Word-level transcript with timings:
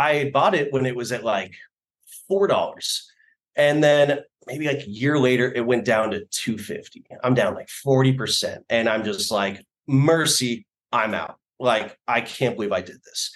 I 0.00 0.30
bought 0.30 0.54
it 0.54 0.72
when 0.72 0.86
it 0.86 0.96
was 0.96 1.12
at 1.12 1.24
like 1.24 1.54
four 2.26 2.46
dollars, 2.46 3.10
and 3.54 3.84
then 3.84 4.20
maybe 4.46 4.66
like 4.66 4.86
a 4.86 4.90
year 4.90 5.18
later 5.18 5.52
it 5.52 5.66
went 5.66 5.84
down 5.84 6.12
to 6.12 6.24
two 6.30 6.56
fifty. 6.56 7.04
I'm 7.22 7.34
down 7.34 7.54
like 7.54 7.68
forty 7.68 8.14
percent, 8.14 8.64
and 8.70 8.88
I'm 8.88 9.04
just 9.04 9.30
like, 9.30 9.62
mercy, 9.86 10.66
I'm 10.90 11.12
out. 11.12 11.36
Like 11.58 11.98
I 12.08 12.22
can't 12.22 12.56
believe 12.56 12.72
I 12.72 12.80
did 12.80 13.02
this. 13.04 13.30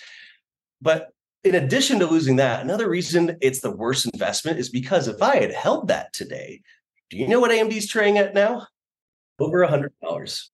But 0.80 1.10
in 1.44 1.54
addition 1.54 1.98
to 1.98 2.06
losing 2.06 2.36
that, 2.36 2.62
another 2.62 2.88
reason 2.88 3.36
it's 3.42 3.60
the 3.60 3.76
worst 3.76 4.08
investment 4.14 4.58
is 4.58 4.70
because 4.70 5.06
if 5.06 5.20
I 5.20 5.36
had 5.36 5.52
held 5.52 5.88
that 5.88 6.14
today, 6.14 6.62
do 7.10 7.18
you 7.18 7.28
know 7.28 7.40
what 7.40 7.50
AMD's 7.50 7.88
trading 7.88 8.16
at 8.16 8.32
now? 8.32 8.66
Over 9.38 9.62
a 9.62 9.68
hundred 9.68 9.92
dollars. 10.02 10.50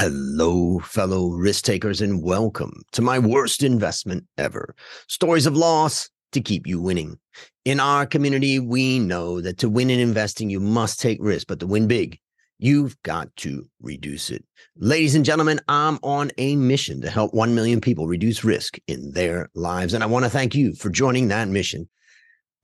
Hello, 0.00 0.78
fellow 0.78 1.28
risk 1.28 1.66
takers, 1.66 2.00
and 2.00 2.22
welcome 2.22 2.80
to 2.92 3.02
my 3.02 3.18
worst 3.18 3.62
investment 3.62 4.24
ever. 4.38 4.74
Stories 5.08 5.44
of 5.44 5.58
loss 5.58 6.08
to 6.32 6.40
keep 6.40 6.66
you 6.66 6.80
winning. 6.80 7.18
In 7.66 7.80
our 7.80 8.06
community, 8.06 8.58
we 8.58 8.98
know 8.98 9.42
that 9.42 9.58
to 9.58 9.68
win 9.68 9.90
in 9.90 10.00
investing, 10.00 10.48
you 10.48 10.58
must 10.58 11.00
take 11.00 11.18
risk, 11.20 11.48
but 11.48 11.60
to 11.60 11.66
win 11.66 11.86
big, 11.86 12.18
you've 12.56 12.96
got 13.02 13.28
to 13.36 13.68
reduce 13.82 14.30
it. 14.30 14.42
Ladies 14.74 15.14
and 15.14 15.22
gentlemen, 15.26 15.60
I'm 15.68 15.98
on 16.02 16.30
a 16.38 16.56
mission 16.56 17.02
to 17.02 17.10
help 17.10 17.34
1 17.34 17.54
million 17.54 17.82
people 17.82 18.06
reduce 18.06 18.42
risk 18.42 18.78
in 18.86 19.12
their 19.12 19.50
lives. 19.54 19.92
And 19.92 20.02
I 20.02 20.06
want 20.06 20.24
to 20.24 20.30
thank 20.30 20.54
you 20.54 20.72
for 20.76 20.88
joining 20.88 21.28
that 21.28 21.48
mission 21.48 21.90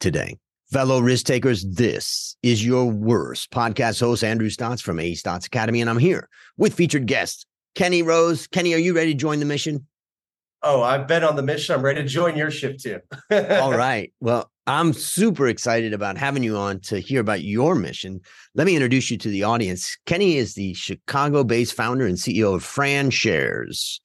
today. 0.01 0.39
Fellow 0.73 0.99
risk 0.99 1.27
takers, 1.27 1.65
this 1.65 2.37
is 2.43 2.67
your 2.67 2.91
worst 2.91 3.53
podcast 3.53 4.01
host, 4.01 4.25
Andrew 4.25 4.49
Stotz 4.49 4.83
from 4.83 4.99
A 4.99 5.13
Stotz 5.13 5.47
Academy, 5.47 5.81
and 5.81 5.89
I'm 5.89 5.97
here 5.97 6.29
with 6.57 6.75
featured 6.75 7.07
guest 7.07 7.47
Kenny 7.77 8.03
Rose. 8.03 8.49
Kenny, 8.49 8.75
are 8.75 8.79
you 8.79 8.93
ready 8.93 9.13
to 9.13 9.17
join 9.17 9.39
the 9.39 9.45
mission? 9.45 9.87
Oh, 10.65 10.83
I've 10.83 11.07
been 11.07 11.23
on 11.23 11.37
the 11.37 11.43
mission. 11.43 11.77
I'm 11.77 11.83
ready 11.83 12.03
to 12.03 12.09
join 12.09 12.37
your 12.37 12.51
ship 12.51 12.79
too. 12.79 12.99
All 13.31 13.77
right. 13.77 14.13
Well, 14.19 14.51
I'm 14.67 14.93
super 14.93 15.47
excited 15.47 15.93
about 15.93 16.19
having 16.19 16.43
you 16.43 16.57
on 16.57 16.81
to 16.81 16.99
hear 16.99 17.21
about 17.21 17.45
your 17.45 17.77
mission. 17.77 18.21
Let 18.57 18.67
me 18.67 18.75
introduce 18.75 19.09
you 19.09 19.19
to 19.19 19.29
the 19.29 19.45
audience. 19.45 19.97
Kenny 20.05 20.37
is 20.37 20.55
the 20.55 20.75
Chicago 20.75 21.45
based 21.45 21.75
founder 21.75 22.07
and 22.07 22.17
CEO 22.17 22.57
of 22.57 22.65
FranShares, 22.65 24.01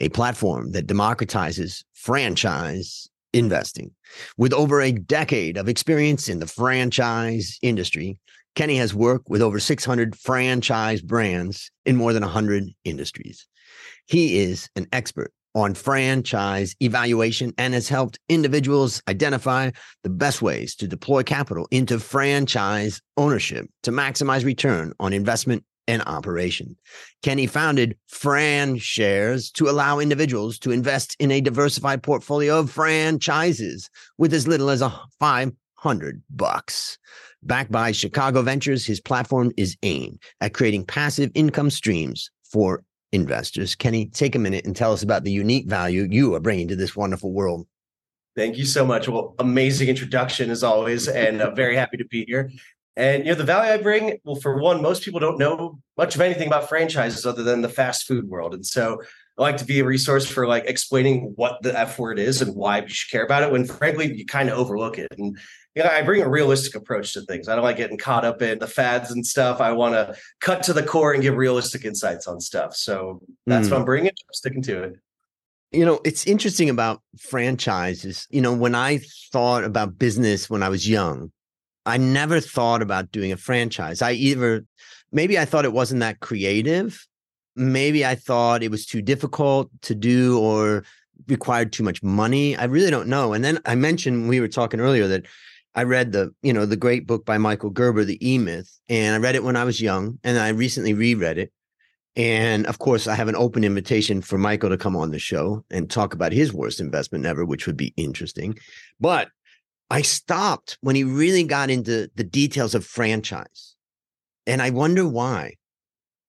a 0.00 0.08
platform 0.08 0.72
that 0.72 0.88
democratizes 0.88 1.84
franchise 1.92 3.08
investing. 3.32 3.92
With 4.36 4.52
over 4.52 4.80
a 4.80 4.92
decade 4.92 5.56
of 5.56 5.68
experience 5.68 6.28
in 6.28 6.38
the 6.38 6.46
franchise 6.46 7.58
industry, 7.62 8.18
Kenny 8.54 8.76
has 8.76 8.94
worked 8.94 9.28
with 9.28 9.42
over 9.42 9.58
600 9.58 10.16
franchise 10.16 11.00
brands 11.00 11.70
in 11.86 11.96
more 11.96 12.12
than 12.12 12.22
100 12.22 12.68
industries. 12.84 13.46
He 14.06 14.38
is 14.38 14.68
an 14.76 14.86
expert 14.92 15.32
on 15.54 15.74
franchise 15.74 16.74
evaluation 16.80 17.52
and 17.58 17.74
has 17.74 17.88
helped 17.88 18.18
individuals 18.28 19.02
identify 19.08 19.70
the 20.02 20.08
best 20.10 20.40
ways 20.40 20.74
to 20.76 20.88
deploy 20.88 21.22
capital 21.22 21.68
into 21.70 21.98
franchise 21.98 23.00
ownership 23.16 23.66
to 23.82 23.90
maximize 23.90 24.44
return 24.44 24.92
on 24.98 25.12
investment 25.12 25.62
and 25.92 26.02
operation. 26.06 26.74
Kenny 27.22 27.46
founded 27.46 27.94
FranShares 28.10 29.52
to 29.52 29.68
allow 29.68 29.98
individuals 29.98 30.58
to 30.60 30.70
invest 30.70 31.14
in 31.18 31.30
a 31.30 31.42
diversified 31.42 32.02
portfolio 32.02 32.60
of 32.60 32.70
franchises 32.70 33.90
with 34.16 34.32
as 34.32 34.48
little 34.48 34.70
as 34.70 34.80
a 34.80 34.98
500 35.20 36.22
bucks. 36.30 36.96
Backed 37.42 37.70
by 37.70 37.92
Chicago 37.92 38.40
Ventures, 38.40 38.86
his 38.86 39.02
platform 39.02 39.52
is 39.58 39.76
aimed 39.82 40.22
at 40.40 40.54
creating 40.54 40.86
passive 40.86 41.30
income 41.34 41.68
streams 41.68 42.30
for 42.42 42.82
investors. 43.12 43.74
Kenny, 43.74 44.06
take 44.06 44.34
a 44.34 44.38
minute 44.38 44.64
and 44.64 44.74
tell 44.74 44.94
us 44.94 45.02
about 45.02 45.24
the 45.24 45.32
unique 45.32 45.68
value 45.68 46.08
you 46.10 46.34
are 46.34 46.40
bringing 46.40 46.68
to 46.68 46.76
this 46.76 46.96
wonderful 46.96 47.32
world. 47.32 47.66
Thank 48.34 48.56
you 48.56 48.64
so 48.64 48.86
much. 48.86 49.08
Well, 49.08 49.34
amazing 49.38 49.88
introduction 49.88 50.48
as 50.48 50.62
always, 50.62 51.06
and 51.06 51.42
I'm 51.42 51.54
very 51.54 51.76
happy 51.76 51.98
to 51.98 52.06
be 52.06 52.24
here. 52.24 52.50
And 52.96 53.24
you 53.24 53.32
know, 53.32 53.36
the 53.36 53.44
value 53.44 53.72
I 53.72 53.78
bring, 53.78 54.18
well, 54.24 54.36
for 54.36 54.58
one, 54.58 54.82
most 54.82 55.02
people 55.02 55.20
don't 55.20 55.38
know 55.38 55.78
much 55.96 56.14
of 56.14 56.20
anything 56.20 56.46
about 56.46 56.68
franchises 56.68 57.24
other 57.24 57.42
than 57.42 57.62
the 57.62 57.68
fast 57.68 58.06
food 58.06 58.28
world. 58.28 58.54
And 58.54 58.66
so 58.66 59.00
I 59.38 59.42
like 59.42 59.56
to 59.58 59.64
be 59.64 59.80
a 59.80 59.84
resource 59.84 60.26
for 60.26 60.46
like 60.46 60.64
explaining 60.66 61.32
what 61.36 61.62
the 61.62 61.78
F 61.78 61.98
word 61.98 62.18
is 62.18 62.42
and 62.42 62.54
why 62.54 62.80
we 62.80 62.88
should 62.88 63.10
care 63.10 63.24
about 63.24 63.42
it 63.42 63.50
when 63.50 63.64
frankly 63.64 64.14
you 64.14 64.26
kind 64.26 64.50
of 64.50 64.58
overlook 64.58 64.98
it. 64.98 65.08
And 65.16 65.38
you 65.74 65.82
know, 65.82 65.88
I 65.88 66.02
bring 66.02 66.20
a 66.20 66.28
realistic 66.28 66.74
approach 66.74 67.14
to 67.14 67.22
things. 67.22 67.48
I 67.48 67.54
don't 67.54 67.64
like 67.64 67.78
getting 67.78 67.96
caught 67.96 68.26
up 68.26 68.42
in 68.42 68.58
the 68.58 68.66
fads 68.66 69.10
and 69.10 69.26
stuff. 69.26 69.60
I 69.60 69.72
want 69.72 69.94
to 69.94 70.14
cut 70.40 70.62
to 70.64 70.74
the 70.74 70.82
core 70.82 71.14
and 71.14 71.22
give 71.22 71.34
realistic 71.34 71.86
insights 71.86 72.26
on 72.26 72.40
stuff. 72.40 72.76
So 72.76 73.22
that's 73.46 73.68
mm. 73.68 73.70
what 73.70 73.78
I'm 73.80 73.84
bringing. 73.86 74.10
I'm 74.10 74.34
sticking 74.34 74.62
to 74.62 74.82
it. 74.82 74.96
You 75.70 75.86
know, 75.86 76.00
it's 76.04 76.26
interesting 76.26 76.68
about 76.68 77.00
franchises. 77.18 78.26
You 78.28 78.42
know, 78.42 78.52
when 78.52 78.74
I 78.74 79.00
thought 79.32 79.64
about 79.64 79.98
business 79.98 80.50
when 80.50 80.62
I 80.62 80.68
was 80.68 80.86
young, 80.86 81.32
I 81.84 81.96
never 81.96 82.40
thought 82.40 82.82
about 82.82 83.12
doing 83.12 83.32
a 83.32 83.36
franchise. 83.36 84.02
I 84.02 84.12
either 84.12 84.64
maybe 85.10 85.38
I 85.38 85.44
thought 85.44 85.64
it 85.64 85.72
wasn't 85.72 86.00
that 86.00 86.20
creative. 86.20 87.06
Maybe 87.56 88.06
I 88.06 88.14
thought 88.14 88.62
it 88.62 88.70
was 88.70 88.86
too 88.86 89.02
difficult 89.02 89.70
to 89.82 89.94
do 89.94 90.38
or 90.38 90.84
required 91.28 91.72
too 91.72 91.82
much 91.82 92.02
money. 92.02 92.56
I 92.56 92.64
really 92.64 92.90
don't 92.90 93.08
know. 93.08 93.32
And 93.32 93.44
then 93.44 93.60
I 93.66 93.74
mentioned 93.74 94.28
we 94.28 94.40
were 94.40 94.48
talking 94.48 94.80
earlier 94.80 95.06
that 95.08 95.26
I 95.74 95.84
read 95.84 96.12
the, 96.12 96.34
you 96.42 96.52
know, 96.52 96.66
the 96.66 96.76
great 96.76 97.06
book 97.06 97.24
by 97.24 97.38
Michael 97.38 97.70
Gerber, 97.70 98.04
The 98.04 98.26
E 98.26 98.38
Myth, 98.38 98.78
and 98.88 99.14
I 99.14 99.18
read 99.18 99.34
it 99.34 99.44
when 99.44 99.56
I 99.56 99.64
was 99.64 99.80
young 99.80 100.18
and 100.22 100.38
I 100.38 100.48
recently 100.48 100.94
reread 100.94 101.38
it. 101.38 101.52
And 102.14 102.66
of 102.66 102.78
course, 102.78 103.06
I 103.06 103.14
have 103.14 103.28
an 103.28 103.36
open 103.36 103.64
invitation 103.64 104.20
for 104.20 104.36
Michael 104.36 104.68
to 104.68 104.76
come 104.76 104.96
on 104.96 105.10
the 105.10 105.18
show 105.18 105.64
and 105.70 105.90
talk 105.90 106.12
about 106.12 106.32
his 106.32 106.52
worst 106.52 106.78
investment 106.78 107.24
ever, 107.24 107.44
which 107.44 107.66
would 107.66 107.76
be 107.76 107.94
interesting. 107.96 108.58
But 109.00 109.28
I 109.92 110.00
stopped 110.00 110.78
when 110.80 110.96
he 110.96 111.04
really 111.04 111.44
got 111.44 111.68
into 111.68 112.10
the 112.14 112.24
details 112.24 112.74
of 112.74 112.82
franchise. 112.82 113.76
And 114.46 114.62
I 114.62 114.70
wonder 114.70 115.06
why. 115.06 115.56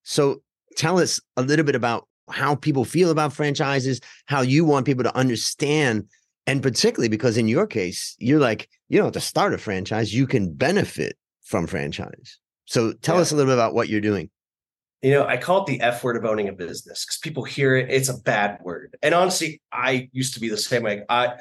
So 0.03 0.43
tell 0.75 0.99
us 0.99 1.21
a 1.37 1.43
little 1.43 1.63
bit 1.63 1.73
about 1.73 2.05
how 2.29 2.55
people 2.55 2.83
feel 2.83 3.09
about 3.09 3.31
franchises, 3.31 4.01
how 4.25 4.41
you 4.41 4.65
want 4.65 4.85
people 4.85 5.05
to 5.05 5.15
understand. 5.15 6.09
And 6.45 6.61
particularly 6.61 7.07
because 7.07 7.37
in 7.37 7.47
your 7.47 7.65
case, 7.65 8.17
you're 8.19 8.41
like, 8.41 8.67
you 8.89 8.97
don't 8.97 9.05
have 9.05 9.13
to 9.13 9.21
start 9.21 9.53
a 9.53 9.57
franchise, 9.57 10.13
you 10.13 10.27
can 10.27 10.53
benefit 10.53 11.15
from 11.45 11.65
franchise. 11.65 12.39
So 12.65 12.91
tell 12.91 13.15
yeah. 13.15 13.21
us 13.21 13.31
a 13.31 13.35
little 13.37 13.49
bit 13.49 13.57
about 13.57 13.73
what 13.73 13.87
you're 13.87 14.01
doing. 14.01 14.29
You 15.01 15.11
know, 15.11 15.25
I 15.25 15.37
call 15.37 15.63
it 15.63 15.67
the 15.67 15.79
F 15.79 16.03
word 16.03 16.17
of 16.17 16.25
owning 16.25 16.49
a 16.49 16.53
business 16.53 17.05
because 17.05 17.19
people 17.19 17.45
hear 17.45 17.77
it, 17.77 17.89
it's 17.89 18.09
a 18.09 18.17
bad 18.17 18.59
word. 18.61 18.97
And 19.01 19.13
honestly, 19.13 19.61
I 19.71 20.09
used 20.11 20.33
to 20.33 20.41
be 20.41 20.49
the 20.49 20.57
same 20.57 20.83
way. 20.83 21.03
I 21.07 21.35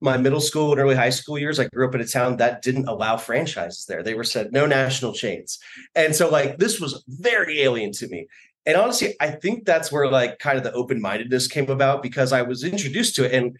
my 0.00 0.16
middle 0.16 0.40
school 0.40 0.72
and 0.72 0.80
early 0.80 0.94
high 0.94 1.10
school 1.10 1.38
years, 1.38 1.58
I 1.58 1.66
grew 1.68 1.88
up 1.88 1.94
in 1.94 2.00
a 2.00 2.06
town 2.06 2.36
that 2.36 2.62
didn't 2.62 2.88
allow 2.88 3.16
franchises 3.16 3.84
there. 3.86 4.02
They 4.02 4.14
were 4.14 4.24
said 4.24 4.52
no 4.52 4.66
national 4.66 5.12
chains. 5.12 5.58
And 5.94 6.14
so 6.14 6.28
like 6.28 6.58
this 6.58 6.80
was 6.80 7.04
very 7.08 7.62
alien 7.62 7.92
to 7.92 8.08
me. 8.08 8.28
And 8.66 8.76
honestly, 8.76 9.14
I 9.20 9.30
think 9.30 9.64
that's 9.64 9.90
where 9.90 10.10
like 10.10 10.38
kind 10.38 10.58
of 10.58 10.64
the 10.64 10.72
open-mindedness 10.72 11.48
came 11.48 11.70
about 11.70 12.02
because 12.02 12.32
I 12.32 12.42
was 12.42 12.64
introduced 12.64 13.16
to 13.16 13.24
it. 13.24 13.32
And 13.32 13.56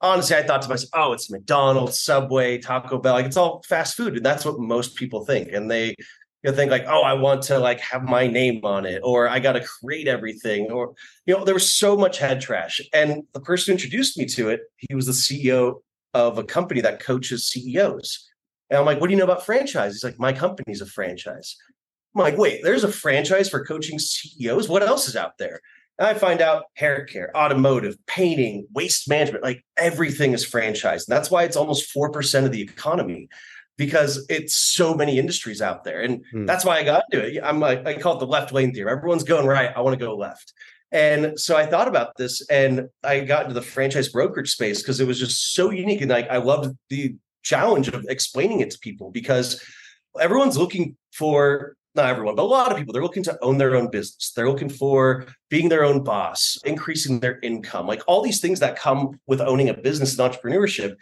honestly, 0.00 0.36
I 0.36 0.42
thought 0.42 0.62
to 0.62 0.68
myself, 0.68 0.90
oh, 0.92 1.12
it's 1.12 1.30
McDonald's, 1.30 2.00
Subway, 2.00 2.58
Taco 2.58 2.98
Bell, 2.98 3.14
like 3.14 3.26
it's 3.26 3.36
all 3.36 3.62
fast 3.66 3.96
food. 3.96 4.16
And 4.16 4.24
that's 4.24 4.44
what 4.44 4.58
most 4.58 4.96
people 4.96 5.24
think. 5.24 5.50
And 5.52 5.70
they 5.70 5.96
you 6.42 6.52
think 6.52 6.70
like, 6.70 6.86
oh, 6.86 7.02
I 7.02 7.12
want 7.14 7.42
to 7.44 7.58
like 7.58 7.80
have 7.80 8.04
my 8.04 8.26
name 8.26 8.64
on 8.64 8.86
it, 8.86 9.00
or 9.04 9.28
I 9.28 9.40
got 9.40 9.52
to 9.52 9.60
create 9.60 10.08
everything, 10.08 10.70
or 10.70 10.94
you 11.26 11.36
know, 11.36 11.44
there 11.44 11.54
was 11.54 11.74
so 11.74 11.96
much 11.96 12.18
head 12.18 12.40
trash. 12.40 12.80
And 12.92 13.24
the 13.34 13.40
person 13.40 13.72
who 13.72 13.76
introduced 13.76 14.16
me 14.18 14.26
to 14.26 14.48
it, 14.48 14.62
he 14.76 14.94
was 14.94 15.06
the 15.06 15.12
CEO 15.12 15.80
of 16.14 16.38
a 16.38 16.44
company 16.44 16.80
that 16.80 17.00
coaches 17.00 17.46
CEOs. 17.46 18.26
And 18.70 18.78
I'm 18.78 18.86
like, 18.86 19.00
what 19.00 19.08
do 19.08 19.12
you 19.12 19.18
know 19.18 19.24
about 19.24 19.44
franchise? 19.44 19.94
He's 19.94 20.04
like, 20.04 20.18
my 20.18 20.32
company's 20.32 20.80
a 20.80 20.86
franchise. 20.86 21.56
I'm 22.14 22.22
like, 22.22 22.38
wait, 22.38 22.62
there's 22.62 22.84
a 22.84 22.92
franchise 22.92 23.48
for 23.48 23.64
coaching 23.64 23.98
CEOs. 23.98 24.68
What 24.68 24.82
else 24.82 25.08
is 25.08 25.16
out 25.16 25.38
there? 25.38 25.60
And 25.98 26.08
I 26.08 26.14
find 26.14 26.40
out 26.40 26.64
hair 26.74 27.04
care, 27.04 27.36
automotive, 27.36 27.96
painting, 28.06 28.66
waste 28.72 29.08
management, 29.08 29.44
like 29.44 29.64
everything 29.76 30.32
is 30.32 30.48
franchised. 30.48 31.06
And 31.06 31.16
that's 31.16 31.30
why 31.30 31.44
it's 31.44 31.56
almost 31.56 31.94
4% 31.94 32.46
of 32.46 32.52
the 32.52 32.62
economy 32.62 33.28
because 33.76 34.26
it's 34.28 34.54
so 34.54 34.94
many 34.94 35.18
industries 35.18 35.62
out 35.62 35.84
there. 35.84 36.02
And 36.02 36.24
hmm. 36.32 36.46
that's 36.46 36.64
why 36.64 36.78
I 36.78 36.82
got 36.82 37.04
into 37.10 37.26
it. 37.26 37.40
I'm 37.42 37.60
like, 37.60 37.86
I 37.86 37.94
call 37.94 38.16
it 38.16 38.20
the 38.20 38.26
left 38.26 38.52
lane 38.52 38.74
theory. 38.74 38.90
Everyone's 38.90 39.24
going 39.24 39.46
right. 39.46 39.70
I 39.74 39.80
want 39.80 39.98
to 39.98 40.04
go 40.04 40.16
left. 40.16 40.52
And 40.92 41.38
so 41.38 41.56
I 41.56 41.66
thought 41.66 41.88
about 41.88 42.16
this 42.16 42.46
and 42.48 42.88
I 43.04 43.20
got 43.20 43.42
into 43.42 43.54
the 43.54 43.62
franchise 43.62 44.08
brokerage 44.08 44.50
space 44.50 44.82
because 44.82 45.00
it 45.00 45.06
was 45.06 45.18
just 45.18 45.54
so 45.54 45.70
unique. 45.70 46.00
And 46.00 46.10
like 46.10 46.28
I 46.28 46.38
loved 46.38 46.76
the 46.88 47.14
challenge 47.42 47.88
of 47.88 48.04
explaining 48.08 48.60
it 48.60 48.70
to 48.72 48.78
people 48.78 49.10
because 49.10 49.64
everyone's 50.18 50.58
looking 50.58 50.96
for 51.12 51.76
not 51.94 52.06
everyone, 52.06 52.36
but 52.36 52.42
a 52.42 52.44
lot 52.44 52.70
of 52.70 52.78
people, 52.78 52.92
they're 52.92 53.02
looking 53.02 53.22
to 53.24 53.38
own 53.42 53.58
their 53.58 53.74
own 53.74 53.90
business. 53.90 54.32
They're 54.34 54.48
looking 54.48 54.68
for 54.68 55.26
being 55.48 55.68
their 55.68 55.84
own 55.84 56.04
boss, 56.04 56.56
increasing 56.64 57.18
their 57.18 57.40
income, 57.40 57.86
like 57.86 58.02
all 58.06 58.22
these 58.22 58.40
things 58.40 58.60
that 58.60 58.76
come 58.76 59.18
with 59.26 59.40
owning 59.40 59.68
a 59.68 59.74
business 59.74 60.16
and 60.16 60.32
entrepreneurship. 60.32 60.94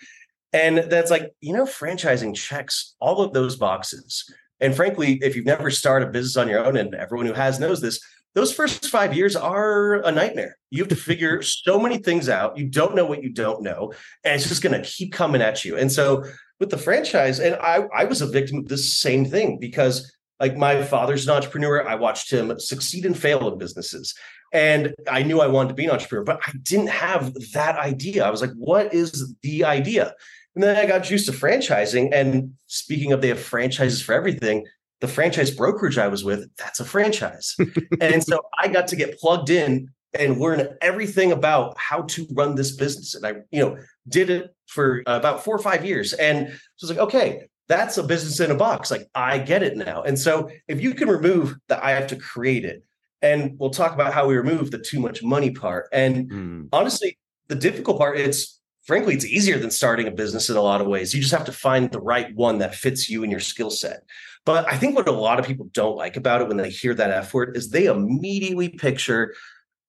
And 0.53 0.79
that's 0.79 1.11
like, 1.11 1.33
you 1.41 1.53
know, 1.53 1.65
franchising 1.65 2.35
checks 2.35 2.95
all 3.00 3.23
of 3.23 3.33
those 3.33 3.56
boxes. 3.56 4.25
And 4.61 4.75
frankly, 4.75 5.19
if 5.23 5.37
you've 5.37 5.45
never 5.45 5.71
started 5.71 6.09
a 6.09 6.11
business 6.12 6.37
on 6.37 6.49
your 6.49 6.65
own, 6.65 6.77
and 6.77 6.95
everyone 6.95 7.27
who 7.27 7.35
has 7.35 7.61
knows 7.61 7.81
this, 7.81 8.00
those 8.35 8.53
first 8.53 8.87
five 8.87 9.15
years 9.15 9.37
are 9.37 9.95
a 10.05 10.12
nightmare. 10.12 10.56
You 10.71 10.83
have 10.83 10.89
to 10.89 10.97
figure 10.97 11.43
so 11.43 11.79
many 11.79 11.99
things 11.99 12.29
out. 12.29 12.56
You 12.56 12.67
don't 12.67 12.95
know 12.95 13.06
what 13.06 13.23
you 13.23 13.31
don't 13.31 13.62
know, 13.62 13.93
and 14.25 14.35
it's 14.35 14.49
just 14.49 14.62
going 14.62 14.81
to 14.81 14.89
keep 14.89 15.12
coming 15.12 15.43
at 15.43 15.65
you. 15.65 15.77
And 15.77 15.91
so 15.91 16.25
with 16.61 16.71
the 16.71 16.79
franchise, 16.79 17.41
and 17.41 17.56
I, 17.56 17.85
I 17.95 18.05
was 18.05 18.21
a 18.21 18.27
victim 18.27 18.59
of 18.59 18.69
this 18.69 18.99
same 18.99 19.25
thing 19.25 19.59
because 19.59 20.12
like 20.41 20.56
my 20.56 20.83
father's 20.83 21.27
an 21.27 21.35
entrepreneur. 21.35 21.87
I 21.87 21.97
watched 21.97 22.31
him 22.31 22.59
succeed 22.59 23.05
and 23.05 23.19
fail 23.19 23.50
in 23.50 23.59
businesses. 23.59 24.15
And 24.53 24.95
I 25.11 25.23
knew 25.23 25.41
I 25.41 25.47
wanted 25.47 25.71
to 25.71 25.75
be 25.75 25.85
an 25.85 25.91
entrepreneur, 25.91 26.25
but 26.25 26.41
I 26.47 26.53
didn't 26.62 26.89
have 26.89 27.35
that 27.53 27.77
idea. 27.77 28.25
I 28.25 28.31
was 28.31 28.41
like, 28.41 28.53
what 28.55 28.95
is 28.95 29.35
the 29.43 29.65
idea? 29.65 30.15
And 30.59 30.65
then 30.65 30.77
I 30.77 30.87
got 30.87 31.05
juiced 31.05 31.27
to 31.27 31.33
franchising. 31.33 32.09
And 32.13 32.55
speaking 32.67 33.13
of, 33.13 33.21
they 33.21 33.29
have 33.29 33.39
franchises 33.39 34.03
for 34.03 34.13
everything. 34.13 34.67
The 35.01 35.07
franchise 35.07 35.53
brokerage 35.53 35.99
I 35.99 36.09
was 36.09 36.25
with, 36.25 36.51
that's 36.57 36.81
a 36.81 36.85
franchise. 36.85 37.55
and 38.01 38.25
so 38.25 38.41
I 38.59 38.67
got 38.67 38.89
to 38.89 38.97
get 38.97 39.21
plugged 39.21 39.51
in 39.51 39.89
and 40.19 40.41
learn 40.41 40.77
everything 40.81 41.31
about 41.31 41.79
how 41.79 42.03
to 42.03 42.27
run 42.33 42.57
this 42.57 42.75
business. 42.75 43.15
And 43.15 43.25
I, 43.25 43.35
you 43.53 43.61
know, 43.61 43.79
did 44.09 44.31
it 44.31 44.53
for 44.67 45.05
about 45.07 45.45
four 45.45 45.55
or 45.55 45.61
five 45.61 45.85
years. 45.85 46.13
And 46.15 46.49
so 46.49 46.53
I 46.53 46.59
was 46.83 46.91
like, 46.91 47.07
okay, 47.07 47.43
that's 47.69 47.97
a 47.97 48.03
business 48.03 48.41
in 48.41 48.51
a 48.51 48.57
box. 48.57 48.91
Like 48.91 49.09
I 49.15 49.39
get 49.39 49.63
it 49.63 49.77
now. 49.77 50.03
And 50.03 50.19
so 50.19 50.51
if 50.67 50.81
you 50.81 50.93
can 50.93 51.09
remove 51.09 51.55
that 51.69 51.85
I 51.85 51.93
have 51.93 52.09
to 52.09 52.17
create 52.17 52.65
it, 52.65 52.83
and 53.23 53.55
we'll 53.61 53.71
talk 53.71 53.95
about 53.95 54.13
how 54.13 54.27
we 54.27 54.37
remove 54.37 54.73
the 54.73 54.79
too 54.79 54.99
much 54.99 55.23
money 55.23 55.53
part. 55.53 55.87
And 55.93 56.29
mm. 56.29 56.69
honestly, 56.73 57.17
the 57.47 57.55
difficult 57.55 57.99
part, 57.99 58.19
it's 58.19 58.58
frankly, 58.88 59.14
it's 59.14 59.26
easier 59.26 59.58
than 59.58 59.70
starting 59.70 60.08
a 60.08 60.11
business 60.11 60.49
in 60.49 60.56
a 60.56 60.62
lot 60.62 60.81
of 60.81 60.87
ways. 60.87 61.12
You 61.12 61.20
just 61.20 61.35
have 61.35 61.44
to 61.44 61.52
find 61.52 61.93
the 61.93 62.00
right 62.00 62.35
one 62.35 62.56
that 62.58 62.75
fits 62.75 63.08
you 63.08 63.23
and 63.23 63.31
your 63.31 63.38
skill 63.38 63.70
set. 63.70 64.00
But 64.46 64.67
I 64.67 64.79
think 64.79 64.96
what 64.96 65.06
a 65.06 65.12
lot 65.12 65.38
of 65.38 65.44
people 65.44 65.69
don't 65.75 65.94
like 65.94 66.17
about 66.17 66.40
it 66.40 66.49
when 66.49 66.56
they 66.56 66.70
hear 66.70 66.94
that 66.94 67.11
F 67.11 67.35
word 67.35 67.55
is 67.55 67.69
they 67.69 67.85
immediately 67.85 68.70
picture 68.70 69.35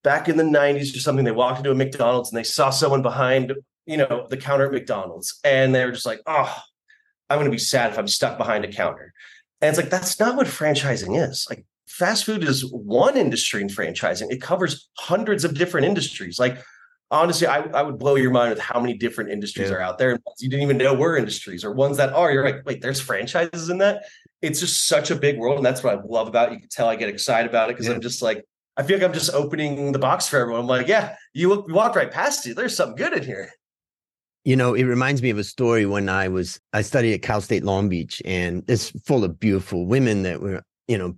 back 0.03 0.27
in 0.27 0.35
the 0.35 0.43
90s 0.43 0.93
or 0.93 0.99
something, 0.99 1.23
they 1.23 1.31
walked 1.31 1.59
into 1.59 1.71
a 1.71 1.75
McDonald's 1.75 2.29
and 2.29 2.37
they 2.37 2.43
saw 2.43 2.69
someone 2.71 3.01
behind, 3.01 3.53
you 3.85 3.95
know, 3.95 4.27
the 4.29 4.35
counter 4.35 4.65
at 4.65 4.73
McDonald's. 4.73 5.39
And 5.45 5.73
they're 5.73 5.93
just 5.93 6.05
like, 6.05 6.19
oh, 6.25 6.53
I'm 7.29 7.37
going 7.37 7.49
to 7.49 7.51
be 7.51 7.57
sad 7.57 7.91
if 7.91 7.97
I'm 7.97 8.07
stuck 8.07 8.37
behind 8.37 8.65
a 8.65 8.71
counter. 8.71 9.13
And 9.61 9.69
it's 9.69 9.77
like, 9.77 9.89
that's 9.89 10.19
not 10.19 10.35
what 10.35 10.47
franchising 10.47 11.17
is. 11.17 11.47
Like, 11.49 11.65
fast 11.87 12.25
food 12.25 12.43
is 12.43 12.69
one 12.69 13.15
industry 13.15 13.61
in 13.61 13.69
franchising, 13.69 14.29
it 14.29 14.41
covers 14.41 14.89
hundreds 14.97 15.45
of 15.45 15.55
different 15.55 15.87
industries. 15.87 16.37
Like, 16.37 16.61
honestly, 17.11 17.47
I, 17.47 17.59
I 17.59 17.81
would 17.81 17.97
blow 17.97 18.15
your 18.15 18.31
mind 18.31 18.51
with 18.51 18.59
how 18.59 18.79
many 18.79 18.97
different 18.97 19.31
industries 19.31 19.69
yeah. 19.69 19.77
are 19.77 19.81
out 19.81 19.97
there. 19.97 20.11
And 20.11 20.19
you 20.39 20.49
didn't 20.49 20.63
even 20.63 20.77
know 20.77 20.93
were 20.93 21.17
industries 21.17 21.63
or 21.63 21.71
ones 21.71 21.97
that 21.97 22.13
are. 22.13 22.31
You're 22.31 22.45
like, 22.45 22.65
wait, 22.65 22.81
there's 22.81 23.01
franchises 23.01 23.69
in 23.69 23.79
that. 23.79 24.03
It's 24.41 24.59
just 24.59 24.87
such 24.87 25.11
a 25.11 25.15
big 25.15 25.37
world. 25.37 25.57
And 25.57 25.65
that's 25.65 25.83
what 25.83 25.97
I 25.97 26.01
love 26.05 26.27
about 26.27 26.49
it. 26.49 26.53
You 26.53 26.59
can 26.59 26.69
tell 26.69 26.87
I 26.87 26.95
get 26.95 27.09
excited 27.09 27.49
about 27.49 27.69
it 27.69 27.73
because 27.73 27.87
yeah. 27.87 27.95
I'm 27.95 28.01
just 28.01 28.21
like, 28.21 28.45
I 28.77 28.83
feel 28.83 28.97
like 28.97 29.05
I'm 29.05 29.13
just 29.13 29.33
opening 29.33 29.91
the 29.91 29.99
box 29.99 30.27
for 30.27 30.37
everyone. 30.37 30.61
I'm 30.61 30.67
like, 30.67 30.87
yeah, 30.87 31.15
you, 31.33 31.49
look, 31.49 31.67
you 31.67 31.73
walked 31.73 31.95
right 31.95 32.11
past 32.11 32.45
you. 32.45 32.53
There's 32.53 32.75
something 32.75 32.95
good 32.95 33.13
in 33.13 33.23
here. 33.23 33.51
You 34.45 34.55
know, 34.55 34.73
it 34.73 34.83
reminds 34.83 35.21
me 35.21 35.31
of 35.31 35.37
a 35.37 35.43
story 35.43 35.85
when 35.85 36.07
I 36.07 36.29
was 36.29 36.61
I 36.71 36.81
studied 36.81 37.13
at 37.13 37.21
Cal 37.21 37.41
State 37.41 37.65
Long 37.65 37.89
Beach, 37.89 38.21
and 38.23 38.63
it's 38.69 38.89
full 39.01 39.25
of 39.25 39.37
beautiful 39.37 39.85
women 39.85 40.23
that 40.23 40.41
were, 40.41 40.63
you 40.87 40.97
know, 40.97 41.17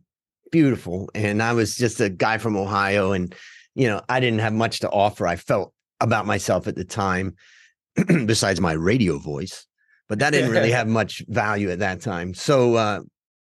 beautiful. 0.51 1.09
And 1.13 1.41
I 1.41 1.53
was 1.53 1.77
just 1.77 2.01
a 2.01 2.09
guy 2.09 2.39
from 2.39 2.57
Ohio, 2.57 3.11
and 3.11 3.33
you 3.75 3.87
know, 3.87 4.01
I 4.09 4.19
didn't 4.19 4.39
have 4.39 4.53
much 4.53 4.79
to 4.79 4.89
offer. 4.89 5.27
I 5.27 5.35
felt 5.35 5.71
about 6.01 6.25
myself 6.25 6.67
at 6.67 6.75
the 6.75 6.83
time, 6.83 7.35
besides 8.25 8.59
my 8.59 8.73
radio 8.73 9.17
voice, 9.17 9.65
but 10.09 10.19
that 10.19 10.31
didn't 10.31 10.51
really 10.51 10.71
have 10.79 10.87
much 10.87 11.23
value 11.29 11.69
at 11.71 11.79
that 11.79 12.01
time. 12.01 12.33
So, 12.33 12.75
uh, 12.75 12.99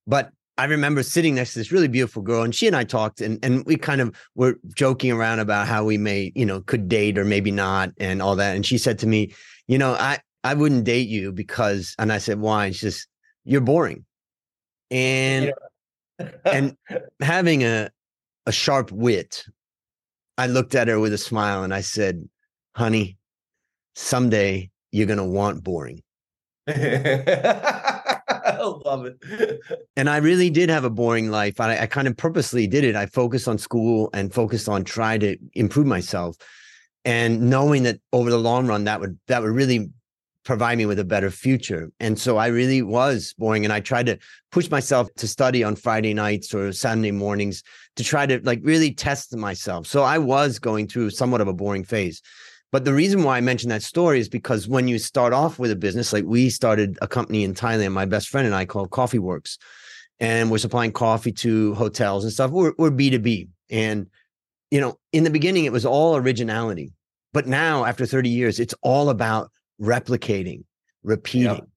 but 0.08 0.32
I 0.58 0.66
remember 0.66 1.04
sitting 1.04 1.36
next 1.36 1.54
to 1.54 1.60
this 1.60 1.72
really 1.72 1.90
beautiful 1.90 2.22
girl, 2.22 2.44
and 2.44 2.56
she 2.56 2.66
and 2.68 2.76
I 2.76 2.86
talked, 2.86 3.20
and 3.22 3.44
and 3.44 3.66
we 3.66 3.76
kind 3.76 4.00
of 4.02 4.16
were 4.36 4.56
joking 4.76 5.12
around 5.12 5.40
about 5.40 5.68
how 5.68 5.84
we 5.84 5.98
may, 5.98 6.32
you 6.34 6.46
know, 6.46 6.62
could 6.62 6.88
date 6.88 7.18
or 7.18 7.26
maybe 7.26 7.52
not, 7.52 7.92
and 8.00 8.22
all 8.22 8.36
that. 8.38 8.56
And 8.56 8.66
she 8.66 8.78
said 8.78 8.98
to 9.00 9.08
me, 9.08 9.34
"You 9.68 9.78
know, 9.78 9.94
I 9.94 10.20
I 10.44 10.54
wouldn't 10.54 10.86
date 10.86 11.10
you 11.10 11.34
because," 11.34 11.94
and 12.00 12.12
I 12.14 12.20
said, 12.20 12.40
"Why?" 12.40 12.68
And 12.68 12.76
she 12.76 12.82
says, 12.82 13.06
"You're 13.44 13.62
boring," 13.62 14.06
and 14.90 15.52
yeah. 16.20 16.26
and 16.46 16.78
having 17.22 17.64
a 17.64 17.90
a 18.46 18.52
sharp 18.54 18.92
wit, 18.92 19.44
I 20.38 20.48
looked 20.48 20.76
at 20.76 20.88
her 20.88 21.00
with 21.00 21.14
a 21.14 21.18
smile, 21.18 21.64
and 21.64 21.74
I 21.74 21.82
said, 21.82 22.30
"Honey, 22.76 23.18
someday 23.96 24.70
you're 24.92 25.08
gonna 25.08 25.26
want 25.26 25.64
boring." 25.64 26.02
I 26.68 28.58
love 28.62 29.06
it. 29.06 29.60
and 29.96 30.10
I 30.10 30.18
really 30.18 30.50
did 30.50 30.70
have 30.70 30.84
a 30.84 30.90
boring 30.90 31.30
life. 31.30 31.60
I, 31.60 31.80
I 31.80 31.86
kind 31.86 32.08
of 32.08 32.18
purposely 32.18 32.68
did 32.68 32.84
it. 32.84 32.96
I 32.96 33.06
focused 33.06 33.48
on 33.48 33.58
school 33.58 34.10
and 34.14 34.34
focused 34.34 34.68
on 34.68 34.84
trying 34.84 35.20
to 35.22 35.38
improve 35.54 35.86
myself, 35.86 36.36
and 37.04 37.50
knowing 37.50 37.84
that 37.84 38.00
over 38.14 38.30
the 38.30 38.40
long 38.40 38.68
run 38.68 38.86
that 38.86 39.00
would 39.00 39.20
that 39.28 39.42
would 39.42 39.52
really 39.52 39.90
provide 40.46 40.78
me 40.78 40.86
with 40.86 41.00
a 41.00 41.04
better 41.04 41.32
future. 41.32 41.92
And 42.00 42.18
so 42.18 42.38
I 42.38 42.48
really 42.48 42.82
was 42.82 43.34
boring. 43.38 43.66
And 43.66 43.74
I 43.74 43.80
tried 43.82 44.06
to 44.06 44.18
push 44.52 44.70
myself 44.70 45.14
to 45.16 45.28
study 45.28 45.64
on 45.64 45.76
Friday 45.76 46.14
nights 46.14 46.54
or 46.54 46.72
Saturday 46.72 47.12
mornings 47.12 47.64
to 47.98 48.04
try 48.04 48.26
to 48.28 48.40
like 48.44 48.60
really 48.64 48.94
test 48.94 49.36
myself. 49.36 49.88
So 49.88 50.04
I 50.04 50.20
was 50.20 50.60
going 50.60 50.88
through 50.88 51.10
somewhat 51.10 51.42
of 51.42 51.48
a 51.48 51.54
boring 51.54 51.84
phase. 51.84 52.22
But 52.76 52.84
the 52.84 52.94
reason 52.94 53.24
why 53.24 53.38
I 53.38 53.40
mentioned 53.40 53.72
that 53.72 53.84
story 53.84 54.20
is 54.20 54.28
because 54.28 54.68
when 54.68 54.90
you 54.90 55.00
start 55.00 55.32
off 55.32 55.58
with 55.58 55.72
a 55.72 55.78
business, 55.78 56.12
like 56.12 56.26
we 56.26 56.50
started 56.50 56.98
a 57.02 57.08
company 57.08 57.46
in 57.46 57.54
Thailand, 57.54 57.94
my 57.94 58.04
best 58.04 58.28
friend 58.28 58.46
and 58.46 58.54
I 58.54 58.66
called 58.66 58.92
Coffee 58.92 59.18
Works, 59.18 59.58
and 60.20 60.52
we're 60.52 60.58
supplying 60.58 60.92
coffee 60.92 61.32
to 61.32 61.74
hotels 61.76 62.26
and 62.26 62.34
stuff. 62.34 62.52
We're, 62.52 62.74
we're 62.78 62.92
B2B. 62.92 63.48
And, 63.70 64.08
you 64.72 64.82
know, 64.82 65.00
in 65.14 65.24
the 65.24 65.30
beginning, 65.30 65.64
it 65.64 65.72
was 65.72 65.86
all 65.86 66.18
originality. 66.18 66.92
But 67.32 67.48
now, 67.48 67.86
after 67.86 68.06
30 68.06 68.28
years, 68.28 68.60
it's 68.60 68.76
all 68.82 69.10
about 69.10 69.52
replicating, 69.82 70.66
repeating. 71.02 71.54
Yep. 71.54 71.70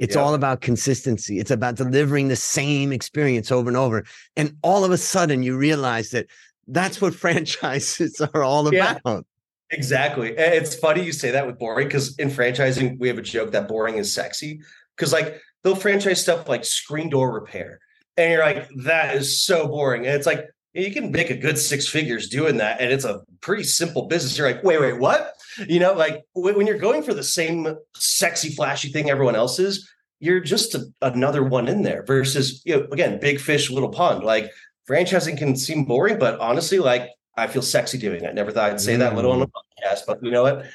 It's 0.00 0.16
yep. 0.16 0.22
all 0.22 0.34
about 0.34 0.60
consistency. 0.60 1.38
It's 1.38 1.50
about 1.50 1.76
delivering 1.76 2.28
the 2.28 2.36
same 2.36 2.92
experience 2.92 3.50
over 3.50 3.70
and 3.70 3.76
over. 3.78 4.04
And 4.36 4.54
all 4.60 4.84
of 4.84 4.90
a 4.90 4.98
sudden, 4.98 5.42
you 5.42 5.56
realize 5.56 6.10
that 6.10 6.26
that's 6.66 7.00
what 7.00 7.14
franchises 7.24 8.20
are 8.34 8.42
all 8.42 8.68
about. 8.68 9.00
Yeah. 9.06 9.20
Exactly. 9.72 10.34
It's 10.36 10.74
funny 10.74 11.02
you 11.02 11.12
say 11.12 11.30
that 11.30 11.46
with 11.46 11.58
boring 11.58 11.88
because 11.88 12.16
in 12.18 12.28
franchising, 12.28 12.98
we 12.98 13.08
have 13.08 13.16
a 13.18 13.22
joke 13.22 13.52
that 13.52 13.68
boring 13.68 13.96
is 13.96 14.14
sexy. 14.14 14.60
Because 14.96 15.12
like 15.12 15.40
they'll 15.64 15.74
franchise 15.74 16.20
stuff 16.20 16.46
like 16.46 16.64
screen 16.64 17.08
door 17.08 17.32
repair. 17.32 17.78
And 18.18 18.30
you're 18.30 18.44
like, 18.44 18.68
that 18.84 19.16
is 19.16 19.42
so 19.42 19.66
boring. 19.66 20.06
And 20.06 20.14
it's 20.14 20.26
like, 20.26 20.46
you 20.74 20.92
can 20.92 21.10
make 21.10 21.30
a 21.30 21.36
good 21.36 21.58
six 21.58 21.88
figures 21.88 22.28
doing 22.28 22.58
that. 22.58 22.80
And 22.80 22.92
it's 22.92 23.06
a 23.06 23.22
pretty 23.40 23.64
simple 23.64 24.08
business. 24.08 24.36
You're 24.36 24.50
like, 24.50 24.62
wait, 24.62 24.80
wait, 24.80 24.98
what? 24.98 25.32
You 25.66 25.80
know, 25.80 25.94
like 25.94 26.22
when 26.34 26.66
you're 26.66 26.78
going 26.78 27.02
for 27.02 27.14
the 27.14 27.22
same 27.22 27.74
sexy, 27.94 28.50
flashy 28.50 28.90
thing 28.90 29.10
everyone 29.10 29.36
else 29.36 29.58
is, 29.58 29.88
you're 30.20 30.40
just 30.40 30.74
a, 30.74 30.84
another 31.00 31.42
one 31.42 31.66
in 31.66 31.82
there 31.82 32.04
versus, 32.04 32.62
you 32.66 32.76
know, 32.76 32.86
again, 32.92 33.18
big 33.20 33.40
fish, 33.40 33.70
little 33.70 33.90
pond. 33.90 34.22
Like 34.22 34.50
franchising 34.88 35.38
can 35.38 35.56
seem 35.56 35.84
boring, 35.84 36.18
but 36.18 36.38
honestly, 36.40 36.78
like 36.78 37.08
I 37.36 37.46
feel 37.46 37.62
sexy 37.62 37.98
doing 37.98 38.24
it. 38.24 38.34
Never 38.34 38.52
thought 38.52 38.70
I'd 38.70 38.80
say 38.80 38.94
mm. 38.94 38.98
that 38.98 39.14
little 39.14 39.32
on 39.32 39.40
the 39.40 39.46
mm. 39.46 39.52
podcast, 39.52 40.00
but 40.06 40.22
you 40.22 40.30
know 40.30 40.42
what? 40.42 40.66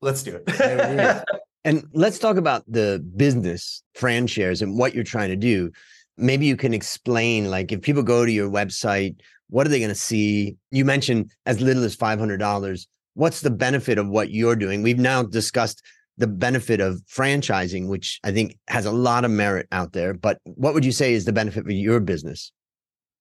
Let's 0.00 0.22
do 0.22 0.40
it. 0.46 1.24
and 1.64 1.84
let's 1.92 2.18
talk 2.18 2.36
about 2.36 2.64
the 2.68 3.04
business 3.16 3.82
shares 4.26 4.62
and 4.62 4.78
what 4.78 4.94
you're 4.94 5.04
trying 5.04 5.30
to 5.30 5.36
do. 5.36 5.70
Maybe 6.18 6.46
you 6.46 6.56
can 6.56 6.74
explain, 6.74 7.50
like, 7.50 7.72
if 7.72 7.82
people 7.82 8.02
go 8.02 8.24
to 8.24 8.32
your 8.32 8.50
website, 8.50 9.16
what 9.48 9.66
are 9.66 9.70
they 9.70 9.78
going 9.78 9.90
to 9.90 9.94
see? 9.94 10.56
You 10.70 10.84
mentioned 10.84 11.30
as 11.44 11.60
little 11.60 11.84
as 11.84 11.96
$500. 11.96 12.86
What's 13.14 13.40
the 13.40 13.50
benefit 13.50 13.98
of 13.98 14.08
what 14.08 14.30
you're 14.30 14.56
doing? 14.56 14.82
We've 14.82 14.98
now 14.98 15.22
discussed 15.22 15.82
the 16.18 16.26
benefit 16.26 16.80
of 16.80 17.02
franchising, 17.06 17.88
which 17.88 18.20
I 18.24 18.32
think 18.32 18.58
has 18.68 18.86
a 18.86 18.92
lot 18.92 19.24
of 19.24 19.30
merit 19.30 19.66
out 19.72 19.92
there. 19.92 20.14
But 20.14 20.38
what 20.44 20.74
would 20.74 20.84
you 20.84 20.92
say 20.92 21.12
is 21.12 21.24
the 21.24 21.32
benefit 21.32 21.64
for 21.64 21.72
your 21.72 22.00
business? 22.00 22.52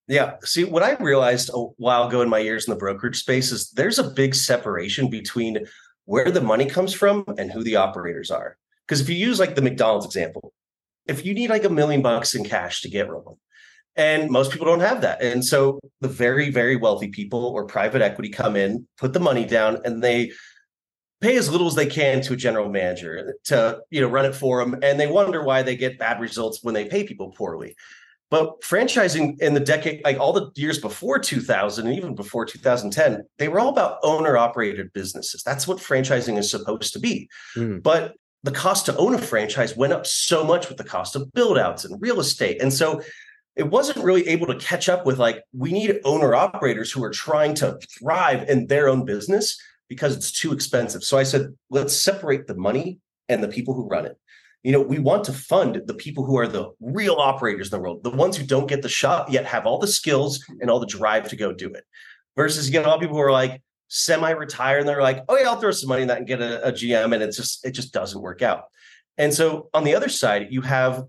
Yeah. 0.07 0.35
See, 0.43 0.63
what 0.63 0.83
I 0.83 0.95
realized 0.95 1.49
a 1.53 1.57
while 1.77 2.07
ago 2.07 2.21
in 2.21 2.29
my 2.29 2.39
years 2.39 2.67
in 2.67 2.73
the 2.73 2.79
brokerage 2.79 3.19
space 3.19 3.51
is 3.51 3.71
there's 3.71 3.99
a 3.99 4.11
big 4.11 4.35
separation 4.35 5.09
between 5.09 5.65
where 6.05 6.29
the 6.29 6.41
money 6.41 6.65
comes 6.65 6.93
from 6.93 7.25
and 7.37 7.51
who 7.51 7.63
the 7.63 7.75
operators 7.75 8.29
are. 8.29 8.57
Because 8.87 9.01
if 9.01 9.09
you 9.09 9.15
use 9.15 9.39
like 9.39 9.55
the 9.55 9.63
McDonald's 9.63 10.05
example, 10.05 10.53
if 11.07 11.25
you 11.25 11.33
need 11.33 11.49
like 11.49 11.63
a 11.63 11.69
million 11.69 12.03
bucks 12.03 12.35
in 12.35 12.43
cash 12.43 12.81
to 12.81 12.89
get 12.89 13.09
rolling, 13.09 13.37
and 13.95 14.29
most 14.29 14.51
people 14.51 14.67
don't 14.67 14.81
have 14.81 15.01
that. 15.01 15.21
And 15.21 15.43
so 15.43 15.79
the 16.01 16.07
very, 16.07 16.51
very 16.51 16.75
wealthy 16.75 17.07
people 17.07 17.45
or 17.45 17.65
private 17.65 18.01
equity 18.01 18.29
come 18.29 18.55
in, 18.55 18.87
put 18.97 19.13
the 19.13 19.19
money 19.19 19.45
down, 19.45 19.79
and 19.85 20.03
they 20.03 20.31
pay 21.21 21.37
as 21.37 21.49
little 21.49 21.67
as 21.67 21.75
they 21.75 21.85
can 21.85 22.21
to 22.21 22.33
a 22.33 22.37
general 22.37 22.69
manager 22.69 23.35
to 23.45 23.79
you 23.89 24.01
know 24.01 24.07
run 24.07 24.25
it 24.25 24.35
for 24.35 24.59
them 24.59 24.77
and 24.83 24.99
they 24.99 25.07
wonder 25.07 25.43
why 25.43 25.63
they 25.63 25.75
get 25.75 25.97
bad 25.97 26.19
results 26.19 26.59
when 26.61 26.73
they 26.73 26.85
pay 26.85 27.03
people 27.03 27.31
poorly 27.31 27.75
but 28.31 28.61
franchising 28.61 29.39
in 29.39 29.53
the 29.53 29.59
decade, 29.59 30.03
like 30.03 30.19
all 30.19 30.33
the 30.33 30.51
years 30.55 30.79
before 30.79 31.19
2000 31.19 31.87
and 31.87 31.95
even 31.95 32.15
before 32.15 32.45
2010, 32.45 33.23
they 33.37 33.47
were 33.47 33.59
all 33.59 33.69
about 33.69 33.99
owner 34.03 34.35
operated 34.37 34.91
businesses. 34.93 35.43
That's 35.43 35.67
what 35.67 35.77
franchising 35.77 36.37
is 36.37 36.49
supposed 36.49 36.93
to 36.93 36.99
be. 36.99 37.29
Mm. 37.55 37.83
But 37.83 38.15
the 38.43 38.51
cost 38.51 38.85
to 38.87 38.97
own 38.97 39.13
a 39.13 39.17
franchise 39.19 39.75
went 39.75 39.93
up 39.93 40.05
so 40.05 40.43
much 40.43 40.69
with 40.69 40.77
the 40.77 40.83
cost 40.83 41.15
of 41.15 41.31
build 41.33 41.57
outs 41.57 41.85
and 41.85 42.01
real 42.01 42.19
estate. 42.19 42.61
And 42.61 42.73
so 42.73 43.01
it 43.55 43.69
wasn't 43.69 44.03
really 44.03 44.27
able 44.27 44.47
to 44.47 44.55
catch 44.55 44.89
up 44.89 45.05
with 45.05 45.17
like 45.17 45.43
we 45.53 45.71
need 45.71 45.99
owner 46.03 46.35
operators 46.35 46.91
who 46.91 47.03
are 47.03 47.11
trying 47.11 47.53
to 47.55 47.79
thrive 47.97 48.49
in 48.49 48.67
their 48.67 48.89
own 48.89 49.05
business 49.05 49.59
because 49.87 50.15
it's 50.15 50.31
too 50.31 50.51
expensive. 50.51 51.03
So 51.03 51.17
I 51.17 51.23
said, 51.23 51.55
let's 51.69 51.95
separate 51.95 52.47
the 52.47 52.55
money 52.55 52.99
and 53.29 53.43
the 53.43 53.47
people 53.47 53.73
who 53.73 53.87
run 53.87 54.05
it. 54.05 54.17
You 54.65 54.71
know, 54.71 54.81
we 54.81 54.97
want 54.97 55.23
to 55.25 55.31
fund 55.31 55.79
the 55.85 55.93
people 55.93 56.25
who 56.25 56.39
are 56.39 56.47
the 56.47 56.71
real 56.79 57.17
operators 57.17 57.67
in 57.67 57.77
the 57.77 57.83
world, 57.83 58.03
the 58.03 58.09
ones 58.09 58.35
who 58.35 58.43
don't 58.43 58.67
get 58.67 58.81
the 58.81 58.89
shot 58.89 59.31
yet 59.31 59.45
have 59.45 59.67
all 59.67 59.77
the 59.77 59.87
skills 59.87 60.43
and 60.59 60.71
all 60.71 60.79
the 60.79 60.87
drive 60.87 61.29
to 61.29 61.35
go 61.35 61.53
do 61.53 61.69
it. 61.69 61.83
Versus 62.35 62.65
you 62.65 62.71
get 62.71 62.83
a 62.83 62.87
lot 62.87 62.95
of 62.95 63.01
people 63.01 63.15
who 63.15 63.21
are 63.21 63.31
like 63.31 63.61
semi-retired 63.89 64.79
and 64.79 64.89
they're 64.89 65.03
like, 65.03 65.23
oh 65.29 65.37
yeah, 65.37 65.49
I'll 65.49 65.59
throw 65.59 65.69
some 65.69 65.89
money 65.89 66.01
in 66.01 66.07
that 66.07 66.17
and 66.17 66.25
get 66.25 66.41
a, 66.41 66.67
a 66.67 66.71
GM, 66.71 67.13
and 67.13 67.21
it's 67.21 67.37
just 67.37 67.63
it 67.63 67.71
just 67.71 67.93
doesn't 67.93 68.19
work 68.19 68.41
out. 68.41 68.63
And 69.19 69.31
so 69.31 69.69
on 69.75 69.83
the 69.83 69.93
other 69.93 70.09
side, 70.09 70.47
you 70.49 70.61
have 70.61 71.03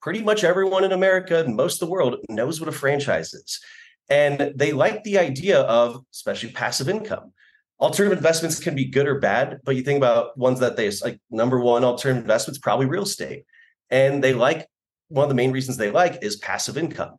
pretty 0.00 0.22
much 0.22 0.44
everyone 0.44 0.84
in 0.84 0.92
America 0.92 1.40
and 1.44 1.56
most 1.56 1.82
of 1.82 1.88
the 1.88 1.92
world 1.92 2.16
knows 2.28 2.60
what 2.60 2.68
a 2.68 2.72
franchise 2.72 3.34
is. 3.34 3.60
And 4.08 4.52
they 4.54 4.72
like 4.72 5.02
the 5.02 5.18
idea 5.18 5.62
of 5.62 6.04
especially 6.12 6.52
passive 6.52 6.88
income. 6.88 7.32
Alternative 7.80 8.18
investments 8.18 8.60
can 8.60 8.74
be 8.74 8.84
good 8.84 9.06
or 9.06 9.18
bad, 9.18 9.60
but 9.64 9.74
you 9.74 9.82
think 9.82 9.96
about 9.96 10.36
ones 10.36 10.60
that 10.60 10.76
they 10.76 10.90
like 11.02 11.20
number 11.30 11.58
one 11.58 11.82
alternative 11.82 12.22
investments, 12.22 12.58
probably 12.58 12.86
real 12.86 13.04
estate. 13.04 13.44
And 13.88 14.22
they 14.22 14.34
like 14.34 14.68
one 15.08 15.24
of 15.24 15.28
the 15.28 15.34
main 15.34 15.50
reasons 15.50 15.76
they 15.76 15.90
like 15.90 16.22
is 16.22 16.36
passive 16.36 16.76
income. 16.76 17.16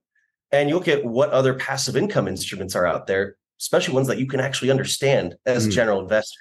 And 0.51 0.69
you 0.69 0.75
look 0.75 0.87
at 0.87 1.03
what 1.03 1.31
other 1.31 1.53
passive 1.53 1.95
income 1.95 2.27
instruments 2.27 2.75
are 2.75 2.85
out 2.85 3.07
there, 3.07 3.37
especially 3.59 3.93
ones 3.93 4.07
that 4.07 4.19
you 4.19 4.27
can 4.27 4.39
actually 4.39 4.69
understand 4.69 5.35
as 5.45 5.65
mm. 5.65 5.69
a 5.69 5.71
general 5.71 5.99
investor. 5.99 6.39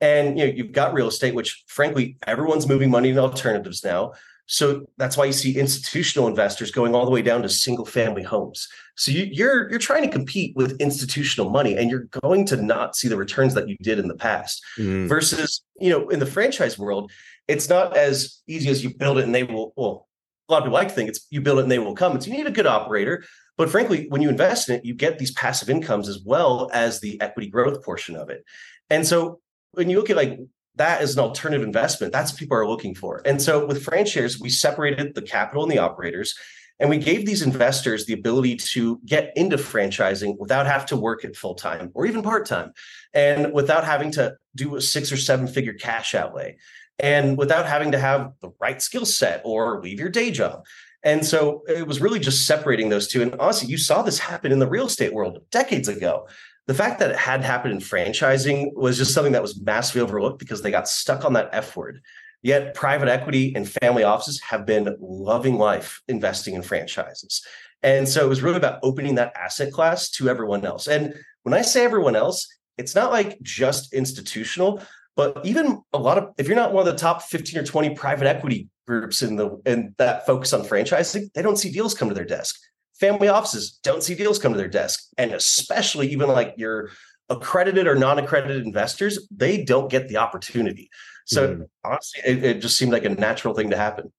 And 0.00 0.38
you 0.38 0.46
know, 0.46 0.52
you've 0.52 0.72
got 0.72 0.94
real 0.94 1.08
estate, 1.08 1.34
which 1.34 1.64
frankly, 1.66 2.18
everyone's 2.26 2.68
moving 2.68 2.90
money 2.90 3.10
in 3.10 3.18
alternatives 3.18 3.82
now. 3.82 4.12
So 4.46 4.86
that's 4.96 5.16
why 5.16 5.24
you 5.24 5.32
see 5.32 5.58
institutional 5.58 6.28
investors 6.28 6.70
going 6.70 6.94
all 6.94 7.04
the 7.04 7.10
way 7.10 7.22
down 7.22 7.42
to 7.42 7.48
single 7.48 7.84
family 7.84 8.22
homes. 8.22 8.68
So 8.96 9.10
you, 9.10 9.24
are 9.24 9.26
you're, 9.26 9.70
you're 9.70 9.78
trying 9.78 10.04
to 10.04 10.08
compete 10.08 10.54
with 10.56 10.80
institutional 10.80 11.50
money, 11.50 11.76
and 11.76 11.90
you're 11.90 12.08
going 12.22 12.46
to 12.46 12.56
not 12.56 12.94
see 12.96 13.08
the 13.08 13.16
returns 13.16 13.54
that 13.54 13.68
you 13.68 13.76
did 13.82 13.98
in 13.98 14.08
the 14.08 14.14
past. 14.14 14.64
Mm. 14.78 15.08
Versus, 15.08 15.62
you 15.80 15.90
know, 15.90 16.08
in 16.08 16.20
the 16.20 16.26
franchise 16.26 16.78
world, 16.78 17.10
it's 17.48 17.68
not 17.68 17.96
as 17.96 18.40
easy 18.46 18.70
as 18.70 18.82
you 18.82 18.94
build 18.94 19.18
it 19.18 19.24
and 19.24 19.34
they 19.34 19.42
will. 19.42 19.72
Well, 19.76 20.06
a 20.48 20.52
lot 20.52 20.58
of 20.58 20.64
people 20.64 20.74
like 20.74 20.88
to 20.88 20.94
think 20.94 21.08
it's 21.08 21.26
you 21.30 21.40
build 21.40 21.58
it 21.58 21.62
and 21.62 21.70
they 21.70 21.80
will 21.80 21.94
come. 21.94 22.16
It's 22.16 22.26
you 22.26 22.32
need 22.32 22.46
a 22.46 22.52
good 22.52 22.66
operator, 22.66 23.24
but 23.56 23.70
frankly, 23.70 24.06
when 24.08 24.22
you 24.22 24.28
invest 24.28 24.68
in 24.68 24.76
it, 24.76 24.84
you 24.84 24.94
get 24.94 25.18
these 25.18 25.32
passive 25.32 25.70
incomes 25.70 26.08
as 26.08 26.20
well 26.24 26.70
as 26.72 27.00
the 27.00 27.20
equity 27.20 27.48
growth 27.48 27.82
portion 27.84 28.14
of 28.16 28.30
it. 28.30 28.44
And 28.90 29.06
so 29.06 29.40
when 29.72 29.90
you 29.90 29.96
look 29.96 30.10
at 30.10 30.16
like 30.16 30.38
that 30.76 31.02
is 31.02 31.14
an 31.14 31.20
alternative 31.20 31.66
investment. 31.66 32.12
That's 32.12 32.32
what 32.32 32.38
people 32.38 32.56
are 32.56 32.68
looking 32.68 32.94
for. 32.94 33.22
And 33.24 33.40
so 33.40 33.66
with 33.66 33.82
franchise, 33.82 34.38
we 34.38 34.50
separated 34.50 35.14
the 35.14 35.22
capital 35.22 35.62
and 35.62 35.72
the 35.72 35.78
operators, 35.78 36.34
and 36.78 36.90
we 36.90 36.98
gave 36.98 37.24
these 37.24 37.42
investors 37.42 38.04
the 38.04 38.12
ability 38.12 38.56
to 38.56 39.00
get 39.06 39.32
into 39.36 39.56
franchising 39.56 40.36
without 40.38 40.66
having 40.66 40.88
to 40.88 40.96
work 40.96 41.24
it 41.24 41.34
full 41.36 41.54
time 41.54 41.90
or 41.94 42.06
even 42.06 42.22
part 42.22 42.46
time, 42.46 42.72
and 43.14 43.52
without 43.52 43.84
having 43.84 44.10
to 44.12 44.36
do 44.54 44.76
a 44.76 44.80
six 44.80 45.10
or 45.10 45.16
seven 45.16 45.46
figure 45.46 45.72
cash 45.72 46.14
outlay, 46.14 46.56
and 46.98 47.38
without 47.38 47.66
having 47.66 47.92
to 47.92 47.98
have 47.98 48.32
the 48.42 48.50
right 48.60 48.80
skill 48.82 49.06
set 49.06 49.40
or 49.44 49.80
leave 49.82 49.98
your 49.98 50.08
day 50.10 50.30
job. 50.30 50.64
And 51.02 51.24
so 51.24 51.62
it 51.68 51.86
was 51.86 52.00
really 52.00 52.18
just 52.18 52.46
separating 52.46 52.88
those 52.88 53.06
two. 53.06 53.22
And 53.22 53.34
honestly, 53.36 53.68
you 53.68 53.78
saw 53.78 54.02
this 54.02 54.18
happen 54.18 54.50
in 54.50 54.58
the 54.58 54.68
real 54.68 54.86
estate 54.86 55.14
world 55.14 55.38
decades 55.50 55.88
ago 55.88 56.26
the 56.66 56.74
fact 56.74 56.98
that 56.98 57.10
it 57.10 57.16
had 57.16 57.44
happened 57.44 57.74
in 57.74 57.80
franchising 57.80 58.74
was 58.74 58.98
just 58.98 59.14
something 59.14 59.32
that 59.32 59.42
was 59.42 59.60
massively 59.60 60.00
overlooked 60.00 60.38
because 60.38 60.62
they 60.62 60.70
got 60.70 60.88
stuck 60.88 61.24
on 61.24 61.34
that 61.34 61.50
F 61.52 61.76
word. 61.76 62.00
Yet 62.42 62.74
private 62.74 63.08
equity 63.08 63.54
and 63.54 63.68
family 63.68 64.02
offices 64.02 64.40
have 64.42 64.66
been 64.66 64.96
loving 65.00 65.56
life 65.56 66.00
investing 66.08 66.54
in 66.54 66.62
franchises. 66.62 67.44
And 67.82 68.08
so 68.08 68.24
it 68.24 68.28
was 68.28 68.42
really 68.42 68.56
about 68.56 68.80
opening 68.82 69.14
that 69.16 69.32
asset 69.36 69.72
class 69.72 70.10
to 70.10 70.28
everyone 70.28 70.64
else. 70.64 70.86
And 70.86 71.14
when 71.44 71.54
I 71.54 71.62
say 71.62 71.84
everyone 71.84 72.16
else, 72.16 72.48
it's 72.78 72.94
not 72.94 73.10
like 73.10 73.40
just 73.42 73.92
institutional, 73.92 74.82
but 75.14 75.40
even 75.44 75.80
a 75.92 75.98
lot 75.98 76.18
of 76.18 76.34
if 76.36 76.46
you're 76.46 76.56
not 76.56 76.72
one 76.72 76.86
of 76.86 76.92
the 76.92 76.98
top 76.98 77.22
15 77.22 77.60
or 77.60 77.64
20 77.64 77.94
private 77.94 78.26
equity 78.26 78.68
groups 78.86 79.22
in 79.22 79.36
the 79.36 79.60
and 79.64 79.94
that 79.98 80.26
focus 80.26 80.52
on 80.52 80.62
franchising, 80.62 81.32
they 81.32 81.42
don't 81.42 81.56
see 81.56 81.72
deals 81.72 81.94
come 81.94 82.08
to 82.08 82.14
their 82.14 82.24
desk 82.24 82.58
family 82.98 83.28
offices 83.28 83.78
don't 83.82 84.02
see 84.02 84.14
deals 84.14 84.38
come 84.38 84.52
to 84.52 84.58
their 84.58 84.68
desk. 84.68 85.04
And 85.18 85.32
especially 85.32 86.08
even 86.08 86.28
like 86.28 86.54
your 86.56 86.90
accredited 87.28 87.86
or 87.86 87.94
non-accredited 87.94 88.64
investors, 88.64 89.26
they 89.30 89.64
don't 89.64 89.90
get 89.90 90.08
the 90.08 90.16
opportunity. 90.16 90.90
So 91.26 91.56
mm. 91.56 91.66
honestly, 91.84 92.22
it, 92.24 92.44
it 92.44 92.60
just 92.60 92.76
seemed 92.76 92.92
like 92.92 93.04
a 93.04 93.10
natural 93.10 93.54
thing 93.54 93.70
to 93.70 93.76
happen. 93.76 94.12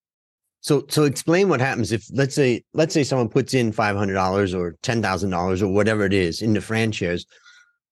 So, 0.60 0.86
so 0.90 1.04
explain 1.04 1.48
what 1.48 1.62
happens 1.62 1.92
if 1.92 2.06
let's 2.12 2.36
say 2.36 2.64
let's 2.74 2.94
say 2.94 3.04
someone 3.04 3.30
puts 3.30 3.54
in 3.54 3.72
five 3.72 3.96
hundred 3.96 4.16
dollars 4.16 4.54
or 4.54 4.76
ten 4.82 5.02
thousand 5.02 5.30
dollars 5.30 5.62
or 5.62 5.72
whatever 5.72 6.04
it 6.06 6.14
is 6.14 6.42
into 6.42 6.62
franchise. 6.62 7.26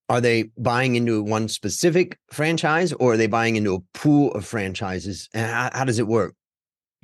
Are 0.08 0.20
they 0.20 0.50
buying 0.58 0.94
into 0.94 1.22
one 1.22 1.48
specific 1.48 2.18
franchise 2.30 2.92
or 2.92 3.14
are 3.14 3.16
they 3.16 3.26
buying 3.26 3.56
into 3.56 3.74
a 3.74 3.80
pool 3.98 4.30
of 4.32 4.44
franchises? 4.44 5.28
And 5.34 5.50
how, 5.50 5.70
how 5.72 5.84
does 5.84 5.98
it 5.98 6.06
work? 6.06 6.34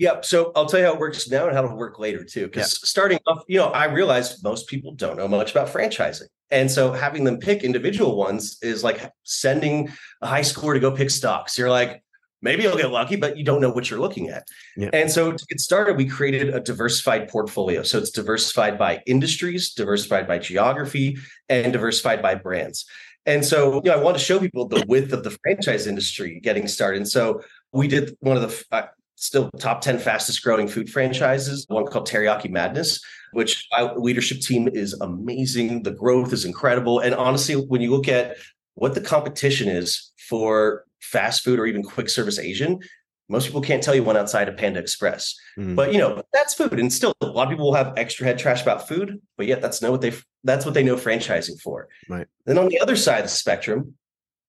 Yep. 0.02 0.24
So 0.24 0.50
I'll 0.56 0.66
tell 0.66 0.80
you 0.80 0.86
how 0.86 0.94
it 0.94 0.98
works 0.98 1.30
now 1.30 1.46
and 1.46 1.54
how 1.54 1.62
it'll 1.64 1.76
work 1.76 2.00
later 2.00 2.24
too. 2.24 2.48
Because 2.48 2.72
yeah. 2.82 2.86
starting 2.88 3.20
off, 3.28 3.44
you 3.46 3.56
know, 3.56 3.68
I 3.68 3.84
realized 3.84 4.42
most 4.42 4.66
people 4.66 4.94
don't 4.94 5.16
know 5.16 5.28
much 5.28 5.52
about 5.52 5.68
franchising. 5.68 6.26
And 6.50 6.68
so 6.68 6.92
having 6.92 7.22
them 7.22 7.38
pick 7.38 7.62
individual 7.62 8.16
ones 8.16 8.58
is 8.62 8.82
like 8.82 9.12
sending 9.22 9.92
a 10.20 10.26
high 10.26 10.40
schooler 10.40 10.74
to 10.74 10.80
go 10.80 10.90
pick 10.90 11.08
stocks. 11.08 11.56
You're 11.56 11.70
like, 11.70 12.02
maybe 12.42 12.64
you'll 12.64 12.76
get 12.76 12.90
lucky, 12.90 13.14
but 13.14 13.36
you 13.36 13.44
don't 13.44 13.60
know 13.60 13.70
what 13.70 13.90
you're 13.90 14.00
looking 14.00 14.28
at. 14.28 14.42
Yeah. 14.76 14.90
And 14.92 15.08
so 15.08 15.30
to 15.30 15.46
get 15.48 15.60
started, 15.60 15.96
we 15.96 16.06
created 16.06 16.52
a 16.52 16.58
diversified 16.58 17.28
portfolio. 17.28 17.84
So 17.84 17.98
it's 17.98 18.10
diversified 18.10 18.76
by 18.76 19.02
industries, 19.06 19.72
diversified 19.72 20.26
by 20.26 20.38
geography, 20.38 21.16
and 21.48 21.72
diversified 21.72 22.20
by 22.20 22.34
brands. 22.34 22.86
And 23.24 23.44
so, 23.44 23.80
you 23.84 23.92
know, 23.92 23.98
I 23.98 24.02
want 24.02 24.18
to 24.18 24.24
show 24.24 24.40
people 24.40 24.66
the 24.66 24.84
width 24.88 25.12
of 25.12 25.22
the 25.22 25.30
franchise 25.44 25.86
industry 25.86 26.40
getting 26.40 26.66
started. 26.66 26.96
And 26.96 27.08
so 27.08 27.42
we 27.70 27.86
did 27.86 28.16
one 28.18 28.36
of 28.36 28.42
the, 28.42 28.64
uh, 28.72 28.86
still 29.16 29.50
top 29.58 29.80
10 29.80 29.98
fastest 29.98 30.42
growing 30.42 30.68
food 30.68 30.90
franchises, 30.90 31.64
one 31.68 31.86
called 31.86 32.08
Teriyaki 32.08 32.50
Madness, 32.50 33.00
which 33.32 33.66
our 33.72 33.98
leadership 33.98 34.40
team 34.40 34.68
is 34.68 34.94
amazing. 34.94 35.82
The 35.82 35.92
growth 35.92 36.32
is 36.32 36.44
incredible. 36.44 37.00
And 37.00 37.14
honestly, 37.14 37.54
when 37.54 37.80
you 37.80 37.90
look 37.90 38.08
at 38.08 38.36
what 38.74 38.94
the 38.94 39.00
competition 39.00 39.68
is 39.68 40.12
for 40.28 40.84
fast 41.00 41.44
food 41.44 41.58
or 41.58 41.66
even 41.66 41.82
quick 41.82 42.08
service 42.08 42.38
Asian, 42.38 42.80
most 43.28 43.46
people 43.46 43.62
can't 43.62 43.82
tell 43.82 43.94
you 43.94 44.02
one 44.02 44.16
outside 44.16 44.48
of 44.48 44.56
Panda 44.56 44.80
Express. 44.80 45.34
Mm. 45.58 45.74
But 45.74 45.92
you 45.92 45.98
know, 45.98 46.22
that's 46.32 46.54
food. 46.54 46.78
And 46.78 46.92
still 46.92 47.14
a 47.20 47.26
lot 47.26 47.44
of 47.44 47.50
people 47.50 47.66
will 47.66 47.74
have 47.74 47.94
extra 47.96 48.26
head 48.26 48.38
trash 48.38 48.62
about 48.62 48.86
food, 48.86 49.20
but 49.36 49.46
yet 49.46 49.62
that's 49.62 49.80
know 49.80 49.90
what 49.90 50.02
they 50.02 50.12
that's 50.44 50.64
what 50.64 50.74
they 50.74 50.82
know 50.82 50.96
franchising 50.96 51.60
for. 51.60 51.88
Right. 52.08 52.26
Then 52.44 52.58
on 52.58 52.68
the 52.68 52.80
other 52.80 52.96
side 52.96 53.20
of 53.20 53.24
the 53.24 53.30
spectrum, 53.30 53.94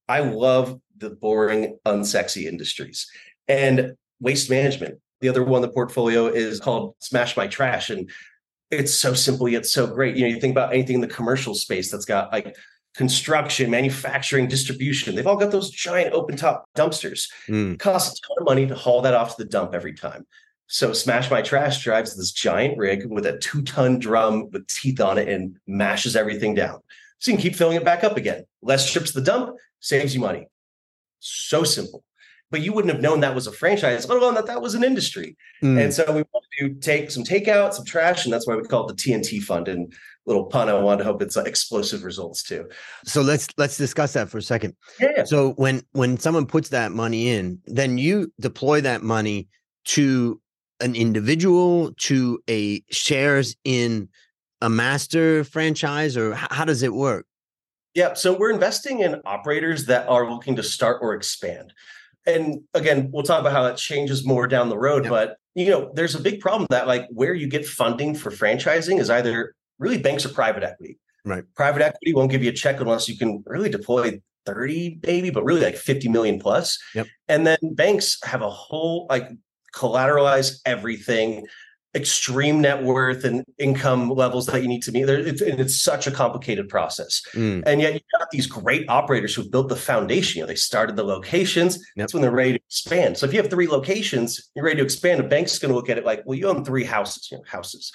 I 0.09 0.19
love 0.19 0.79
the 0.97 1.11
boring, 1.11 1.77
unsexy 1.85 2.45
industries. 2.45 3.09
And 3.47 3.95
waste 4.19 4.49
management. 4.49 4.99
The 5.21 5.29
other 5.29 5.43
one, 5.43 5.61
the 5.61 5.69
portfolio 5.69 6.27
is 6.27 6.59
called 6.59 6.95
Smash 6.99 7.37
My 7.37 7.47
Trash. 7.47 7.89
And 7.89 8.09
it's 8.71 8.93
so 8.93 9.13
simple 9.13 9.47
yet 9.47 9.65
so 9.65 9.87
great. 9.87 10.15
You 10.15 10.23
know, 10.23 10.33
you 10.33 10.39
think 10.39 10.51
about 10.51 10.73
anything 10.73 10.95
in 10.95 11.01
the 11.01 11.07
commercial 11.07 11.55
space 11.55 11.91
that's 11.91 12.05
got 12.05 12.31
like 12.31 12.55
construction, 12.95 13.69
manufacturing, 13.71 14.47
distribution. 14.47 15.15
They've 15.15 15.25
all 15.25 15.37
got 15.37 15.51
those 15.51 15.69
giant 15.71 16.13
open 16.13 16.35
top 16.35 16.65
dumpsters. 16.75 17.29
Mm. 17.47 17.73
It 17.73 17.79
costs 17.79 18.19
a 18.19 18.27
ton 18.27 18.37
of 18.39 18.45
money 18.45 18.67
to 18.67 18.75
haul 18.75 19.01
that 19.01 19.13
off 19.13 19.35
to 19.35 19.43
the 19.43 19.49
dump 19.49 19.73
every 19.73 19.93
time. 19.93 20.25
So 20.67 20.93
Smash 20.93 21.29
My 21.29 21.41
Trash 21.41 21.83
drives 21.83 22.15
this 22.15 22.31
giant 22.31 22.77
rig 22.77 23.05
with 23.05 23.25
a 23.25 23.37
two 23.37 23.61
ton 23.61 23.99
drum 23.99 24.49
with 24.51 24.67
teeth 24.67 24.99
on 24.99 25.17
it 25.17 25.27
and 25.27 25.57
mashes 25.67 26.15
everything 26.15 26.55
down. 26.55 26.79
So 27.19 27.31
you 27.31 27.37
can 27.37 27.41
keep 27.41 27.55
filling 27.55 27.77
it 27.77 27.85
back 27.85 28.03
up 28.03 28.17
again. 28.17 28.45
Less 28.61 28.91
trips 28.91 29.11
to 29.11 29.19
the 29.19 29.25
dump 29.25 29.55
saves 29.79 30.13
you 30.13 30.21
money. 30.21 30.47
So 31.19 31.63
simple 31.63 32.03
but 32.53 32.61
you 32.61 32.71
wouldn't 32.71 32.93
have 32.93 33.01
known 33.01 33.19
that 33.21 33.33
was 33.33 33.47
a 33.47 33.51
franchise, 33.51 34.07
let 34.07 34.19
alone 34.19 34.35
that 34.35 34.45
that 34.45 34.61
was 34.61 34.75
an 34.75 34.83
industry. 34.83 35.35
Mm. 35.63 35.85
And 35.85 35.91
so 35.91 36.05
we 36.05 36.23
wanted 36.31 36.49
to 36.59 36.73
take 36.75 37.09
some 37.09 37.23
takeout, 37.23 37.73
some 37.73 37.83
trash, 37.83 38.25
and 38.25 38.31
that's 38.31 38.45
why 38.45 38.55
we 38.55 38.61
call 38.61 38.87
it 38.87 38.95
the 38.95 39.03
TNT 39.03 39.41
fund. 39.41 39.67
And 39.67 39.91
little 40.27 40.45
pun, 40.45 40.69
I 40.69 40.75
want 40.75 40.99
to 40.99 41.03
hope 41.03 41.23
it's 41.23 41.35
uh, 41.35 41.41
explosive 41.41 42.03
results 42.03 42.43
too. 42.43 42.69
So 43.05 43.23
let's 43.23 43.47
let's 43.57 43.75
discuss 43.75 44.13
that 44.13 44.29
for 44.29 44.37
a 44.37 44.41
second. 44.43 44.75
Yeah. 44.99 45.23
So 45.23 45.53
when 45.53 45.81
when 45.93 46.19
someone 46.19 46.45
puts 46.45 46.69
that 46.69 46.91
money 46.91 47.29
in, 47.29 47.59
then 47.65 47.97
you 47.97 48.31
deploy 48.39 48.81
that 48.81 49.01
money 49.01 49.47
to 49.85 50.39
an 50.79 50.95
individual, 50.95 51.91
to 52.01 52.39
a 52.47 52.83
shares 52.91 53.55
in 53.63 54.09
a 54.61 54.69
master 54.69 55.43
franchise, 55.43 56.15
or 56.15 56.35
how 56.35 56.65
does 56.65 56.83
it 56.83 56.93
work? 56.93 57.25
Yeah, 57.95 58.13
so 58.13 58.37
we're 58.37 58.51
investing 58.51 58.99
in 58.99 59.21
operators 59.25 59.85
that 59.85 60.07
are 60.07 60.29
looking 60.29 60.55
to 60.55 60.63
start 60.63 60.99
or 61.01 61.13
expand 61.15 61.73
and 62.25 62.61
again, 62.73 63.09
we'll 63.11 63.23
talk 63.23 63.41
about 63.41 63.51
how 63.51 63.63
that 63.63 63.77
changes 63.77 64.25
more 64.25 64.47
down 64.47 64.69
the 64.69 64.77
road. 64.77 65.07
But 65.09 65.37
you 65.55 65.69
know, 65.69 65.91
there's 65.93 66.15
a 66.15 66.19
big 66.19 66.39
problem 66.39 66.67
that 66.69 66.87
like 66.87 67.07
where 67.09 67.33
you 67.33 67.47
get 67.47 67.65
funding 67.65 68.15
for 68.15 68.31
franchising 68.31 68.99
is 68.99 69.09
either 69.09 69.53
really 69.79 69.97
banks 69.97 70.25
or 70.25 70.29
private 70.29 70.63
equity. 70.63 70.99
Right. 71.25 71.43
Private 71.55 71.81
equity 71.83 72.13
won't 72.13 72.31
give 72.31 72.43
you 72.43 72.49
a 72.49 72.53
check 72.53 72.81
unless 72.81 73.07
you 73.07 73.17
can 73.17 73.43
really 73.45 73.69
deploy 73.69 74.19
30 74.45 74.99
maybe, 75.03 75.29
but 75.29 75.43
really 75.43 75.61
like 75.61 75.75
50 75.75 76.09
million 76.09 76.39
plus. 76.39 76.77
Yep. 76.95 77.07
And 77.27 77.47
then 77.47 77.57
banks 77.61 78.17
have 78.23 78.41
a 78.41 78.49
whole 78.49 79.07
like 79.09 79.29
collateralize 79.75 80.59
everything. 80.65 81.45
Extreme 81.95 82.59
net 82.61 82.81
worth 82.81 83.23
and 83.23 83.43
income 83.59 84.09
levels 84.09 84.47
that 84.47 84.61
you 84.61 84.67
need 84.67 84.81
to 84.83 84.91
meet. 84.91 85.03
There, 85.03 85.19
it's, 85.19 85.41
it's 85.41 85.79
such 85.79 86.07
a 86.07 86.11
complicated 86.11 86.67
process, 86.69 87.21
mm. 87.33 87.63
and 87.65 87.81
yet 87.81 87.93
you've 87.93 88.03
got 88.19 88.29
these 88.31 88.47
great 88.47 88.89
operators 88.89 89.35
who've 89.35 89.51
built 89.51 89.69
the 89.69 89.75
foundation. 89.75 90.39
You 90.39 90.43
know, 90.43 90.47
they 90.47 90.55
started 90.55 90.95
the 90.95 91.03
locations. 91.03 91.75
Yep. 91.75 91.85
That's 91.97 92.13
when 92.13 92.21
they're 92.21 92.31
ready 92.31 92.53
to 92.53 92.63
expand. 92.67 93.17
So 93.17 93.25
if 93.25 93.33
you 93.33 93.41
have 93.41 93.49
three 93.49 93.67
locations, 93.67 94.49
you're 94.55 94.65
ready 94.65 94.77
to 94.77 94.83
expand. 94.83 95.19
A 95.19 95.23
bank's 95.23 95.59
going 95.59 95.69
to 95.69 95.75
look 95.75 95.89
at 95.89 95.97
it 95.97 96.05
like, 96.05 96.23
well, 96.25 96.37
you 96.37 96.47
own 96.47 96.65
three 96.65 96.83
houses. 96.83 97.29
You 97.31 97.37
know, 97.37 97.43
houses. 97.47 97.91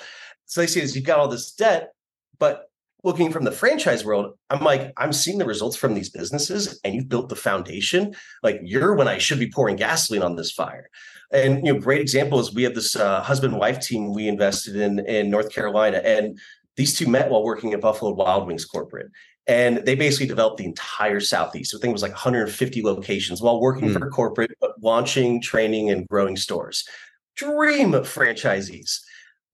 So 0.47 0.61
they 0.61 0.67
see 0.67 0.81
is 0.81 0.95
you've 0.95 1.05
got 1.05 1.19
all 1.19 1.29
this 1.29 1.53
debt, 1.53 1.93
but 2.39 2.71
looking 3.05 3.31
from 3.31 3.45
the 3.45 3.53
franchise 3.53 4.05
world, 4.05 4.35
I'm 4.51 4.65
like, 4.65 4.93
I'm 4.97 5.13
seeing 5.13 5.39
the 5.39 5.45
results 5.45 5.77
from 5.77 5.95
these 5.95 6.11
businesses, 6.11 6.81
and 6.85 6.95
you've 6.95 7.09
built 7.09 7.29
the 7.29 7.37
foundation. 7.37 8.15
Like 8.43 8.61
you're 8.63 8.95
when 8.95 9.09
I 9.09 9.19
should 9.19 9.39
be 9.39 9.51
pouring 9.51 9.77
gasoline 9.77 10.23
on 10.23 10.37
this 10.37 10.53
fire. 10.53 10.91
And 11.33 11.67
you 11.67 11.75
know, 11.75 11.81
great 11.81 12.01
example 12.01 12.41
is 12.41 12.55
we 12.55 12.65
have 12.65 12.75
this 12.75 12.97
uh, 12.97 13.23
husband 13.23 13.59
wife 13.59 13.81
team 13.81 14.15
we 14.15 14.29
invested 14.29 14.77
in 14.77 15.01
in 15.01 15.31
North 15.31 15.53
Carolina, 15.53 15.99
and 15.99 16.39
these 16.77 16.97
two 16.97 17.09
met 17.09 17.31
while 17.31 17.45
working 17.45 17.73
at 17.73 17.81
Buffalo 17.81 18.13
Wild 18.13 18.47
Wings 18.47 18.65
corporate. 18.65 19.11
And 19.47 19.79
they 19.79 19.95
basically 19.95 20.27
developed 20.27 20.59
the 20.59 20.67
entire 20.67 21.21
Southeast. 21.21 21.71
So 21.71 21.79
I 21.79 21.81
think 21.81 21.91
it 21.91 21.95
was 21.95 22.03
like 22.03 22.13
150 22.13 22.83
locations 22.83 23.41
while 23.41 23.61
working 23.61 23.89
mm. 23.89 23.99
for 23.99 24.11
corporate, 24.11 24.51
but 24.61 24.73
launching, 24.83 25.41
training, 25.41 25.89
and 25.89 26.07
growing 26.07 26.37
stores. 26.37 26.87
Dream 27.35 27.95
of 27.95 28.07
franchisees. 28.07 29.01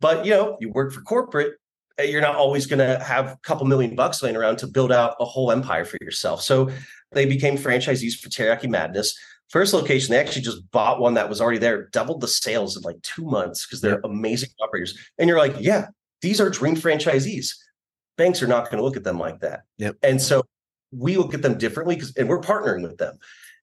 But 0.01 0.25
you 0.25 0.33
know, 0.33 0.57
you 0.61 0.71
work 0.71 0.93
for 0.93 1.01
corporate, 1.03 1.55
you're 2.03 2.21
not 2.21 2.37
always 2.37 2.67
going 2.67 2.79
to 2.81 3.03
have 3.03 3.33
a 3.33 3.39
couple 3.43 3.67
million 3.67 3.95
bucks 3.95 4.23
laying 4.23 4.37
around 4.37 4.57
to 4.59 4.67
build 4.67 4.91
out 4.91 5.17
a 5.21 5.25
whole 5.25 5.53
empire 5.53 5.85
for 5.85 5.99
yourself. 6.01 6.43
So 6.43 6.71
they 7.13 7.27
became 7.27 7.57
franchisees 7.57 8.15
for 8.19 8.29
Teriyaki 8.29 8.69
Madness. 8.69 9.17
First 9.49 9.75
location, 9.75 10.11
they 10.13 10.19
actually 10.19 10.43
just 10.43 10.69
bought 10.71 11.01
one 11.01 11.15
that 11.15 11.29
was 11.29 11.41
already 11.41 11.59
there, 11.59 11.89
doubled 11.89 12.21
the 12.21 12.29
sales 12.29 12.77
in 12.77 12.83
like 12.83 13.01
two 13.03 13.25
months 13.25 13.67
because 13.67 13.81
they're 13.81 14.01
amazing 14.03 14.49
operators. 14.61 14.99
And 15.19 15.29
you're 15.29 15.39
like, 15.39 15.55
yeah, 15.61 15.89
these 16.23 16.41
are 16.41 16.51
dream 16.51 16.75
franchisees. 16.75 17.51
Banks 18.17 18.43
are 18.43 18.47
not 18.49 18.65
going 18.65 18.79
to 18.79 18.85
look 18.85 18.97
at 18.97 19.05
them 19.05 19.19
like 19.19 19.41
that. 19.41 19.63
Yep. 19.79 19.97
And 20.03 20.21
so 20.21 20.43
we 20.93 21.17
look 21.17 21.35
at 21.35 21.43
them 21.43 21.59
differently 21.59 21.95
because, 21.95 22.17
and 22.17 22.29
we're 22.29 22.41
partnering 22.41 22.83
with 22.83 22.99
them. 22.99 23.19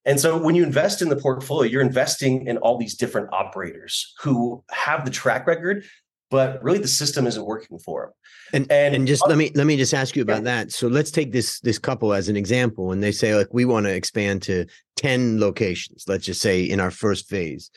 And 0.06 0.20
so 0.20 0.38
when 0.38 0.56
you 0.56 0.64
invest 0.64 1.02
in 1.02 1.10
the 1.10 1.16
portfolio, 1.16 1.70
you're 1.70 1.82
investing 1.82 2.48
in 2.48 2.58
all 2.58 2.78
these 2.78 2.96
different 2.96 3.30
operators 3.32 4.14
who 4.22 4.64
have 4.72 5.06
the 5.06 5.12
track 5.12 5.46
record, 5.46 5.84
but 6.32 6.64
really 6.64 6.80
the 6.80 6.88
system 6.88 7.28
isn't 7.28 7.46
working 7.46 7.78
for 7.78 8.06
them. 8.06 8.12
And, 8.54 8.72
and 8.72 8.96
and 8.96 9.08
just 9.08 9.28
let 9.28 9.38
me 9.38 9.52
let 9.54 9.68
me 9.68 9.78
just 9.78 9.94
ask 9.94 10.16
you 10.16 10.24
about 10.24 10.44
that. 10.46 10.72
So 10.72 10.88
let's 10.88 11.12
take 11.12 11.32
this 11.32 11.60
this 11.60 11.78
couple 11.78 12.14
as 12.14 12.28
an 12.28 12.36
example, 12.36 12.92
and 12.92 13.04
they 13.04 13.12
say 13.12 13.36
like 13.36 13.48
we 13.52 13.66
want 13.66 13.86
to 13.86 13.94
expand 13.94 14.42
to 14.44 14.66
ten 14.96 15.40
locations. 15.40 16.06
Let's 16.08 16.26
just 16.26 16.42
say 16.42 16.64
in 16.64 16.80
our 16.80 16.92
first 16.92 17.30
phase. 17.30 17.70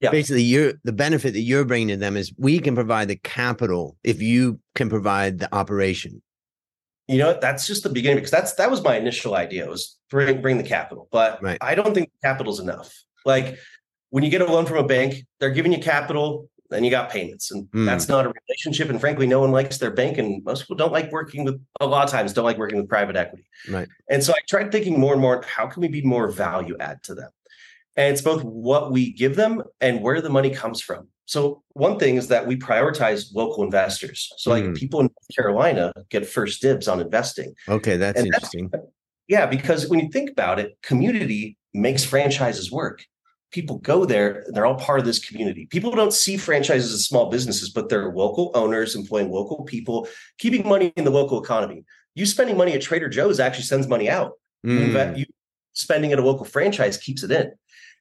Yeah. 0.00 0.10
Basically, 0.10 0.42
you're 0.42 0.74
the 0.84 0.92
benefit 0.92 1.32
that 1.34 1.40
you're 1.40 1.64
bringing 1.64 1.88
to 1.88 1.96
them 1.96 2.16
is 2.16 2.32
we 2.38 2.58
can 2.58 2.74
provide 2.74 3.08
the 3.08 3.16
capital 3.16 3.96
if 4.04 4.22
you 4.22 4.60
can 4.74 4.88
provide 4.88 5.38
the 5.38 5.54
operation. 5.54 6.22
You 7.08 7.18
know, 7.18 7.38
that's 7.40 7.66
just 7.66 7.82
the 7.82 7.88
beginning 7.88 8.18
because 8.18 8.30
that's 8.30 8.54
that 8.54 8.70
was 8.70 8.82
my 8.82 8.96
initial 8.96 9.34
idea 9.34 9.66
was 9.66 9.98
bring 10.10 10.40
bring 10.40 10.58
the 10.58 10.64
capital, 10.64 11.08
but 11.10 11.42
right. 11.42 11.58
I 11.60 11.74
don't 11.74 11.94
think 11.94 12.10
capital 12.22 12.52
is 12.52 12.58
enough. 12.58 12.92
Like 13.24 13.58
when 14.10 14.24
you 14.24 14.30
get 14.30 14.40
a 14.40 14.46
loan 14.46 14.66
from 14.66 14.78
a 14.78 14.86
bank, 14.86 15.26
they're 15.40 15.50
giving 15.50 15.72
you 15.72 15.78
capital 15.78 16.48
then 16.70 16.84
you 16.84 16.90
got 16.90 17.10
payments 17.10 17.50
and 17.50 17.66
mm. 17.70 17.86
that's 17.86 18.08
not 18.08 18.26
a 18.26 18.32
relationship 18.48 18.90
and 18.90 19.00
frankly 19.00 19.26
no 19.26 19.40
one 19.40 19.52
likes 19.52 19.78
their 19.78 19.90
bank 19.90 20.18
and 20.18 20.44
most 20.44 20.62
people 20.62 20.76
don't 20.76 20.92
like 20.92 21.10
working 21.10 21.44
with 21.44 21.60
a 21.80 21.86
lot 21.86 22.04
of 22.04 22.10
times 22.10 22.32
don't 22.32 22.44
like 22.44 22.58
working 22.58 22.78
with 22.78 22.88
private 22.88 23.16
equity. 23.16 23.46
Right. 23.68 23.88
And 24.08 24.22
so 24.22 24.32
i 24.32 24.38
tried 24.48 24.70
thinking 24.70 24.98
more 24.98 25.12
and 25.12 25.22
more 25.22 25.42
how 25.42 25.66
can 25.66 25.80
we 25.80 25.88
be 25.88 26.02
more 26.02 26.30
value 26.30 26.76
add 26.80 27.02
to 27.04 27.14
them? 27.14 27.30
And 27.96 28.12
it's 28.12 28.22
both 28.22 28.42
what 28.44 28.92
we 28.92 29.12
give 29.12 29.36
them 29.36 29.62
and 29.80 30.02
where 30.02 30.20
the 30.20 30.30
money 30.30 30.50
comes 30.50 30.80
from. 30.80 31.08
So 31.26 31.62
one 31.72 31.98
thing 31.98 32.16
is 32.16 32.28
that 32.28 32.46
we 32.46 32.56
prioritize 32.56 33.34
local 33.34 33.64
investors. 33.64 34.32
So 34.36 34.50
like 34.50 34.64
mm. 34.64 34.76
people 34.76 35.00
in 35.00 35.06
north 35.06 35.36
carolina 35.36 35.92
get 36.10 36.26
first 36.26 36.62
dibs 36.62 36.88
on 36.88 37.00
investing. 37.00 37.54
Okay 37.68 37.96
that's 37.96 38.18
and 38.18 38.26
interesting. 38.26 38.68
That's, 38.72 38.84
yeah 39.26 39.46
because 39.46 39.88
when 39.88 40.00
you 40.00 40.10
think 40.10 40.30
about 40.30 40.58
it 40.58 40.76
community 40.82 41.56
makes 41.74 42.04
franchises 42.04 42.72
work 42.72 43.04
people 43.50 43.78
go 43.78 44.04
there 44.04 44.44
they're 44.48 44.66
all 44.66 44.74
part 44.74 45.00
of 45.00 45.06
this 45.06 45.18
community 45.18 45.66
people 45.66 45.90
don't 45.90 46.12
see 46.12 46.36
franchises 46.36 46.92
as 46.92 47.04
small 47.04 47.30
businesses 47.30 47.70
but 47.70 47.88
they're 47.88 48.12
local 48.12 48.50
owners 48.54 48.94
employing 48.94 49.30
local 49.30 49.64
people 49.64 50.06
keeping 50.38 50.66
money 50.68 50.92
in 50.96 51.04
the 51.04 51.10
local 51.10 51.42
economy 51.42 51.84
you 52.14 52.26
spending 52.26 52.56
money 52.56 52.72
at 52.72 52.82
trader 52.82 53.08
joe's 53.08 53.40
actually 53.40 53.64
sends 53.64 53.88
money 53.88 54.08
out 54.08 54.32
mm. 54.66 55.18
you 55.18 55.24
spending 55.72 56.12
at 56.12 56.18
a 56.18 56.22
local 56.22 56.44
franchise 56.44 56.96
keeps 56.96 57.22
it 57.22 57.30
in 57.30 57.50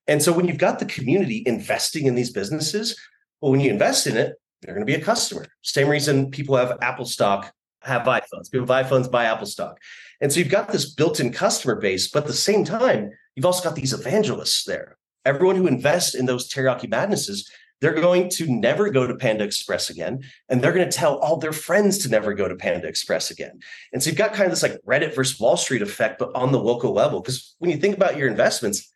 and 0.08 0.22
so 0.22 0.32
when 0.32 0.48
you've 0.48 0.58
got 0.58 0.80
the 0.80 0.86
community 0.86 1.44
investing 1.46 2.06
in 2.06 2.16
these 2.16 2.32
businesses 2.32 3.00
well 3.42 3.52
when 3.52 3.62
you 3.62 3.72
invest 3.72 4.08
in 4.08 4.18
it 4.18 4.36
they're 4.62 4.74
going 4.74 4.86
to 4.86 4.92
be 4.92 5.00
a 5.00 5.04
customer 5.04 5.46
same 5.62 5.88
reason 5.88 6.30
people 6.30 6.56
have 6.56 6.78
apple 6.82 7.06
stock 7.06 7.54
have 7.82 8.04
iPhones. 8.04 8.52
People 8.52 8.66
buy 8.66 8.84
iPhones, 8.84 9.10
buy 9.10 9.26
Apple 9.26 9.48
stock. 9.48 9.80
And 10.20 10.32
so 10.32 10.40
you've 10.40 10.50
got 10.50 10.72
this 10.72 10.94
built-in 10.94 11.32
customer 11.32 11.76
base, 11.76 12.10
but 12.10 12.24
at 12.24 12.28
the 12.28 12.34
same 12.34 12.66
time, 12.66 13.12
you've 13.36 13.46
also 13.46 13.64
got 13.64 13.76
these 13.76 13.94
evangelists 13.94 14.64
there 14.66 14.98
everyone 15.28 15.58
who 15.58 15.68
invests 15.68 16.16
in 16.16 16.26
those 16.26 16.50
teriyaki 16.50 16.90
madnesses 16.90 17.50
they're 17.80 17.94
going 17.94 18.30
to 18.30 18.48
never 18.48 18.90
go 18.90 19.06
to 19.06 19.16
Panda 19.16 19.44
Express 19.44 19.90
again. 19.90 20.24
And 20.50 20.62
they're 20.62 20.74
going 20.74 20.90
to 20.90 20.98
tell 20.98 21.18
all 21.18 21.38
their 21.38 21.54
friends 21.54 22.00
to 22.00 22.10
never 22.10 22.34
go 22.34 22.48
to 22.48 22.56
Panda 22.56 22.88
Express 22.88 23.30
again. 23.30 23.60
And 23.94 24.02
so 24.02 24.10
you've 24.10 24.18
got 24.18 24.34
kind 24.34 24.46
of 24.46 24.52
this 24.52 24.64
like 24.64 24.80
Reddit 24.88 25.14
versus 25.14 25.40
Wall 25.40 25.58
Street 25.58 25.82
effect, 25.82 26.20
but 26.20 26.32
on 26.36 26.52
the 26.52 26.60
local 26.60 26.94
level. 26.94 27.22
Because 27.22 27.56
when 27.60 27.70
you 27.70 27.78
think 27.78 27.96
about 27.96 28.18
your 28.18 28.28
investments, 28.28 28.92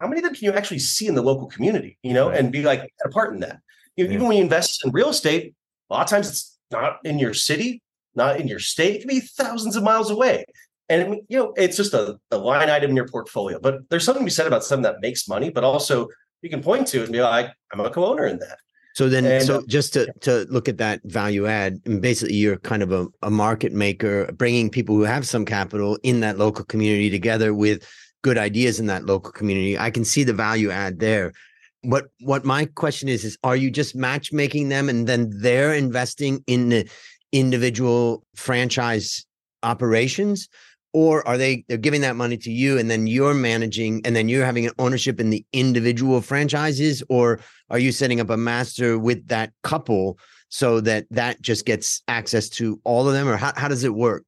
how 0.00 0.06
many 0.06 0.20
of 0.20 0.24
them 0.24 0.34
can 0.34 0.44
you 0.44 0.52
actually 0.52 0.78
see 0.78 1.06
in 1.06 1.14
the 1.14 1.22
local 1.22 1.48
community, 1.48 1.98
you 2.02 2.14
know, 2.14 2.28
and 2.30 2.52
be 2.52 2.62
like 2.62 2.88
a 3.04 3.08
part 3.08 3.34
in 3.34 3.40
that? 3.40 3.58
You 3.96 4.04
know, 4.04 4.10
yeah. 4.10 4.14
Even 4.14 4.28
when 4.28 4.36
you 4.36 4.42
invest 4.42 4.84
in 4.84 4.92
real 4.92 5.10
estate, 5.10 5.54
a 5.90 5.94
lot 5.94 6.02
of 6.04 6.08
times 6.08 6.30
it's 6.30 6.58
not 6.70 7.00
in 7.04 7.18
your 7.18 7.34
city, 7.34 7.82
not 8.14 8.40
in 8.40 8.46
your 8.46 8.60
state. 8.60 8.96
It 8.96 8.98
can 9.00 9.08
be 9.08 9.20
thousands 9.20 9.76
of 9.76 9.82
miles 9.82 10.10
away. 10.10 10.44
And 10.92 11.22
you 11.28 11.38
know, 11.38 11.54
it's 11.56 11.76
just 11.76 11.94
a, 11.94 12.18
a 12.30 12.36
line 12.36 12.68
item 12.68 12.90
in 12.90 12.96
your 12.96 13.08
portfolio. 13.08 13.58
But 13.58 13.88
there's 13.88 14.04
something 14.04 14.22
to 14.22 14.26
be 14.26 14.30
said 14.30 14.46
about 14.46 14.62
something 14.62 14.82
that 14.82 15.00
makes 15.00 15.26
money, 15.26 15.48
but 15.48 15.64
also 15.64 16.08
you 16.42 16.50
can 16.50 16.62
point 16.62 16.86
to 16.88 17.00
it 17.00 17.04
and 17.04 17.12
be 17.12 17.22
like, 17.22 17.50
I'm 17.72 17.80
a 17.80 17.88
co-owner 17.88 18.26
in 18.26 18.38
that. 18.40 18.58
So 18.94 19.08
then, 19.08 19.24
and, 19.24 19.42
so 19.42 19.58
uh, 19.58 19.62
just 19.66 19.94
to, 19.94 20.12
to 20.20 20.46
look 20.50 20.68
at 20.68 20.76
that 20.76 21.00
value 21.04 21.46
add, 21.46 21.80
and 21.86 22.02
basically 22.02 22.34
you're 22.34 22.58
kind 22.58 22.82
of 22.82 22.92
a, 22.92 23.06
a 23.22 23.30
market 23.30 23.72
maker, 23.72 24.30
bringing 24.32 24.68
people 24.68 24.94
who 24.94 25.04
have 25.04 25.26
some 25.26 25.46
capital 25.46 25.98
in 26.02 26.20
that 26.20 26.36
local 26.36 26.66
community 26.66 27.08
together 27.08 27.54
with 27.54 27.88
good 28.20 28.36
ideas 28.36 28.78
in 28.78 28.86
that 28.86 29.06
local 29.06 29.32
community. 29.32 29.78
I 29.78 29.90
can 29.90 30.04
see 30.04 30.24
the 30.24 30.34
value 30.34 30.70
add 30.70 31.00
there. 31.00 31.32
What 31.80 32.08
what 32.20 32.44
my 32.44 32.66
question 32.66 33.08
is 33.08 33.24
is, 33.24 33.38
are 33.42 33.56
you 33.56 33.70
just 33.70 33.96
matchmaking 33.96 34.68
them 34.68 34.90
and 34.90 35.06
then 35.06 35.30
they're 35.40 35.72
investing 35.72 36.44
in 36.46 36.68
the 36.68 36.90
individual 37.32 38.24
franchise 38.36 39.24
operations, 39.62 40.48
or 40.92 41.26
are 41.26 41.38
they 41.38 41.64
they're 41.68 41.76
giving 41.78 42.00
that 42.02 42.16
money 42.16 42.36
to 42.36 42.50
you 42.50 42.78
and 42.78 42.90
then 42.90 43.06
you're 43.06 43.34
managing 43.34 44.00
and 44.04 44.14
then 44.14 44.28
you're 44.28 44.44
having 44.44 44.66
an 44.66 44.72
ownership 44.78 45.20
in 45.20 45.30
the 45.30 45.44
individual 45.52 46.20
franchises 46.20 47.02
or 47.08 47.40
are 47.70 47.78
you 47.78 47.92
setting 47.92 48.20
up 48.20 48.30
a 48.30 48.36
master 48.36 48.98
with 48.98 49.26
that 49.28 49.52
couple 49.62 50.18
so 50.48 50.80
that 50.80 51.06
that 51.10 51.40
just 51.40 51.64
gets 51.64 52.02
access 52.08 52.48
to 52.48 52.80
all 52.84 53.08
of 53.08 53.14
them 53.14 53.28
or 53.28 53.36
how, 53.36 53.52
how 53.56 53.68
does 53.68 53.84
it 53.84 53.94
work 53.94 54.24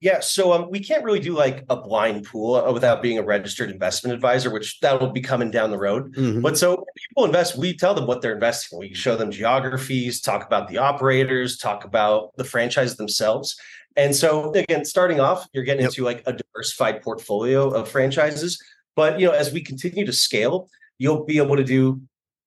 yeah, 0.00 0.20
so 0.20 0.52
um, 0.52 0.70
we 0.70 0.80
can't 0.80 1.04
really 1.04 1.20
do 1.20 1.32
like 1.32 1.64
a 1.70 1.76
blind 1.76 2.26
pool 2.26 2.56
uh, 2.56 2.70
without 2.70 3.00
being 3.00 3.18
a 3.18 3.22
registered 3.22 3.70
investment 3.70 4.14
advisor, 4.14 4.50
which 4.50 4.78
that'll 4.80 5.10
be 5.10 5.22
coming 5.22 5.50
down 5.50 5.70
the 5.70 5.78
road. 5.78 6.14
Mm-hmm. 6.14 6.42
But 6.42 6.58
so 6.58 6.84
people 7.08 7.24
invest, 7.24 7.56
we 7.56 7.74
tell 7.74 7.94
them 7.94 8.06
what 8.06 8.20
they're 8.20 8.34
investing. 8.34 8.78
We 8.78 8.92
show 8.92 9.16
them 9.16 9.30
geographies, 9.30 10.20
talk 10.20 10.46
about 10.46 10.68
the 10.68 10.78
operators, 10.78 11.56
talk 11.56 11.84
about 11.84 12.36
the 12.36 12.44
franchises 12.44 12.98
themselves. 12.98 13.58
And 13.96 14.14
so 14.14 14.52
again, 14.52 14.84
starting 14.84 15.20
off, 15.20 15.46
you're 15.52 15.64
getting 15.64 15.82
yep. 15.82 15.90
into 15.90 16.04
like 16.04 16.22
a 16.26 16.32
diversified 16.32 17.02
portfolio 17.02 17.68
of 17.70 17.88
franchises. 17.88 18.62
But 18.94 19.20
you 19.20 19.26
know, 19.26 19.32
as 19.32 19.52
we 19.52 19.62
continue 19.62 20.04
to 20.06 20.12
scale, 20.12 20.68
you'll 20.98 21.24
be 21.24 21.38
able 21.38 21.56
to 21.56 21.64
do 21.64 22.00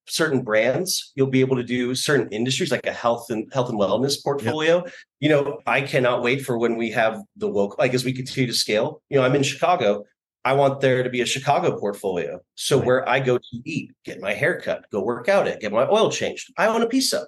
certain 0.09 0.41
brands 0.41 1.11
you'll 1.15 1.27
be 1.27 1.39
able 1.39 1.55
to 1.55 1.63
do 1.63 1.93
certain 1.93 2.27
industries 2.29 2.71
like 2.71 2.85
a 2.85 2.91
health 2.91 3.27
and 3.29 3.51
health 3.53 3.69
and 3.69 3.79
wellness 3.79 4.21
portfolio 4.23 4.77
yep. 4.77 4.93
you 5.19 5.29
know 5.29 5.59
i 5.67 5.81
cannot 5.81 6.23
wait 6.23 6.43
for 6.43 6.57
when 6.57 6.75
we 6.75 6.89
have 6.89 7.21
the 7.37 7.47
local 7.47 7.75
like 7.79 7.93
as 7.93 8.03
we 8.03 8.11
continue 8.11 8.47
to 8.47 8.57
scale 8.57 9.01
you 9.09 9.17
know 9.17 9.23
i'm 9.23 9.35
in 9.35 9.43
chicago 9.43 10.03
i 10.45 10.53
want 10.53 10.81
there 10.81 11.03
to 11.03 11.09
be 11.09 11.21
a 11.21 11.25
chicago 11.25 11.77
portfolio 11.77 12.39
so 12.55 12.77
right. 12.77 12.85
where 12.85 13.09
i 13.09 13.19
go 13.19 13.37
to 13.37 13.61
eat 13.65 13.91
get 14.03 14.19
my 14.19 14.33
hair 14.33 14.59
cut 14.59 14.83
go 14.91 15.01
work 15.01 15.29
out 15.29 15.47
it 15.47 15.59
get 15.59 15.71
my 15.71 15.87
oil 15.87 16.11
changed 16.11 16.51
i 16.57 16.65
own 16.65 16.81
a 16.81 16.87
piece 16.87 17.13
of 17.13 17.25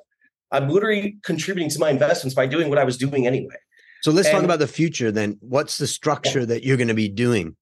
i'm 0.52 0.68
literally 0.68 1.18
contributing 1.24 1.70
to 1.70 1.80
my 1.80 1.90
investments 1.90 2.34
by 2.34 2.48
doing 2.48 2.68
what 2.70 2.80
i 2.80 2.84
was 2.84 2.98
doing 2.98 3.28
anyway 3.28 3.56
so 4.02 4.12
let's 4.12 4.28
and, 4.28 4.36
talk 4.36 4.44
about 4.44 4.60
the 4.60 4.68
future 4.68 5.12
then. 5.12 5.38
What's 5.42 5.78
the 5.78 5.88
structure 5.88 6.46
that 6.46 6.64
you're 6.64 6.78
going 6.78 6.88
to 6.88 6.94
be 6.94 7.10
doing? 7.10 7.56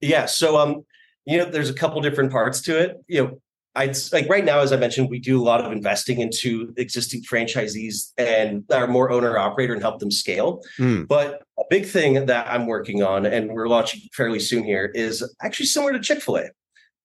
Yeah. 0.00 0.26
So 0.26 0.58
um, 0.58 0.84
you 1.24 1.38
know, 1.38 1.44
there's 1.44 1.70
a 1.70 1.74
couple 1.74 2.00
different 2.00 2.32
parts 2.32 2.60
to 2.62 2.78
it. 2.78 3.02
You 3.08 3.24
know, 3.24 3.40
I'd 3.74 3.96
like 4.12 4.28
right 4.28 4.44
now, 4.44 4.58
as 4.58 4.72
I 4.72 4.76
mentioned, 4.76 5.08
we 5.08 5.18
do 5.18 5.40
a 5.40 5.44
lot 5.44 5.64
of 5.64 5.72
investing 5.72 6.20
into 6.20 6.74
existing 6.76 7.22
franchisees 7.22 8.12
and 8.18 8.64
are 8.70 8.86
more 8.86 9.10
owner 9.10 9.38
operator 9.38 9.72
and 9.72 9.80
help 9.80 9.98
them 9.98 10.10
scale. 10.10 10.62
Mm. 10.78 11.08
But 11.08 11.42
a 11.58 11.62
big 11.70 11.86
thing 11.86 12.26
that 12.26 12.46
I'm 12.50 12.66
working 12.66 13.02
on 13.02 13.24
and 13.24 13.50
we're 13.50 13.68
launching 13.68 14.02
fairly 14.12 14.40
soon 14.40 14.64
here 14.64 14.90
is 14.94 15.24
actually 15.40 15.66
similar 15.66 15.92
to 15.92 16.00
Chick 16.00 16.20
fil 16.20 16.36
A. 16.36 16.42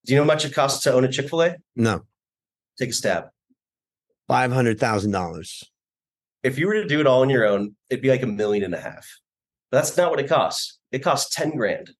Do 0.05 0.13
you 0.13 0.15
know 0.17 0.23
how 0.23 0.27
much 0.27 0.43
it 0.43 0.53
costs 0.53 0.83
to 0.83 0.93
own 0.93 1.05
a 1.05 1.11
Chick 1.11 1.29
fil 1.29 1.43
A? 1.43 1.55
No. 1.75 2.03
Take 2.77 2.89
a 2.89 2.93
stab. 2.93 3.29
Five 4.27 4.51
hundred 4.51 4.77
thousand 4.77 5.11
dollars. 5.11 5.63
If 6.43 6.57
you 6.57 6.67
were 6.67 6.75
to 6.75 6.85
do 6.85 6.99
it 6.99 7.07
all 7.07 7.21
on 7.21 7.29
your 7.29 7.45
own, 7.45 7.75
it'd 7.89 8.01
be 8.01 8.09
like 8.09 8.23
a 8.23 8.27
million 8.27 8.63
and 8.63 8.73
a 8.73 8.79
half. 8.79 9.07
But 9.71 9.79
that's 9.79 9.97
not 9.97 10.11
what 10.11 10.19
it 10.19 10.29
costs. 10.29 10.79
It 10.91 10.99
costs 10.99 11.35
10 11.35 11.57
grand 11.57 11.91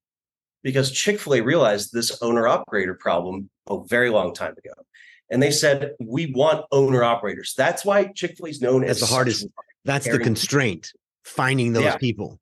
because 0.64 0.92
Chick 0.92 1.20
fil 1.20 1.36
A 1.36 1.42
realized 1.42 1.92
this 1.92 2.22
owner 2.22 2.48
operator 2.48 2.94
problem 2.94 3.50
a 3.70 3.80
very 3.86 4.10
long 4.10 4.34
time 4.34 4.54
ago. 4.54 4.74
And 5.30 5.44
they 5.44 5.52
said, 5.52 5.92
we 6.00 6.32
want 6.34 6.66
owner 6.72 7.04
operators. 7.04 7.54
That's 7.58 7.84
why 7.84 8.06
Chick 8.16 8.38
fil 8.38 8.48
A 8.48 8.50
is 8.50 8.62
known 8.62 8.82
That's 8.82 9.02
as 9.02 9.10
the 9.10 9.14
hardest. 9.14 9.48
That's 9.84 10.08
the 10.08 10.20
constraint. 10.20 10.92
Finding 11.24 11.74
those 11.74 11.84
Yeah. 11.84 11.98
people. 11.98 12.40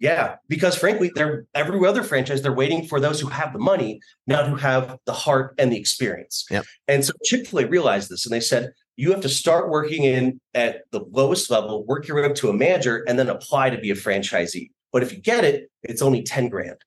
Yeah, 0.00 0.36
because 0.48 0.76
frankly, 0.76 1.10
they're 1.12 1.46
every 1.56 1.84
other 1.86 2.04
franchise, 2.04 2.40
they're 2.40 2.52
waiting 2.52 2.86
for 2.86 3.00
those 3.00 3.20
who 3.20 3.28
have 3.28 3.52
the 3.52 3.58
money, 3.58 4.00
not 4.28 4.46
who 4.46 4.54
have 4.54 4.96
the 5.06 5.12
heart 5.12 5.54
and 5.58 5.72
the 5.72 5.76
experience. 5.78 6.44
Yep. 6.50 6.64
And 6.86 7.04
so 7.04 7.12
Chick-fil-A 7.24 7.66
realized 7.66 8.08
this 8.08 8.24
and 8.24 8.32
they 8.32 8.38
said, 8.40 8.72
you 8.98 9.12
have 9.12 9.20
to 9.20 9.28
start 9.28 9.70
working 9.70 10.02
in 10.02 10.40
at 10.54 10.82
the 10.90 11.00
lowest 11.12 11.50
level, 11.50 11.86
work 11.86 12.08
your 12.08 12.16
way 12.16 12.28
up 12.28 12.34
to 12.34 12.50
a 12.50 12.52
manager, 12.52 13.04
and 13.06 13.16
then 13.16 13.28
apply 13.28 13.70
to 13.70 13.78
be 13.78 13.90
a 13.90 13.94
franchisee. 13.94 14.70
But 14.92 15.04
if 15.04 15.12
you 15.12 15.18
get 15.18 15.44
it, 15.44 15.70
it's 15.84 16.02
only 16.02 16.24
10 16.24 16.48
grand. 16.48 16.78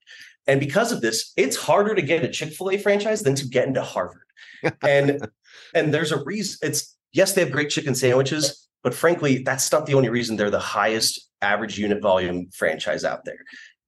And 0.45 0.59
because 0.59 0.91
of 0.91 0.99
this, 0.99 1.31
it's 1.37 1.55
harder 1.55 1.95
to 1.95 2.01
get 2.01 2.25
a 2.25 2.27
Chick-fil-A 2.27 2.79
franchise 2.79 3.23
than 3.23 3.35
to 3.35 3.47
get 3.47 3.65
into 3.65 3.81
Harvard. 3.81 4.27
and 4.83 5.25
and 5.73 5.93
there's 5.93 6.11
a 6.11 6.21
reason 6.25 6.59
it's 6.61 6.97
yes, 7.13 7.33
they 7.33 7.41
have 7.41 7.51
great 7.51 7.69
chicken 7.69 7.95
sandwiches, 7.95 8.67
but 8.83 8.93
frankly, 8.93 9.43
that's 9.43 9.71
not 9.71 9.85
the 9.85 9.93
only 9.93 10.09
reason 10.09 10.35
they're 10.35 10.49
the 10.49 10.59
highest 10.59 11.29
average 11.41 11.79
unit 11.79 12.01
volume 12.01 12.49
franchise 12.53 13.05
out 13.05 13.23
there. 13.23 13.39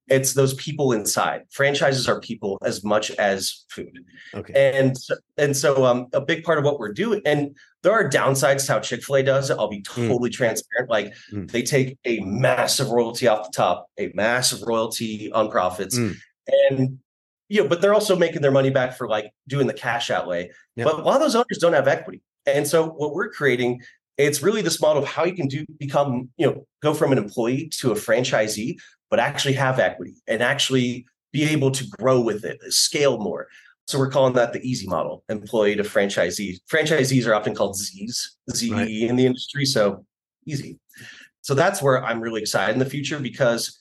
It's 0.08 0.34
those 0.34 0.54
people 0.54 0.92
inside. 0.92 1.42
Franchises 1.50 2.08
are 2.08 2.20
people 2.20 2.58
as 2.62 2.84
much 2.84 3.10
as 3.12 3.64
food. 3.70 4.04
Okay. 4.34 4.52
And 4.78 4.96
and 5.36 5.56
so 5.56 5.84
um 5.86 6.08
a 6.12 6.20
big 6.20 6.44
part 6.44 6.58
of 6.58 6.64
what 6.64 6.78
we're 6.78 6.92
doing, 6.92 7.22
and 7.24 7.56
there 7.82 7.92
are 7.92 8.08
downsides 8.08 8.66
to 8.66 8.72
how 8.72 8.80
Chick-fil-A 8.80 9.22
does 9.22 9.50
it. 9.50 9.56
I'll 9.58 9.68
be 9.68 9.82
totally 9.82 10.30
transparent. 10.30 10.90
Like 10.90 11.14
Mm. 11.32 11.50
they 11.50 11.62
take 11.62 11.98
a 12.04 12.20
massive 12.20 12.88
royalty 12.90 13.26
off 13.28 13.46
the 13.46 13.52
top, 13.56 13.86
a 13.98 14.10
massive 14.14 14.62
royalty 14.62 15.32
on 15.32 15.50
profits. 15.50 15.98
Mm. 15.98 16.16
And 16.70 16.98
you 17.48 17.62
know, 17.62 17.68
but 17.68 17.80
they're 17.80 17.94
also 17.94 18.16
making 18.16 18.42
their 18.42 18.50
money 18.50 18.70
back 18.70 18.96
for 18.96 19.08
like 19.08 19.30
doing 19.48 19.66
the 19.66 19.74
cash 19.74 20.10
outlay. 20.10 20.50
Yep. 20.76 20.86
But 20.86 20.98
a 21.00 21.02
lot 21.02 21.16
of 21.16 21.20
those 21.20 21.34
owners 21.34 21.58
don't 21.60 21.74
have 21.74 21.88
equity. 21.88 22.22
And 22.46 22.66
so 22.66 22.86
what 22.88 23.14
we're 23.14 23.30
creating, 23.30 23.82
it's 24.16 24.42
really 24.42 24.62
this 24.62 24.80
model 24.80 25.02
of 25.02 25.08
how 25.08 25.24
you 25.24 25.34
can 25.34 25.46
do 25.46 25.64
become, 25.78 26.30
you 26.36 26.46
know, 26.46 26.66
go 26.82 26.94
from 26.94 27.12
an 27.12 27.18
employee 27.18 27.70
to 27.80 27.92
a 27.92 27.94
franchisee, 27.94 28.76
but 29.10 29.18
actually 29.20 29.54
have 29.54 29.78
equity 29.78 30.14
and 30.26 30.42
actually 30.42 31.06
be 31.32 31.44
able 31.44 31.70
to 31.70 31.86
grow 31.88 32.20
with 32.20 32.44
it, 32.44 32.60
uh, 32.66 32.70
scale 32.70 33.18
more. 33.18 33.48
So 33.86 33.98
we're 33.98 34.10
calling 34.10 34.32
that 34.34 34.52
the 34.52 34.60
easy 34.66 34.86
model, 34.86 35.24
employee 35.28 35.76
to 35.76 35.82
franchisee. 35.82 36.58
Franchisees 36.72 37.26
are 37.26 37.34
often 37.34 37.54
called 37.54 37.76
Z's, 37.76 38.36
ZE 38.50 38.72
Right. 38.72 38.88
in 38.88 39.16
the 39.16 39.26
industry. 39.26 39.66
So 39.66 40.06
easy. 40.46 40.78
So 41.42 41.54
that's 41.54 41.82
where 41.82 42.02
I'm 42.02 42.20
really 42.20 42.40
excited 42.40 42.72
in 42.72 42.78
the 42.78 42.86
future 42.88 43.18
because 43.18 43.80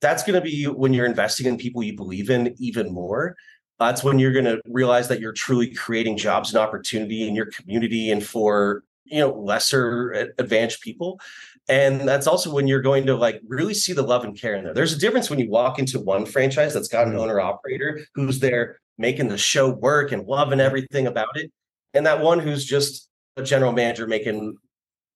that's 0.00 0.24
going 0.24 0.34
to 0.34 0.40
be 0.40 0.64
when 0.64 0.92
you're 0.92 1.06
investing 1.06 1.46
in 1.46 1.56
people 1.56 1.82
you 1.82 1.94
believe 1.96 2.30
in 2.30 2.54
even 2.58 2.92
more. 2.92 3.36
That's 3.78 4.02
when 4.02 4.18
you're 4.18 4.32
going 4.32 4.44
to 4.46 4.60
realize 4.66 5.08
that 5.08 5.20
you're 5.20 5.32
truly 5.32 5.72
creating 5.72 6.16
jobs 6.16 6.52
and 6.52 6.58
opportunity 6.58 7.26
in 7.28 7.34
your 7.34 7.46
community 7.46 8.10
and 8.10 8.24
for 8.24 8.82
you 9.04 9.20
know 9.20 9.32
lesser 9.32 10.10
a- 10.12 10.28
advantaged 10.38 10.80
people. 10.80 11.20
And 11.68 12.06
that's 12.06 12.26
also 12.26 12.52
when 12.52 12.66
you're 12.66 12.82
going 12.82 13.06
to 13.06 13.14
like 13.16 13.40
really 13.46 13.72
see 13.74 13.92
the 13.94 14.02
love 14.02 14.24
and 14.24 14.38
care 14.38 14.54
in 14.54 14.64
there. 14.64 14.74
There's 14.74 14.92
a 14.92 14.98
difference 14.98 15.30
when 15.30 15.38
you 15.38 15.48
walk 15.48 15.78
into 15.78 15.98
one 15.98 16.26
franchise 16.26 16.74
that's 16.74 16.88
got 16.88 17.06
an 17.06 17.14
Mhm. 17.14 17.20
owner 17.20 17.40
operator 17.40 18.04
who's 18.14 18.38
there 18.40 18.78
making 18.98 19.28
the 19.28 19.38
show 19.38 19.70
work 19.70 20.12
and 20.12 20.26
loving 20.26 20.60
everything 20.60 21.06
about 21.06 21.36
it, 21.36 21.50
and 21.94 22.04
that 22.06 22.20
one 22.20 22.38
who's 22.38 22.64
just 22.64 23.08
a 23.36 23.42
general 23.42 23.72
manager 23.72 24.06
making 24.06 24.56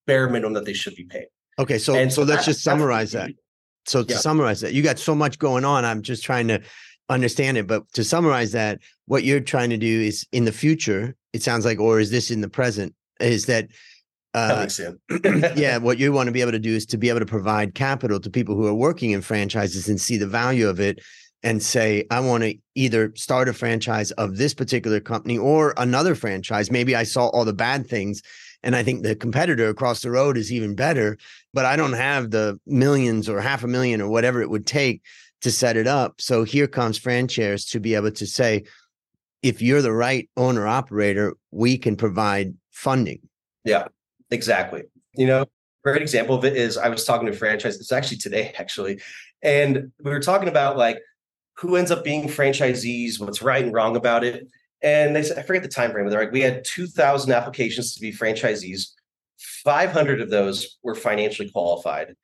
bare 0.07 0.29
minimum 0.29 0.55
that 0.55 0.65
they 0.65 0.73
should 0.73 0.95
be 0.95 1.05
paid. 1.05 1.27
Okay. 1.59 1.79
So 1.79 1.95
And 1.95 2.11
so 2.13 2.23
let's 2.23 2.47
just 2.47 2.63
summarize 2.63 3.13
that. 3.13 3.31
So 3.87 4.03
to 4.03 4.15
Yeah. 4.15 4.19
summarize 4.19 4.61
that, 4.63 4.73
you 4.73 4.83
got 4.83 4.99
so 4.99 5.15
much 5.15 5.39
going 5.39 5.65
on. 5.65 5.85
I'm 5.85 6.03
just 6.03 6.23
trying 6.23 6.49
to 6.49 6.61
understand 7.11 7.57
it. 7.59 7.67
But 7.67 7.91
to 7.93 8.05
summarize 8.05 8.53
that, 8.53 8.81
what 9.07 9.23
you're 9.25 9.41
trying 9.41 9.71
to 9.71 9.77
do 9.77 10.01
is 10.01 10.27
in 10.33 10.45
the 10.45 10.53
future, 10.53 11.15
it 11.33 11.43
sounds 11.43 11.65
like, 11.65 11.79
or 11.79 12.01
is 12.01 12.11
this 12.11 12.31
in 12.31 12.41
the 12.41 12.49
present, 12.49 12.95
is 13.21 13.47
that 13.47 13.69
uh, 14.35 14.69
yeah, 15.57 15.79
what 15.79 15.99
you 15.99 16.13
want 16.13 16.27
to 16.27 16.33
be 16.33 16.41
able 16.41 16.53
to 16.53 16.59
do 16.59 16.75
is 16.75 16.87
to 16.87 16.99
be 16.99 17.09
able 17.09 17.21
to 17.21 17.27
provide 17.27 17.75
capital 17.75 18.21
to 18.21 18.31
people 18.31 18.55
who 18.55 18.67
are 18.67 18.75
working 18.75 19.11
in 19.13 19.23
franchises 19.23 19.89
and 19.89 20.01
see 20.01 20.17
the 20.17 20.27
value 20.27 20.69
of 20.69 20.81
it 20.81 21.01
and 21.43 21.63
say, 21.63 22.05
I 22.11 22.21
want 22.21 22.43
to 22.45 22.55
either 22.75 23.13
start 23.15 23.49
a 23.49 23.53
franchise 23.53 24.11
of 24.13 24.37
this 24.37 24.55
particular 24.55 25.01
company 25.01 25.39
or 25.39 25.73
another 25.77 26.15
FranShares. 26.15 26.71
Maybe 26.71 26.97
I 26.97 27.05
saw 27.05 27.29
all 27.29 27.45
the 27.45 27.53
bad 27.53 27.87
things 27.87 28.23
and 28.63 28.75
I 28.75 28.83
think 28.83 29.03
the 29.03 29.15
competitor 29.15 29.69
across 29.69 30.03
the 30.03 30.11
road 30.11 30.37
is 30.37 30.53
even 30.53 30.75
better, 30.75 31.17
but 31.55 31.65
I 31.65 31.77
don't 31.77 31.93
have 31.93 32.31
the 32.31 32.59
millions 32.67 33.29
or 33.29 33.41
half 33.41 33.63
a 33.63 33.69
million 33.69 34.01
or 34.01 34.09
whatever 34.09 34.43
it 34.43 34.51
would 34.51 34.67
take 34.67 35.03
to 35.43 35.53
set 35.53 35.77
it 35.77 35.87
up. 35.87 36.21
So 36.21 36.43
here 36.43 36.67
comes 36.67 36.99
franchise 36.99 37.67
to 37.67 37.81
be 37.81 37.95
able 37.95 38.11
to 38.11 38.27
say, 38.27 38.65
if 39.43 39.63
you're 39.63 39.83
the 39.83 39.93
right 39.93 40.29
owner 40.37 40.67
operator, 40.67 41.35
we 41.53 41.79
can 41.79 41.97
provide 41.97 42.55
funding. 42.73 43.21
Exactly. 44.31 44.83
You 45.15 45.27
know, 45.27 45.47
great 45.85 46.03
example 46.03 46.35
of 46.35 46.45
it 46.45 46.57
is 46.57 46.77
I 46.77 46.89
was 46.89 47.05
talking 47.05 47.27
to 47.27 47.33
a 47.33 47.37
franchise. 47.37 47.77
It's 47.77 47.93
actually 47.93 48.19
today, 48.19 48.53
actually, 48.59 49.01
and 49.43 49.93
we 50.03 50.11
were 50.11 50.21
talking 50.21 50.49
about 50.49 50.77
like 50.77 50.99
who 51.59 51.77
ends 51.77 51.91
up 51.91 52.05
being 52.05 52.29
franchisees, 52.29 53.19
what's 53.19 53.43
right 53.43 53.65
and 53.65 53.75
wrong 53.75 53.97
about 53.97 54.25
it. 54.25 54.47
And 54.81 55.15
they 55.17 55.25
said, 55.25 55.39
I 55.39 55.43
forget 55.43 55.65
the 55.65 55.69
time 55.69 55.91
frame, 55.91 56.05
but 56.05 56.11
they're 56.11 56.21
like, 56.21 56.33
we 56.33 56.41
had 56.41 56.65
2,000 56.65 57.33
applications 57.33 57.95
to 57.95 58.01
be 58.01 58.13
franchisees. 58.13 58.93
500 59.65 60.21
of 60.21 60.31
those 60.31 60.79
were 60.85 60.95
financially 60.95 61.51
qualified. 61.51 62.15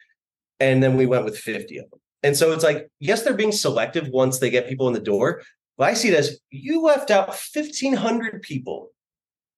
And 0.60 0.80
then 0.82 0.96
we 0.96 1.06
went 1.06 1.24
with 1.24 1.36
50 1.36 1.78
of 1.78 1.90
them. 1.90 2.00
And 2.22 2.36
so 2.36 2.52
it's 2.52 2.62
like, 2.62 2.88
yes, 3.00 3.22
they're 3.22 3.34
being 3.34 3.52
selective 3.52 4.08
once 4.08 4.38
they 4.38 4.50
get 4.50 4.68
people 4.68 4.86
in 4.86 4.94
the 4.94 5.00
door. 5.00 5.42
But 5.76 5.88
I 5.90 5.94
see 5.94 6.08
it 6.08 6.14
as 6.14 6.38
you 6.50 6.80
left 6.80 7.10
out 7.10 7.28
1,500 7.28 8.40
people 8.42 8.90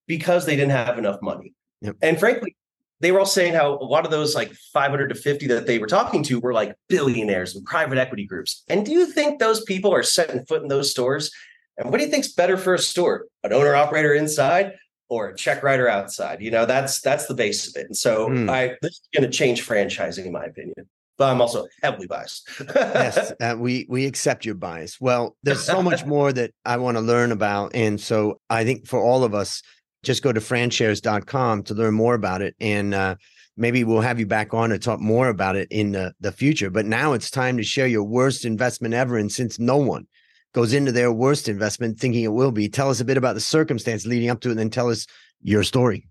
because 0.06 0.46
they 0.46 0.56
didn't 0.56 0.70
have 0.70 0.98
enough 0.98 1.20
money. 1.20 1.52
Yep. 1.82 1.96
And 2.02 2.18
frankly, 2.18 2.56
they 3.00 3.12
were 3.12 3.18
all 3.18 3.26
saying 3.26 3.52
how 3.52 3.74
a 3.74 3.84
lot 3.84 4.04
of 4.04 4.10
those 4.10 4.34
like 4.34 4.52
500 4.72 5.08
to 5.08 5.14
50 5.14 5.46
that 5.48 5.66
they 5.66 5.78
were 5.78 5.86
talking 5.86 6.22
to 6.24 6.40
were 6.40 6.54
like 6.54 6.74
billionaires 6.88 7.54
and 7.54 7.64
private 7.64 7.98
equity 7.98 8.24
groups. 8.26 8.62
And 8.68 8.86
do 8.86 8.92
you 8.92 9.06
think 9.06 9.38
those 9.38 9.62
people 9.64 9.92
are 9.92 10.02
setting 10.02 10.44
foot 10.46 10.62
in 10.62 10.68
those 10.68 10.90
stores? 10.90 11.30
And 11.76 11.90
what 11.90 11.98
do 11.98 12.04
you 12.04 12.10
think's 12.10 12.32
better 12.32 12.56
for 12.56 12.72
a 12.74 12.78
store? 12.78 13.26
An 13.44 13.52
owner 13.52 13.74
operator 13.74 14.14
inside 14.14 14.72
or 15.10 15.28
a 15.28 15.36
check 15.36 15.62
writer 15.62 15.88
outside? 15.88 16.40
You 16.40 16.50
know, 16.50 16.64
that's 16.64 17.02
that's 17.02 17.26
the 17.26 17.34
base 17.34 17.68
of 17.68 17.76
it. 17.80 17.86
And 17.86 17.96
so 17.96 18.28
Hmm. 18.28 18.48
I 18.48 18.76
this 18.80 18.92
is 18.92 19.08
going 19.14 19.30
to 19.30 19.36
change 19.36 19.66
franchising 19.66 20.24
in 20.24 20.32
my 20.32 20.44
opinion. 20.44 20.88
But 21.18 21.30
I'm 21.30 21.40
also 21.40 21.66
heavily 21.82 22.06
biased. 22.06 22.46
yes, 22.74 23.32
uh, 23.40 23.56
we 23.58 23.86
we 23.88 24.04
accept 24.06 24.44
your 24.44 24.54
bias. 24.54 25.00
Well, 25.00 25.34
there's 25.42 25.64
so 25.64 25.82
much 25.82 26.04
more 26.04 26.30
that 26.30 26.50
I 26.66 26.76
want 26.76 26.98
to 26.98 27.00
learn 27.00 27.32
about, 27.32 27.74
and 27.74 27.98
so 27.98 28.38
I 28.50 28.64
think 28.64 28.86
for 28.86 29.00
all 29.02 29.24
of 29.24 29.34
us, 29.34 29.62
just 30.06 30.22
go 30.22 30.32
to 30.32 30.40
franshares.com 30.40 31.64
to 31.64 31.74
learn 31.74 31.94
more 31.94 32.14
about 32.14 32.40
it, 32.40 32.54
and 32.60 32.94
uh, 32.94 33.16
maybe 33.56 33.82
we'll 33.84 34.00
have 34.00 34.20
you 34.20 34.26
back 34.26 34.54
on 34.54 34.70
to 34.70 34.78
talk 34.78 35.00
more 35.00 35.28
about 35.28 35.56
it 35.56 35.66
in 35.70 35.92
the, 35.92 36.14
the 36.20 36.30
future. 36.32 36.70
But 36.70 36.86
now 36.86 37.12
it's 37.12 37.30
time 37.30 37.56
to 37.56 37.64
share 37.64 37.88
your 37.88 38.04
worst 38.04 38.44
investment 38.44 38.94
ever, 38.94 39.18
and 39.18 39.30
since 39.30 39.58
no 39.58 39.76
one 39.76 40.06
goes 40.54 40.72
into 40.72 40.92
their 40.92 41.12
worst 41.12 41.48
investment 41.48 41.98
thinking 41.98 42.24
it 42.24 42.32
will 42.32 42.52
be, 42.52 42.68
tell 42.68 42.88
us 42.88 43.00
a 43.00 43.04
bit 43.04 43.18
about 43.18 43.34
the 43.34 43.40
circumstance 43.40 44.06
leading 44.06 44.30
up 44.30 44.40
to 44.40 44.48
it, 44.48 44.52
and 44.52 44.60
then 44.60 44.70
tell 44.70 44.88
us 44.88 45.06
your 45.42 45.62
story. 45.62 46.08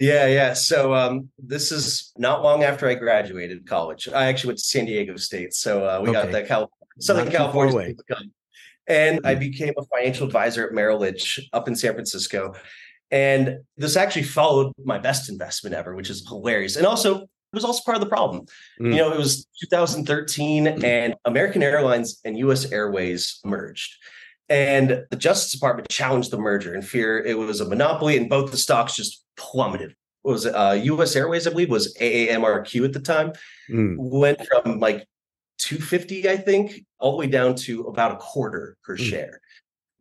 Yeah, 0.00 0.26
yeah. 0.26 0.52
So 0.54 0.94
um, 0.94 1.30
this 1.38 1.72
is 1.72 2.12
not 2.16 2.42
long 2.42 2.64
after 2.64 2.88
I 2.88 2.94
graduated 2.94 3.66
college. 3.66 4.08
I 4.08 4.26
actually 4.26 4.48
went 4.48 4.58
to 4.58 4.64
San 4.64 4.86
Diego 4.86 5.16
State, 5.16 5.54
so 5.54 5.84
uh, 5.84 6.00
we 6.02 6.10
got 6.12 6.32
the 6.32 6.42
Cal- 6.42 6.70
Southern 7.00 7.26
Not 7.26 7.30
too 7.30 7.36
far 7.38 7.68
California. 7.68 7.94
And 8.88 9.20
I 9.24 9.34
Mm. 9.34 9.40
became 9.40 9.74
a 9.76 9.82
financial 9.96 10.26
advisor 10.26 10.64
at 10.66 10.72
Merrill 10.72 10.98
Lynch 11.00 11.40
up 11.52 11.66
in 11.66 11.74
San 11.74 11.92
Francisco. 11.94 12.54
And 13.10 13.60
this 13.76 13.96
actually 13.96 14.24
followed 14.24 14.72
my 14.84 14.98
best 14.98 15.28
investment 15.28 15.74
ever, 15.74 15.94
which 15.94 16.10
is 16.10 16.26
hilarious. 16.26 16.76
And 16.76 16.86
also, 16.86 17.22
it 17.22 17.54
was 17.54 17.64
also 17.64 17.82
part 17.84 17.96
of 17.96 18.02
the 18.02 18.08
problem. 18.08 18.46
Mm. 18.80 18.90
You 18.90 18.96
know, 18.96 19.12
it 19.12 19.18
was 19.18 19.46
2013, 19.60 20.66
and 20.84 21.14
American 21.24 21.62
Airlines 21.62 22.20
and 22.24 22.36
US 22.38 22.70
Airways 22.72 23.38
merged. 23.44 23.94
And 24.48 25.04
the 25.10 25.16
Justice 25.16 25.52
Department 25.52 25.88
challenged 25.88 26.30
the 26.30 26.38
merger 26.38 26.74
in 26.74 26.82
fear 26.82 27.18
it 27.18 27.36
was 27.36 27.60
a 27.60 27.68
monopoly, 27.68 28.16
and 28.16 28.28
both 28.28 28.50
the 28.50 28.56
stocks 28.56 28.94
just 28.96 29.24
plummeted. 29.36 29.94
What 30.22 30.32
was 30.32 30.46
it, 30.46 30.54
uh, 30.54 30.72
U.S. 30.72 31.14
Airways, 31.14 31.46
I 31.46 31.50
believe, 31.50 31.70
was 31.70 31.96
AAMRQ 32.00 32.84
at 32.84 32.92
the 32.92 33.00
time, 33.00 33.32
Mm. 33.70 33.96
went 33.98 34.40
from 34.46 34.80
like 34.80 35.06
250, 35.58 36.28
I 36.28 36.36
think, 36.36 36.84
all 36.98 37.12
the 37.12 37.16
way 37.18 37.26
down 37.26 37.54
to 37.56 37.82
about 37.82 38.12
a 38.12 38.16
quarter 38.16 38.76
per 38.84 38.96
Mm. 38.96 39.08
share. 39.10 39.40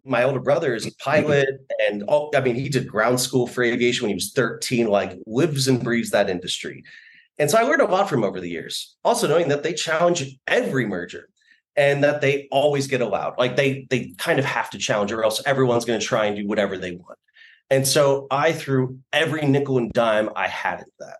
My 0.05 0.23
older 0.23 0.39
brother 0.39 0.75
is 0.75 0.85
a 0.85 0.89
mm-hmm. 0.91 1.09
pilot, 1.09 1.49
and 1.87 2.03
all, 2.03 2.31
I 2.35 2.41
mean, 2.41 2.55
he 2.55 2.69
did 2.69 2.87
ground 2.87 3.19
school 3.19 3.47
for 3.47 3.63
aviation 3.63 4.03
when 4.03 4.09
he 4.09 4.15
was 4.15 4.31
13, 4.33 4.87
like 4.87 5.19
lives 5.25 5.67
and 5.67 5.83
breathes 5.83 6.11
that 6.11 6.29
industry. 6.29 6.83
And 7.37 7.51
so 7.51 7.57
I 7.57 7.63
learned 7.63 7.81
a 7.81 7.85
lot 7.85 8.09
from 8.09 8.23
over 8.23 8.39
the 8.39 8.49
years. 8.49 8.95
Also 9.03 9.27
knowing 9.27 9.49
that 9.49 9.63
they 9.63 9.73
challenge 9.73 10.37
every 10.47 10.85
merger 10.85 11.27
and 11.75 12.03
that 12.03 12.21
they 12.21 12.47
always 12.51 12.87
get 12.87 13.01
allowed. 13.01 13.37
Like 13.37 13.55
they 13.55 13.87
they 13.89 14.13
kind 14.17 14.39
of 14.39 14.45
have 14.45 14.69
to 14.69 14.77
challenge 14.77 15.11
or 15.11 15.23
else 15.23 15.41
everyone's 15.45 15.85
going 15.85 15.99
to 15.99 16.05
try 16.05 16.25
and 16.25 16.35
do 16.35 16.47
whatever 16.47 16.77
they 16.77 16.93
want. 16.93 17.19
And 17.69 17.87
so 17.87 18.27
I 18.31 18.53
threw 18.53 18.99
every 19.11 19.45
nickel 19.45 19.77
and 19.77 19.91
dime 19.91 20.29
I 20.35 20.47
had 20.47 20.81
at 20.81 20.87
that. 20.99 21.17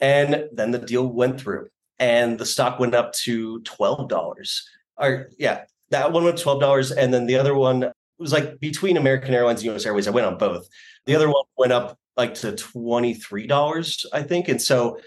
And 0.00 0.48
then 0.52 0.70
the 0.70 0.78
deal 0.78 1.06
went 1.06 1.40
through 1.40 1.68
and 1.98 2.38
the 2.38 2.46
stock 2.46 2.78
went 2.78 2.94
up 2.94 3.12
to 3.24 3.60
$12. 3.60 4.60
Or 4.96 5.28
yeah, 5.38 5.64
that 5.90 6.12
one 6.12 6.24
went 6.24 6.38
$12. 6.38 6.96
And 6.96 7.12
then 7.12 7.26
the 7.26 7.36
other 7.36 7.54
one 7.54 7.92
was 8.20 8.32
like 8.32 8.60
between 8.60 8.96
American 8.96 9.34
Airlines 9.34 9.62
and 9.62 9.74
US 9.74 9.86
Airways. 9.86 10.06
I 10.06 10.10
went 10.10 10.26
on 10.26 10.38
both. 10.38 10.68
The 11.06 11.16
other 11.16 11.28
one 11.28 11.44
went 11.56 11.72
up 11.72 11.98
like 12.16 12.34
to 12.34 12.52
$23, 12.52 14.06
I 14.12 14.22
think. 14.22 14.48
And 14.48 14.60
so 14.60 15.00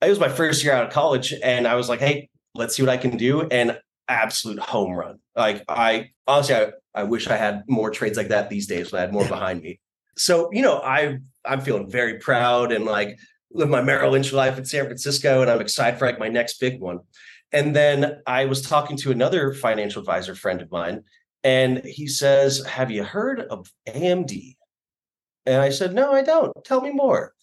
it 0.00 0.08
was 0.08 0.20
my 0.20 0.28
first 0.28 0.62
year 0.62 0.72
out 0.72 0.86
of 0.86 0.92
college. 0.92 1.34
And 1.42 1.66
I 1.66 1.74
was 1.74 1.88
like, 1.88 2.00
hey, 2.00 2.30
let's 2.54 2.76
see 2.76 2.82
what 2.82 2.88
I 2.88 2.96
can 2.96 3.16
do. 3.16 3.42
And 3.42 3.78
absolute 4.08 4.58
home 4.58 4.92
run. 4.92 5.18
Like 5.34 5.64
I 5.68 6.10
honestly, 6.26 6.54
I, 6.54 6.72
I 6.94 7.02
wish 7.02 7.26
I 7.26 7.36
had 7.36 7.64
more 7.68 7.90
trades 7.90 8.16
like 8.16 8.28
that 8.28 8.48
these 8.48 8.66
days 8.66 8.92
when 8.92 8.98
I 9.00 9.02
had 9.02 9.12
more 9.12 9.26
behind 9.26 9.62
me. 9.62 9.80
So, 10.16 10.50
you 10.52 10.62
know, 10.62 10.78
I 10.78 11.18
I'm 11.44 11.60
feeling 11.60 11.90
very 11.90 12.18
proud 12.18 12.72
and 12.72 12.84
like 12.84 13.18
live 13.52 13.68
my 13.68 13.82
Merrill 13.82 14.12
Lynch 14.12 14.32
life 14.32 14.58
in 14.58 14.64
San 14.64 14.84
Francisco, 14.84 15.42
and 15.42 15.50
I'm 15.50 15.60
excited 15.60 15.98
for 15.98 16.06
like 16.06 16.18
my 16.18 16.28
next 16.28 16.60
big 16.60 16.80
one. 16.80 17.00
And 17.52 17.76
then 17.76 18.22
I 18.26 18.46
was 18.46 18.62
talking 18.62 18.96
to 18.98 19.10
another 19.10 19.52
financial 19.52 20.00
advisor 20.00 20.34
friend 20.34 20.62
of 20.62 20.70
mine, 20.70 21.04
and 21.44 21.84
he 21.84 22.06
says, 22.06 22.64
Have 22.66 22.90
you 22.90 23.04
heard 23.04 23.40
of 23.40 23.70
AMD? 23.88 24.56
And 25.46 25.60
I 25.60 25.70
said, 25.70 25.94
No, 25.94 26.12
I 26.12 26.22
don't. 26.22 26.52
Tell 26.64 26.80
me 26.80 26.90
more. 26.92 27.34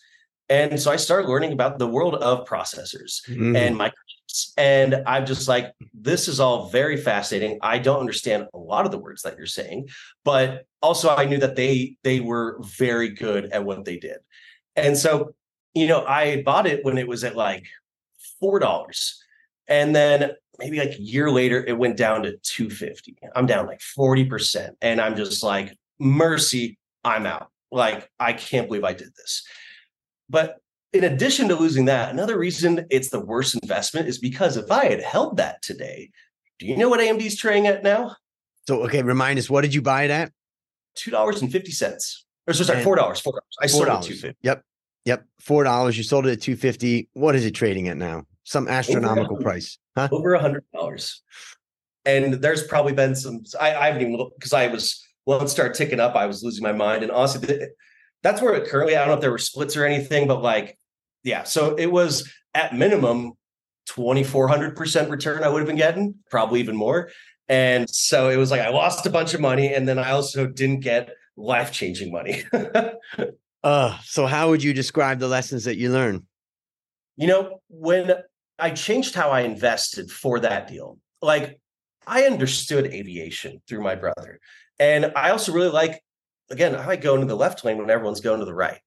And 0.49 0.79
so 0.79 0.91
I 0.91 0.95
started 0.95 1.27
learning 1.27 1.53
about 1.53 1.77
the 1.77 1.87
world 1.87 2.15
of 2.15 2.47
processors 2.47 3.21
mm-hmm. 3.27 3.55
and 3.55 3.75
microchips. 3.75 4.51
And 4.57 5.03
I'm 5.05 5.25
just 5.25 5.47
like, 5.47 5.73
this 5.93 6.27
is 6.27 6.39
all 6.39 6.69
very 6.69 6.97
fascinating. 6.97 7.59
I 7.61 7.77
don't 7.77 7.99
understand 7.99 8.47
a 8.53 8.57
lot 8.57 8.85
of 8.85 8.91
the 8.91 8.97
words 8.97 9.21
that 9.21 9.37
you're 9.37 9.45
saying, 9.45 9.89
but 10.23 10.65
also 10.81 11.09
I 11.09 11.25
knew 11.25 11.37
that 11.39 11.55
they 11.55 11.97
they 12.03 12.19
were 12.19 12.59
very 12.63 13.09
good 13.09 13.45
at 13.51 13.63
what 13.63 13.85
they 13.85 13.97
did. 13.97 14.17
And 14.75 14.97
so, 14.97 15.35
you 15.73 15.87
know, 15.87 16.05
I 16.05 16.41
bought 16.43 16.67
it 16.67 16.83
when 16.83 16.97
it 16.97 17.07
was 17.07 17.23
at 17.23 17.35
like 17.35 17.65
four 18.39 18.59
dollars. 18.59 19.21
And 19.67 19.95
then 19.95 20.31
maybe 20.59 20.77
like 20.79 20.91
a 20.91 21.01
year 21.01 21.31
later, 21.31 21.63
it 21.65 21.77
went 21.77 21.97
down 21.97 22.23
to 22.23 22.37
250. 22.43 23.17
I'm 23.35 23.45
down 23.45 23.65
like 23.65 23.81
40%. 23.97 24.71
And 24.81 25.01
I'm 25.01 25.15
just 25.15 25.43
like, 25.43 25.75
mercy, 25.99 26.77
I'm 27.03 27.25
out. 27.25 27.47
Like, 27.71 28.09
I 28.19 28.33
can't 28.33 28.67
believe 28.67 28.83
I 28.83 28.93
did 28.93 29.09
this. 29.15 29.43
But 30.29 30.57
in 30.93 31.03
addition 31.03 31.47
to 31.49 31.55
losing 31.55 31.85
that, 31.85 32.11
another 32.11 32.37
reason 32.37 32.85
it's 32.89 33.09
the 33.09 33.19
worst 33.19 33.55
investment 33.55 34.07
is 34.07 34.17
because 34.17 34.57
if 34.57 34.71
I 34.71 34.85
had 34.85 35.01
held 35.01 35.37
that 35.37 35.61
today, 35.61 36.11
do 36.59 36.65
you 36.65 36.75
know 36.75 36.89
what 36.89 36.99
AMD's 36.99 37.37
trading 37.37 37.67
at 37.67 37.83
now? 37.83 38.15
So, 38.67 38.83
okay, 38.83 39.01
remind 39.01 39.39
us, 39.39 39.49
what 39.49 39.61
did 39.61 39.73
you 39.73 39.81
buy 39.81 40.03
it 40.03 40.11
at? 40.11 40.31
$2.50. 40.97 42.23
Or 42.47 42.53
so 42.53 42.63
sorry, 42.63 42.83
$4. 42.83 42.97
$4. 42.97 43.39
I 43.61 43.67
sold 43.67 43.83
it 43.83 43.89
at 43.89 44.01
250 44.03 44.37
Yep. 44.41 44.63
Yep. 45.05 45.25
$4. 45.41 45.97
You 45.97 46.03
sold 46.03 46.27
it 46.27 46.33
at 46.33 46.41
250 46.41 47.09
What 47.13 47.35
is 47.35 47.45
it 47.45 47.51
trading 47.51 47.87
at 47.87 47.97
now? 47.97 48.25
Some 48.49 48.67
astronomical 48.67 49.37
price. 49.37 49.77
Huh? 49.95 50.09
Over 50.11 50.33
a 50.33 50.39
hundred 50.39 50.63
dollars. 50.73 51.21
And 52.03 52.33
there's 52.33 52.63
probably 52.63 52.93
been 52.93 53.15
some. 53.15 53.43
I, 53.61 53.75
I 53.75 53.85
haven't 53.85 54.01
even 54.01 54.17
looked 54.17 54.39
because 54.39 54.53
I 54.53 54.65
was 54.69 55.05
once 55.27 55.51
started 55.51 55.75
ticking 55.75 55.99
up. 55.99 56.15
I 56.15 56.25
was 56.25 56.41
losing 56.41 56.63
my 56.63 56.71
mind, 56.71 57.03
and 57.03 57.11
honestly, 57.11 57.67
that's 58.23 58.41
where 58.41 58.55
it 58.55 58.67
currently. 58.67 58.95
I 58.95 59.01
don't 59.01 59.09
know 59.09 59.13
if 59.13 59.21
there 59.21 59.29
were 59.29 59.37
splits 59.37 59.77
or 59.77 59.85
anything, 59.85 60.27
but 60.27 60.41
like, 60.41 60.79
yeah. 61.23 61.43
So 61.43 61.75
it 61.75 61.91
was 61.91 62.27
at 62.55 62.73
minimum 62.73 63.33
twenty 63.85 64.23
four 64.23 64.47
hundred 64.47 64.75
percent 64.75 65.11
return. 65.11 65.43
I 65.43 65.49
would 65.49 65.59
have 65.59 65.67
been 65.67 65.75
getting 65.75 66.15
probably 66.31 66.59
even 66.59 66.75
more. 66.75 67.11
And 67.49 67.87
so 67.87 68.29
it 68.29 68.37
was 68.37 68.49
like 68.49 68.61
I 68.61 68.69
lost 68.69 69.05
a 69.05 69.11
bunch 69.11 69.35
of 69.35 69.41
money, 69.41 69.71
and 69.71 69.87
then 69.87 69.99
I 69.99 70.09
also 70.09 70.47
didn't 70.47 70.79
get 70.79 71.11
life 71.37 71.71
changing 71.71 72.11
money. 72.11 72.45
uh, 73.63 73.97
so 74.05 74.25
how 74.25 74.49
would 74.49 74.63
you 74.63 74.73
describe 74.73 75.19
the 75.19 75.27
lessons 75.27 75.65
that 75.65 75.77
you 75.77 75.91
learned? 75.91 76.23
You 77.15 77.27
know, 77.27 77.59
when 77.67 78.23
I 78.59 78.71
changed 78.71 79.15
how 79.15 79.29
I 79.29 79.41
invested 79.41 80.11
for 80.11 80.39
that 80.41 80.67
deal. 80.67 80.97
Like 81.21 81.59
I 82.05 82.23
understood 82.23 82.87
aviation 82.87 83.61
through 83.67 83.81
my 83.81 83.95
brother. 83.95 84.39
And 84.79 85.11
I 85.15 85.31
also 85.31 85.51
really 85.51 85.69
like, 85.69 86.01
again, 86.49 86.75
I 86.75 86.85
like 86.85 87.01
going 87.01 87.21
to 87.21 87.27
the 87.27 87.35
left 87.35 87.63
lane 87.63 87.77
when 87.77 87.89
everyone's 87.89 88.21
going 88.21 88.39
to 88.39 88.45
the 88.45 88.53
right. 88.53 88.79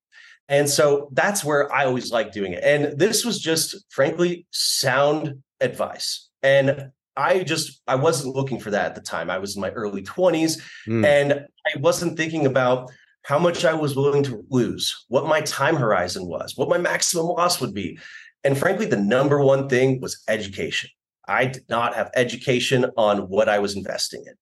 And 0.48 0.68
so 0.68 1.08
that's 1.12 1.44
where 1.44 1.72
I 1.72 1.84
always 1.84 2.10
like 2.10 2.32
doing 2.32 2.52
it. 2.52 2.62
And 2.64 2.98
this 2.98 3.24
was 3.24 3.38
just 3.38 3.76
frankly 3.90 4.46
sound 4.50 5.42
advice. 5.60 6.28
And 6.42 6.90
I 7.16 7.42
just 7.42 7.80
I 7.86 7.94
wasn't 7.94 8.34
looking 8.34 8.58
for 8.58 8.70
that 8.70 8.86
at 8.86 8.94
the 8.94 9.00
time. 9.00 9.30
I 9.30 9.38
was 9.38 9.56
in 9.56 9.62
my 9.62 9.70
early 9.70 10.02
20s 10.02 10.60
mm. 10.88 11.06
and 11.06 11.32
I 11.32 11.78
wasn't 11.78 12.16
thinking 12.16 12.46
about 12.46 12.90
how 13.24 13.38
much 13.38 13.64
I 13.64 13.74
was 13.74 13.94
willing 13.94 14.24
to 14.24 14.44
lose, 14.50 15.04
what 15.08 15.26
my 15.26 15.40
time 15.42 15.76
horizon 15.76 16.26
was, 16.26 16.56
what 16.56 16.68
my 16.68 16.78
maximum 16.78 17.26
loss 17.26 17.60
would 17.60 17.72
be. 17.72 17.98
And 18.44 18.58
frankly, 18.58 18.86
the 18.86 18.96
number 18.96 19.40
one 19.40 19.68
thing 19.68 20.00
was 20.00 20.22
education. 20.28 20.90
I 21.28 21.46
did 21.46 21.64
not 21.68 21.94
have 21.94 22.10
education 22.14 22.86
on 22.96 23.28
what 23.28 23.48
I 23.48 23.58
was 23.58 23.76
investing 23.76 24.24
in. 24.26 24.34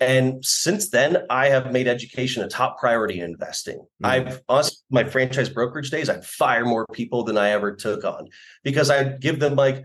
And 0.00 0.44
since 0.44 0.90
then, 0.90 1.18
I 1.30 1.48
have 1.48 1.72
made 1.72 1.86
education 1.86 2.42
a 2.42 2.48
top 2.48 2.78
priority 2.78 3.20
in 3.20 3.30
investing. 3.30 3.78
Mm-hmm. 3.78 4.06
I've 4.06 4.42
honestly, 4.48 4.78
my 4.90 5.04
franchise 5.04 5.48
brokerage 5.48 5.90
days, 5.90 6.10
I'd 6.10 6.24
fire 6.24 6.64
more 6.64 6.86
people 6.92 7.22
than 7.22 7.38
I 7.38 7.50
ever 7.50 7.74
took 7.74 8.04
on 8.04 8.28
because 8.64 8.90
I'd 8.90 9.20
give 9.20 9.38
them 9.38 9.54
like 9.54 9.84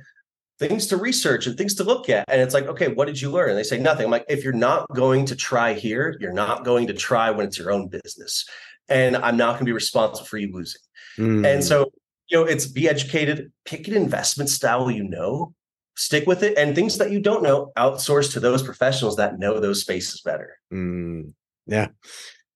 things 0.57 0.87
to 0.87 0.97
research 0.97 1.47
and 1.47 1.57
things 1.57 1.75
to 1.75 1.83
look 1.83 2.09
at. 2.09 2.25
And 2.27 2.41
it's 2.41 2.53
like, 2.53 2.65
okay, 2.65 2.89
what 2.89 3.05
did 3.05 3.21
you 3.21 3.31
learn? 3.31 3.49
And 3.49 3.57
they 3.57 3.63
say 3.63 3.79
nothing. 3.79 4.05
I'm 4.05 4.11
like, 4.11 4.25
if 4.27 4.43
you're 4.43 4.51
not 4.51 4.87
going 4.93 5.25
to 5.27 5.35
try 5.35 5.73
here, 5.73 6.17
you're 6.19 6.33
not 6.33 6.65
going 6.65 6.87
to 6.87 6.93
try 6.93 7.29
when 7.29 7.45
it's 7.45 7.57
your 7.57 7.71
own 7.71 7.87
business. 7.87 8.45
And 8.89 9.15
I'm 9.15 9.37
not 9.37 9.51
going 9.53 9.59
to 9.59 9.65
be 9.65 9.71
responsible 9.71 10.25
for 10.25 10.37
you 10.37 10.51
losing. 10.51 10.81
Mm-hmm. 11.17 11.45
And 11.45 11.63
so 11.63 11.91
you 12.29 12.37
know, 12.37 12.45
it's 12.45 12.65
be 12.65 12.87
educated, 12.87 13.51
pick 13.65 13.87
an 13.87 13.95
investment 13.95 14.49
style 14.49 14.89
you 14.89 15.03
know, 15.03 15.53
stick 15.95 16.27
with 16.27 16.43
it, 16.43 16.57
and 16.57 16.75
things 16.75 16.97
that 16.97 17.11
you 17.11 17.19
don't 17.19 17.43
know, 17.43 17.71
outsource 17.77 18.31
to 18.33 18.39
those 18.39 18.63
professionals 18.63 19.15
that 19.17 19.39
know 19.39 19.59
those 19.59 19.81
spaces 19.81 20.21
better. 20.21 20.57
Mm, 20.71 21.33
yeah. 21.65 21.87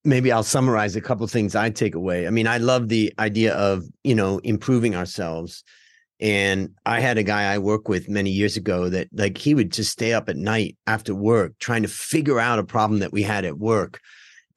Maybe 0.06 0.32
I'll 0.32 0.44
summarize 0.44 0.96
a 0.96 1.02
couple 1.02 1.26
things 1.28 1.56
I 1.56 1.70
take 1.70 1.96
away. 1.96 2.28
I 2.28 2.30
mean, 2.30 2.48
I 2.48 2.58
love 2.58 2.90
the 2.90 3.14
idea 3.20 3.54
of, 3.56 3.86
you 4.04 4.16
know, 4.16 4.40
improving 4.40 4.96
ourselves. 4.96 5.64
And 6.20 6.76
I 6.86 7.00
had 7.00 7.18
a 7.18 7.24
guy 7.24 7.54
I 7.54 7.58
work 7.58 7.88
with 7.88 8.10
many 8.10 8.30
years 8.30 8.58
ago 8.58 8.90
that 8.90 9.08
like 9.14 9.38
he 9.38 9.56
would 9.56 9.72
just 9.72 9.92
stay 9.92 10.14
up 10.14 10.30
at 10.30 10.36
night 10.36 10.78
after 10.88 11.16
work 11.16 11.54
trying 11.60 11.84
to 11.84 11.88
figure 11.88 12.40
out 12.40 12.60
a 12.60 12.64
problem 12.64 13.00
that 13.00 13.14
we 13.14 13.24
had 13.24 13.46
at 13.46 13.58
work. 13.58 14.00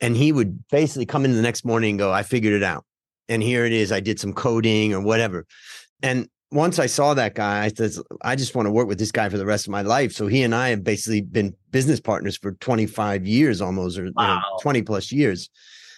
And 0.01 0.17
he 0.17 0.33
would 0.33 0.67
basically 0.69 1.07
come 1.07 1.25
in 1.25 1.35
the 1.35 1.43
next 1.43 1.65
morning 1.65 1.91
and 1.91 1.99
go, 1.99 2.13
I 2.13 2.23
figured 2.23 2.55
it 2.55 2.63
out 2.63 2.85
and 3.29 3.43
here 3.43 3.65
it 3.65 3.73
is. 3.73 3.93
I 3.93 4.01
did 4.01 4.21
some 4.21 4.33
coding 4.33 4.95
or 4.95 5.01
whatever. 5.01 5.47
And 6.03 6.29
once 6.51 6.79
I 6.79 6.87
saw 6.87 7.15
that 7.15 7.35
guy, 7.35 7.65
I 7.65 7.69
said, 7.69 7.93
I 8.23 8.37
just 8.37 8.55
want 8.55 8.67
to 8.67 8.73
work 8.73 8.87
with 8.87 8.99
this 8.99 9.13
guy 9.13 9.29
for 9.29 9.39
the 9.39 9.47
rest 9.47 9.67
of 9.67 9.73
my 9.73 9.83
life. 9.83 10.13
So 10.13 10.27
he 10.27 10.43
and 10.43 10.55
I 10.55 10.69
have 10.69 10.85
basically 10.85 11.21
been 11.21 11.55
business 11.71 12.01
partners 12.01 12.37
for 12.37 12.53
25 12.53 13.27
years 13.27 13.61
almost, 13.61 13.99
or 13.99 14.11
wow. 14.15 14.23
you 14.23 14.41
know, 14.41 14.59
20 14.61 14.83
plus 14.83 15.11
years. 15.11 15.51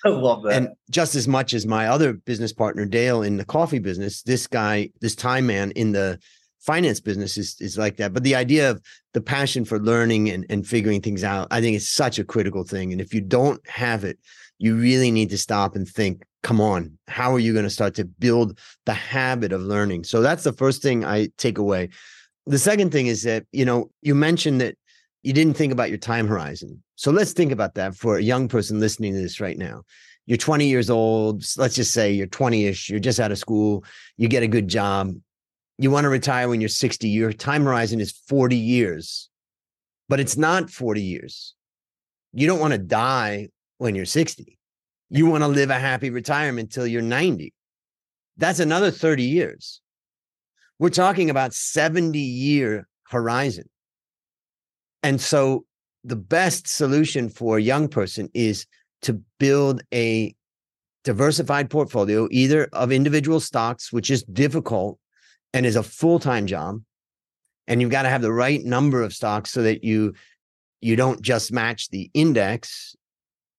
I 0.04 0.10
love 0.10 0.44
that. 0.44 0.52
And 0.52 0.68
just 0.90 1.14
as 1.14 1.28
much 1.28 1.52
as 1.52 1.66
my 1.66 1.88
other 1.88 2.14
business 2.14 2.52
partner, 2.52 2.86
Dale, 2.86 3.22
in 3.22 3.36
the 3.36 3.44
coffee 3.44 3.78
business, 3.78 4.22
this 4.22 4.46
guy, 4.46 4.90
this 5.00 5.14
time 5.14 5.46
man 5.46 5.72
in 5.72 5.92
the 5.92 6.18
finance 6.60 7.00
business 7.00 7.36
is, 7.36 7.56
is 7.60 7.76
like 7.76 7.96
that. 7.96 8.12
But 8.12 8.24
the 8.24 8.34
idea 8.34 8.70
of 8.70 8.80
the 9.12 9.20
passion 9.20 9.64
for 9.64 9.78
learning 9.78 10.30
and, 10.30 10.46
and 10.48 10.66
figuring 10.66 11.00
things 11.00 11.24
out, 11.24 11.48
I 11.50 11.60
think 11.60 11.76
is 11.76 11.88
such 11.88 12.18
a 12.18 12.24
critical 12.24 12.64
thing. 12.64 12.92
And 12.92 13.00
if 13.00 13.12
you 13.12 13.20
don't 13.20 13.66
have 13.68 14.04
it, 14.04 14.18
you 14.58 14.76
really 14.76 15.10
need 15.10 15.30
to 15.30 15.38
stop 15.38 15.76
and 15.76 15.86
think 15.86 16.24
come 16.42 16.60
on 16.60 16.98
how 17.08 17.34
are 17.34 17.38
you 17.38 17.52
going 17.52 17.64
to 17.64 17.70
start 17.70 17.94
to 17.94 18.04
build 18.04 18.58
the 18.86 18.94
habit 18.94 19.52
of 19.52 19.62
learning? 19.62 20.04
So 20.04 20.20
that's 20.20 20.44
the 20.44 20.52
first 20.52 20.82
thing 20.82 21.04
i 21.04 21.28
take 21.38 21.58
away. 21.58 21.88
The 22.46 22.58
second 22.58 22.92
thing 22.92 23.08
is 23.08 23.22
that 23.24 23.44
you 23.52 23.64
know 23.64 23.90
you 24.02 24.14
mentioned 24.14 24.60
that 24.60 24.76
you 25.22 25.32
didn't 25.32 25.54
think 25.54 25.72
about 25.72 25.88
your 25.88 25.98
time 25.98 26.28
horizon. 26.28 26.82
So 26.94 27.10
let's 27.10 27.32
think 27.32 27.52
about 27.52 27.74
that 27.74 27.94
for 27.94 28.16
a 28.16 28.22
young 28.22 28.48
person 28.48 28.80
listening 28.80 29.14
to 29.14 29.20
this 29.20 29.40
right 29.40 29.58
now. 29.58 29.82
You're 30.26 30.38
20 30.38 30.66
years 30.66 30.90
old 30.90 31.44
let's 31.56 31.74
just 31.74 31.92
say 31.92 32.12
you're 32.12 32.26
20ish 32.26 32.88
you're 32.88 33.00
just 33.00 33.20
out 33.20 33.32
of 33.32 33.38
school 33.38 33.84
you 34.18 34.28
get 34.28 34.42
a 34.42 34.48
good 34.48 34.68
job 34.68 35.14
you 35.78 35.90
want 35.90 36.04
to 36.04 36.10
retire 36.10 36.48
when 36.48 36.60
you're 36.60 36.68
60 36.68 37.08
your 37.08 37.32
time 37.32 37.64
horizon 37.64 38.00
is 38.00 38.12
40 38.28 38.56
years. 38.56 39.28
But 40.10 40.20
it's 40.20 40.38
not 40.38 40.70
40 40.70 41.02
years. 41.02 41.54
You 42.32 42.46
don't 42.46 42.60
want 42.60 42.72
to 42.72 42.78
die 42.78 43.48
when 43.76 43.94
you're 43.94 44.06
60 44.06 44.57
you 45.10 45.26
want 45.26 45.42
to 45.42 45.48
live 45.48 45.70
a 45.70 45.78
happy 45.78 46.10
retirement 46.10 46.72
till 46.72 46.86
you're 46.86 47.02
90. 47.02 47.52
That's 48.36 48.60
another 48.60 48.90
30 48.90 49.24
years. 49.24 49.80
We're 50.78 50.90
talking 50.90 51.30
about 51.30 51.54
70 51.54 52.18
year 52.18 52.86
horizon. 53.08 53.68
And 55.02 55.20
so 55.20 55.64
the 56.04 56.16
best 56.16 56.68
solution 56.68 57.28
for 57.28 57.58
a 57.58 57.62
young 57.62 57.88
person 57.88 58.28
is 58.34 58.66
to 59.02 59.20
build 59.38 59.82
a 59.92 60.34
diversified 61.04 61.70
portfolio, 61.70 62.28
either 62.30 62.68
of 62.72 62.92
individual 62.92 63.40
stocks, 63.40 63.92
which 63.92 64.10
is 64.10 64.22
difficult 64.24 64.98
and 65.52 65.64
is 65.64 65.76
a 65.76 65.82
full 65.82 66.18
time 66.18 66.46
job. 66.46 66.80
And 67.66 67.80
you've 67.80 67.90
got 67.90 68.02
to 68.02 68.08
have 68.08 68.22
the 68.22 68.32
right 68.32 68.62
number 68.64 69.02
of 69.02 69.12
stocks 69.12 69.50
so 69.50 69.62
that 69.62 69.84
you 69.84 70.14
you 70.80 70.94
don't 70.94 71.20
just 71.22 71.52
match 71.52 71.88
the 71.90 72.10
index 72.14 72.94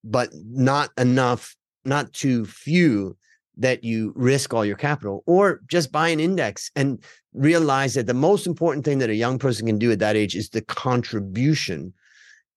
but 0.04 0.30
not 0.34 0.90
enough 0.98 1.56
not 1.86 2.12
too 2.14 2.46
few 2.46 3.16
that 3.58 3.84
you 3.84 4.14
risk 4.16 4.54
all 4.54 4.66
your 4.66 4.78
capital 4.78 5.24
or 5.26 5.60
just 5.68 5.92
buy 5.92 6.08
an 6.10 6.20
index 6.20 6.72
and 6.76 7.04
realize 7.34 7.94
that 7.94 8.08
the 8.08 8.14
most 8.14 8.48
important 8.48 8.86
thing 8.86 9.00
that 9.00 9.10
a 9.10 9.16
young 9.16 9.38
person 9.38 9.68
can 9.68 9.78
do 9.78 9.92
at 9.92 10.00
that 10.00 10.16
age 10.16 10.36
is 10.36 10.50
the 10.50 10.62
contribution 10.62 11.94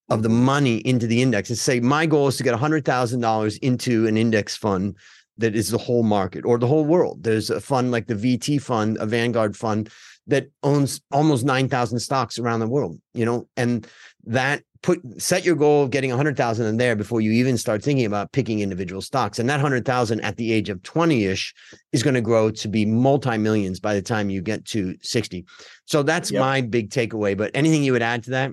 of 0.09 0.23
the 0.23 0.29
mm-hmm. 0.29 0.45
money 0.45 0.77
into 0.77 1.07
the 1.07 1.21
index 1.21 1.49
and 1.49 1.57
say 1.57 1.79
my 1.79 2.05
goal 2.05 2.27
is 2.27 2.37
to 2.37 2.43
get 2.43 2.57
$100,000 2.57 3.59
into 3.61 4.07
an 4.07 4.17
index 4.17 4.55
fund 4.55 4.95
that 5.37 5.55
is 5.55 5.69
the 5.69 5.77
whole 5.77 6.03
market 6.03 6.45
or 6.45 6.57
the 6.57 6.67
whole 6.67 6.85
world. 6.85 7.23
There's 7.23 7.49
a 7.49 7.59
fund 7.59 7.91
like 7.91 8.07
the 8.07 8.15
VT 8.15 8.61
fund, 8.61 8.97
a 8.99 9.05
Vanguard 9.05 9.57
fund 9.57 9.89
that 10.27 10.49
owns 10.61 11.01
almost 11.11 11.43
9,000 11.43 11.99
stocks 11.99 12.39
around 12.39 12.59
the 12.59 12.67
world, 12.67 12.99
you 13.13 13.25
know, 13.25 13.47
and 13.57 13.87
that 14.25 14.63
put 14.83 15.01
set 15.19 15.43
your 15.43 15.55
goal 15.55 15.83
of 15.83 15.89
getting 15.89 16.11
100,000 16.11 16.65
in 16.65 16.77
there 16.77 16.95
before 16.95 17.21
you 17.21 17.31
even 17.31 17.57
start 17.57 17.81
thinking 17.81 18.05
about 18.05 18.31
picking 18.33 18.59
individual 18.59 19.01
stocks. 19.01 19.39
And 19.39 19.49
that 19.49 19.55
100,000 19.55 20.21
at 20.21 20.37
the 20.37 20.53
age 20.53 20.69
of 20.69 20.81
20ish 20.83 21.53
is 21.93 22.03
going 22.03 22.13
to 22.13 22.21
grow 22.21 22.51
to 22.51 22.67
be 22.67 22.85
multi-millions 22.85 23.79
by 23.79 23.95
the 23.95 24.01
time 24.01 24.29
you 24.29 24.41
get 24.41 24.65
to 24.65 24.95
60. 25.01 25.45
So 25.85 26.03
that's 26.03 26.29
yep. 26.29 26.41
my 26.41 26.61
big 26.61 26.91
takeaway, 26.91 27.35
but 27.35 27.49
anything 27.53 27.83
you 27.83 27.93
would 27.93 28.03
add 28.03 28.23
to 28.25 28.31
that? 28.31 28.51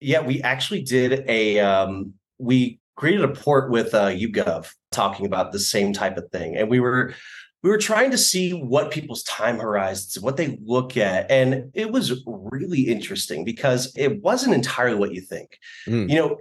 Yeah, 0.00 0.22
we 0.22 0.42
actually 0.42 0.82
did 0.82 1.24
a 1.28 1.60
um 1.60 2.14
we 2.38 2.80
created 2.96 3.22
a 3.22 3.28
port 3.28 3.70
with 3.70 3.94
uh, 3.94 4.08
YouGov 4.08 4.72
talking 4.92 5.24
about 5.24 5.52
the 5.52 5.58
same 5.58 5.92
type 5.92 6.16
of 6.18 6.30
thing. 6.30 6.56
And 6.56 6.68
we 6.68 6.80
were 6.80 7.14
we 7.62 7.70
were 7.70 7.78
trying 7.78 8.10
to 8.10 8.18
see 8.18 8.52
what 8.52 8.90
people's 8.90 9.22
time 9.24 9.58
horizons, 9.58 10.22
what 10.22 10.36
they 10.36 10.58
look 10.64 10.96
at. 10.96 11.30
And 11.30 11.70
it 11.74 11.92
was 11.92 12.22
really 12.26 12.82
interesting 12.82 13.44
because 13.44 13.92
it 13.96 14.22
wasn't 14.22 14.54
entirely 14.54 14.98
what 14.98 15.12
you 15.12 15.20
think. 15.20 15.58
Mm. 15.86 16.08
You 16.08 16.16
know, 16.16 16.36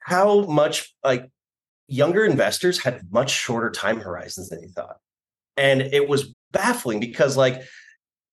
how 0.00 0.42
much 0.42 0.94
like 1.02 1.30
younger 1.86 2.24
investors 2.24 2.78
had 2.78 3.00
much 3.10 3.30
shorter 3.30 3.70
time 3.70 4.00
horizons 4.00 4.50
than 4.50 4.62
you 4.62 4.68
thought. 4.68 4.98
And 5.56 5.82
it 5.82 6.08
was 6.08 6.34
baffling 6.52 7.00
because 7.00 7.36
like 7.36 7.62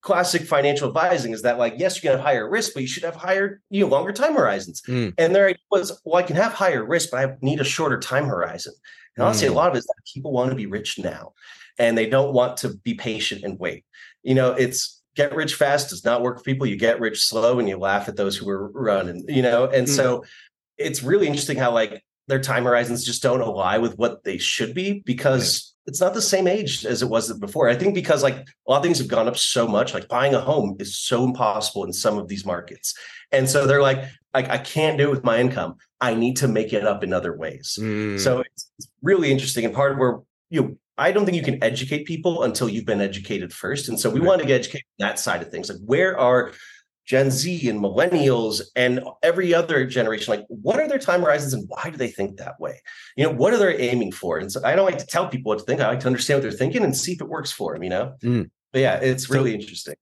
classic 0.02 0.44
financial 0.44 0.88
advising 0.88 1.32
is 1.32 1.42
that 1.42 1.58
like 1.58 1.74
yes 1.78 1.96
you 1.96 2.02
can 2.02 2.12
have 2.12 2.20
higher 2.20 2.48
risk 2.48 2.74
but 2.76 2.82
you 2.82 2.88
should 2.88 3.04
have 3.04 3.16
higher 3.16 3.60
you 3.72 3.82
know 3.82 3.90
longer 3.90 4.14
time 4.14 4.36
horizons 4.36 4.84
mm. 4.88 5.12
and 5.18 5.36
idea 5.36 5.56
was 5.72 6.00
well 6.06 6.16
i 6.16 6.22
can 6.22 6.36
have 6.36 6.54
higher 6.54 6.86
risk 6.86 7.10
but 7.10 7.28
i 7.28 7.36
need 7.42 7.60
a 7.60 7.64
shorter 7.64 8.00
time 8.00 8.26
horizon 8.26 8.72
and 9.18 9.26
honestly 9.26 9.48
mm. 9.48 9.52
a 9.52 9.54
lot 9.56 9.68
of 9.68 9.76
it 9.76 9.80
is 9.80 9.86
that 9.86 9.96
people 10.14 10.32
want 10.32 10.52
to 10.52 10.56
be 10.56 10.68
rich 10.68 11.00
now 11.00 11.34
and 11.78 11.98
they 11.98 12.08
don't 12.08 12.34
want 12.34 12.58
to 12.58 12.70
be 12.78 12.94
patient 12.94 13.44
and 13.44 13.60
wait 13.60 13.86
you 14.24 14.36
know 14.36 14.52
it's 14.52 15.02
get 15.16 15.36
rich 15.36 15.56
fast 15.56 15.90
does 15.90 16.04
not 16.04 16.22
work 16.22 16.38
for 16.38 16.44
people 16.44 16.68
you 16.68 16.76
get 16.76 17.00
rich 17.00 17.24
slow 17.24 17.60
and 17.60 17.70
you 17.70 17.78
laugh 17.78 18.08
at 18.08 18.16
those 18.16 18.36
who 18.36 18.50
are 18.50 18.70
running 18.72 19.24
you 19.28 19.42
know 19.42 19.66
and 19.66 19.88
mm. 19.88 19.90
so 19.90 20.24
it's 20.78 21.04
really 21.04 21.28
interesting 21.28 21.58
how 21.58 21.72
like 21.72 22.04
their 22.28 22.42
time 22.42 22.64
horizons 22.64 23.04
just 23.04 23.22
don't 23.22 23.42
align 23.42 23.82
with 23.82 23.98
what 23.98 24.24
they 24.24 24.38
should 24.38 24.74
be 24.74 25.02
because 25.06 25.76
it's 25.86 26.02
not 26.02 26.14
the 26.14 26.22
same 26.22 26.48
age 26.48 26.86
as 26.86 27.02
it 27.02 27.10
was 27.10 27.32
before. 27.38 27.70
I 27.70 27.76
think 27.76 27.94
because 27.94 28.24
like 28.24 28.36
a 28.36 28.44
lot 28.68 28.78
of 28.78 28.84
things 28.84 28.98
have 28.98 29.08
gone 29.08 29.28
up 29.28 29.38
so 29.38 29.68
much, 29.68 29.94
like 29.94 30.08
buying 30.08 30.34
a 30.34 30.42
home 30.42 30.76
is 30.80 30.98
so 30.98 31.24
impossible 31.24 31.84
in 31.84 31.94
some 31.94 32.18
of 32.18 32.28
these 32.28 32.46
markets. 32.46 32.96
And 33.32 33.48
so 33.48 33.68
they're 33.68 33.82
like, 33.82 34.04
like 34.34 34.50
I 34.50 34.58
can't 34.58 34.98
do 34.98 35.08
it 35.08 35.12
with 35.12 35.24
my 35.24 35.40
income. 35.40 35.76
I 36.02 36.16
need 36.16 36.38
to 36.38 36.48
make 36.48 36.74
it 36.74 36.86
up 36.86 37.04
in 37.04 37.14
other 37.14 37.38
ways. 37.38 37.78
Mm. 37.80 38.20
So 38.20 38.40
it's, 38.40 38.72
it's 38.80 38.90
really 39.04 39.32
interesting. 39.32 39.66
And 39.66 39.74
part 39.74 39.92
of 39.92 39.98
where 40.00 40.20
you 40.56 40.62
know, 40.62 40.78
I 40.98 41.12
don't 41.12 41.26
think 41.26 41.36
you 41.36 41.44
can 41.44 41.62
educate 41.62 42.06
people 42.06 42.44
until 42.44 42.70
you've 42.70 42.86
been 42.86 43.02
educated 43.02 43.52
first. 43.52 43.90
And 43.90 44.00
so 44.00 44.10
we 44.10 44.22
right. 44.22 44.28
want 44.28 44.42
to 44.42 44.48
get 44.48 44.62
educated 44.62 44.86
on 45.02 45.08
that 45.08 45.20
side 45.20 45.42
of 45.42 45.52
things. 45.52 45.70
Like 45.70 45.80
where 45.84 46.18
are 46.18 46.54
Gen 47.06 47.30
Z 47.30 47.70
and 47.70 47.82
millennials 47.82 48.62
and 48.76 49.04
every 49.22 49.54
other 49.54 49.86
generation, 49.86 50.34
like 50.34 50.46
what 50.48 50.80
are 50.80 50.88
their 50.88 50.98
time 50.98 51.22
horizons 51.22 51.54
and 51.54 51.66
why 51.68 51.90
do 51.90 51.98
they 51.98 52.08
think 52.08 52.38
that 52.38 52.60
way? 52.60 52.82
You 53.18 53.26
know, 53.26 53.32
what 53.32 53.54
are 53.54 53.58
they 53.58 53.78
aiming 53.78 54.14
for? 54.14 54.38
And 54.40 54.52
so 54.52 54.62
I 54.64 54.76
don't 54.76 54.86
like 54.86 54.98
to 55.00 55.06
tell 55.06 55.28
people 55.28 55.50
what 55.50 55.60
to 55.60 55.66
think. 55.66 55.82
I 55.82 55.88
like 55.90 56.00
to 56.00 56.08
understand 56.08 56.38
what 56.38 56.44
they're 56.44 56.58
thinking 56.58 56.84
and 56.84 56.96
see 56.96 57.12
if 57.12 57.22
it 57.22 57.28
works 57.28 57.52
for 57.52 57.74
them, 57.74 57.84
you 57.84 57.90
know? 57.90 58.16
Mm. 58.24 58.50
But 58.72 58.80
yeah, 58.80 58.96
it's 58.96 59.30
really 59.30 59.52
so, 59.52 59.60
interesting. 59.60 59.96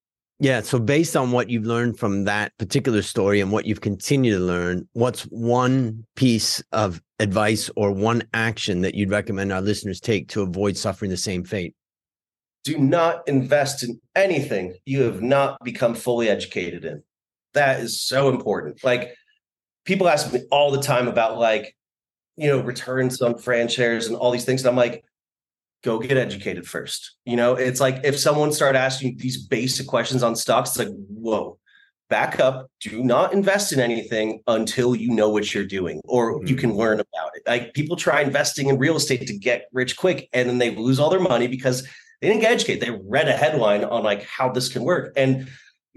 Yeah. 0.43 0.61
So 0.61 0.77
based 0.77 1.15
on 1.15 1.31
what 1.31 1.49
you've 1.49 1.65
learned 1.65 1.97
from 1.97 2.25
that 2.25 2.57
particular 2.57 3.01
story 3.01 3.39
and 3.39 3.51
what 3.51 3.65
you've 3.65 3.81
continued 3.81 4.33
to 4.33 4.39
learn, 4.39 4.87
what's 4.91 5.21
one 5.23 6.05
piece 6.15 6.61
of 6.73 7.01
advice 7.19 7.69
or 7.77 7.91
one 7.91 8.23
action 8.33 8.81
that 8.81 8.93
you'd 8.93 9.09
recommend 9.09 9.53
our 9.53 9.61
listeners 9.61 10.01
take 10.01 10.27
to 10.29 10.41
avoid 10.41 10.75
suffering 10.75 11.09
the 11.09 11.17
same 11.17 11.45
fate? 11.45 11.73
do 12.63 12.77
not 12.77 13.27
invest 13.27 13.83
in 13.83 13.99
anything 14.15 14.75
you 14.85 15.01
have 15.01 15.21
not 15.21 15.57
become 15.63 15.93
fully 15.93 16.29
educated 16.29 16.85
in. 16.85 17.03
That 17.53 17.81
is 17.81 18.01
so 18.01 18.29
important. 18.29 18.83
Like 18.83 19.15
people 19.85 20.07
ask 20.07 20.31
me 20.31 20.41
all 20.49 20.71
the 20.71 20.81
time 20.81 21.07
about 21.07 21.37
like, 21.37 21.75
you 22.35 22.47
know, 22.47 22.61
returns 22.61 23.21
on 23.21 23.37
franchise 23.37 24.07
and 24.07 24.15
all 24.15 24.31
these 24.31 24.45
things. 24.45 24.61
And 24.61 24.69
I'm 24.69 24.75
like, 24.75 25.03
go 25.83 25.99
get 25.99 26.17
educated 26.17 26.67
first. 26.67 27.15
You 27.25 27.35
know, 27.35 27.55
it's 27.55 27.79
like 27.79 28.01
if 28.03 28.17
someone 28.17 28.51
started 28.51 28.79
asking 28.79 29.17
these 29.17 29.45
basic 29.45 29.87
questions 29.87 30.23
on 30.23 30.35
stocks, 30.35 30.71
it's 30.71 30.79
like, 30.79 30.95
whoa, 31.07 31.59
back 32.09 32.39
up. 32.39 32.69
Do 32.81 33.03
not 33.03 33.33
invest 33.33 33.73
in 33.73 33.79
anything 33.79 34.41
until 34.47 34.95
you 34.95 35.09
know 35.09 35.29
what 35.29 35.53
you're 35.53 35.65
doing 35.65 36.01
or 36.05 36.35
mm-hmm. 36.35 36.47
you 36.47 36.55
can 36.55 36.73
learn 36.75 36.99
about 36.99 37.31
it. 37.35 37.43
Like 37.45 37.73
people 37.73 37.95
try 37.95 38.21
investing 38.21 38.67
in 38.67 38.77
real 38.77 38.95
estate 38.95 39.27
to 39.27 39.37
get 39.37 39.67
rich 39.71 39.97
quick 39.97 40.29
and 40.33 40.49
then 40.49 40.57
they 40.57 40.75
lose 40.75 40.99
all 40.99 41.09
their 41.09 41.19
money 41.19 41.47
because 41.47 41.83
they 42.21 42.29
didn't 42.29 42.41
get 42.41 42.51
educated. 42.51 42.81
They 42.81 42.99
read 43.03 43.27
a 43.27 43.33
headline 43.33 43.83
on 43.83 44.03
like 44.03 44.23
how 44.23 44.49
this 44.49 44.69
can 44.69 44.83
work. 44.83 45.13
And 45.17 45.49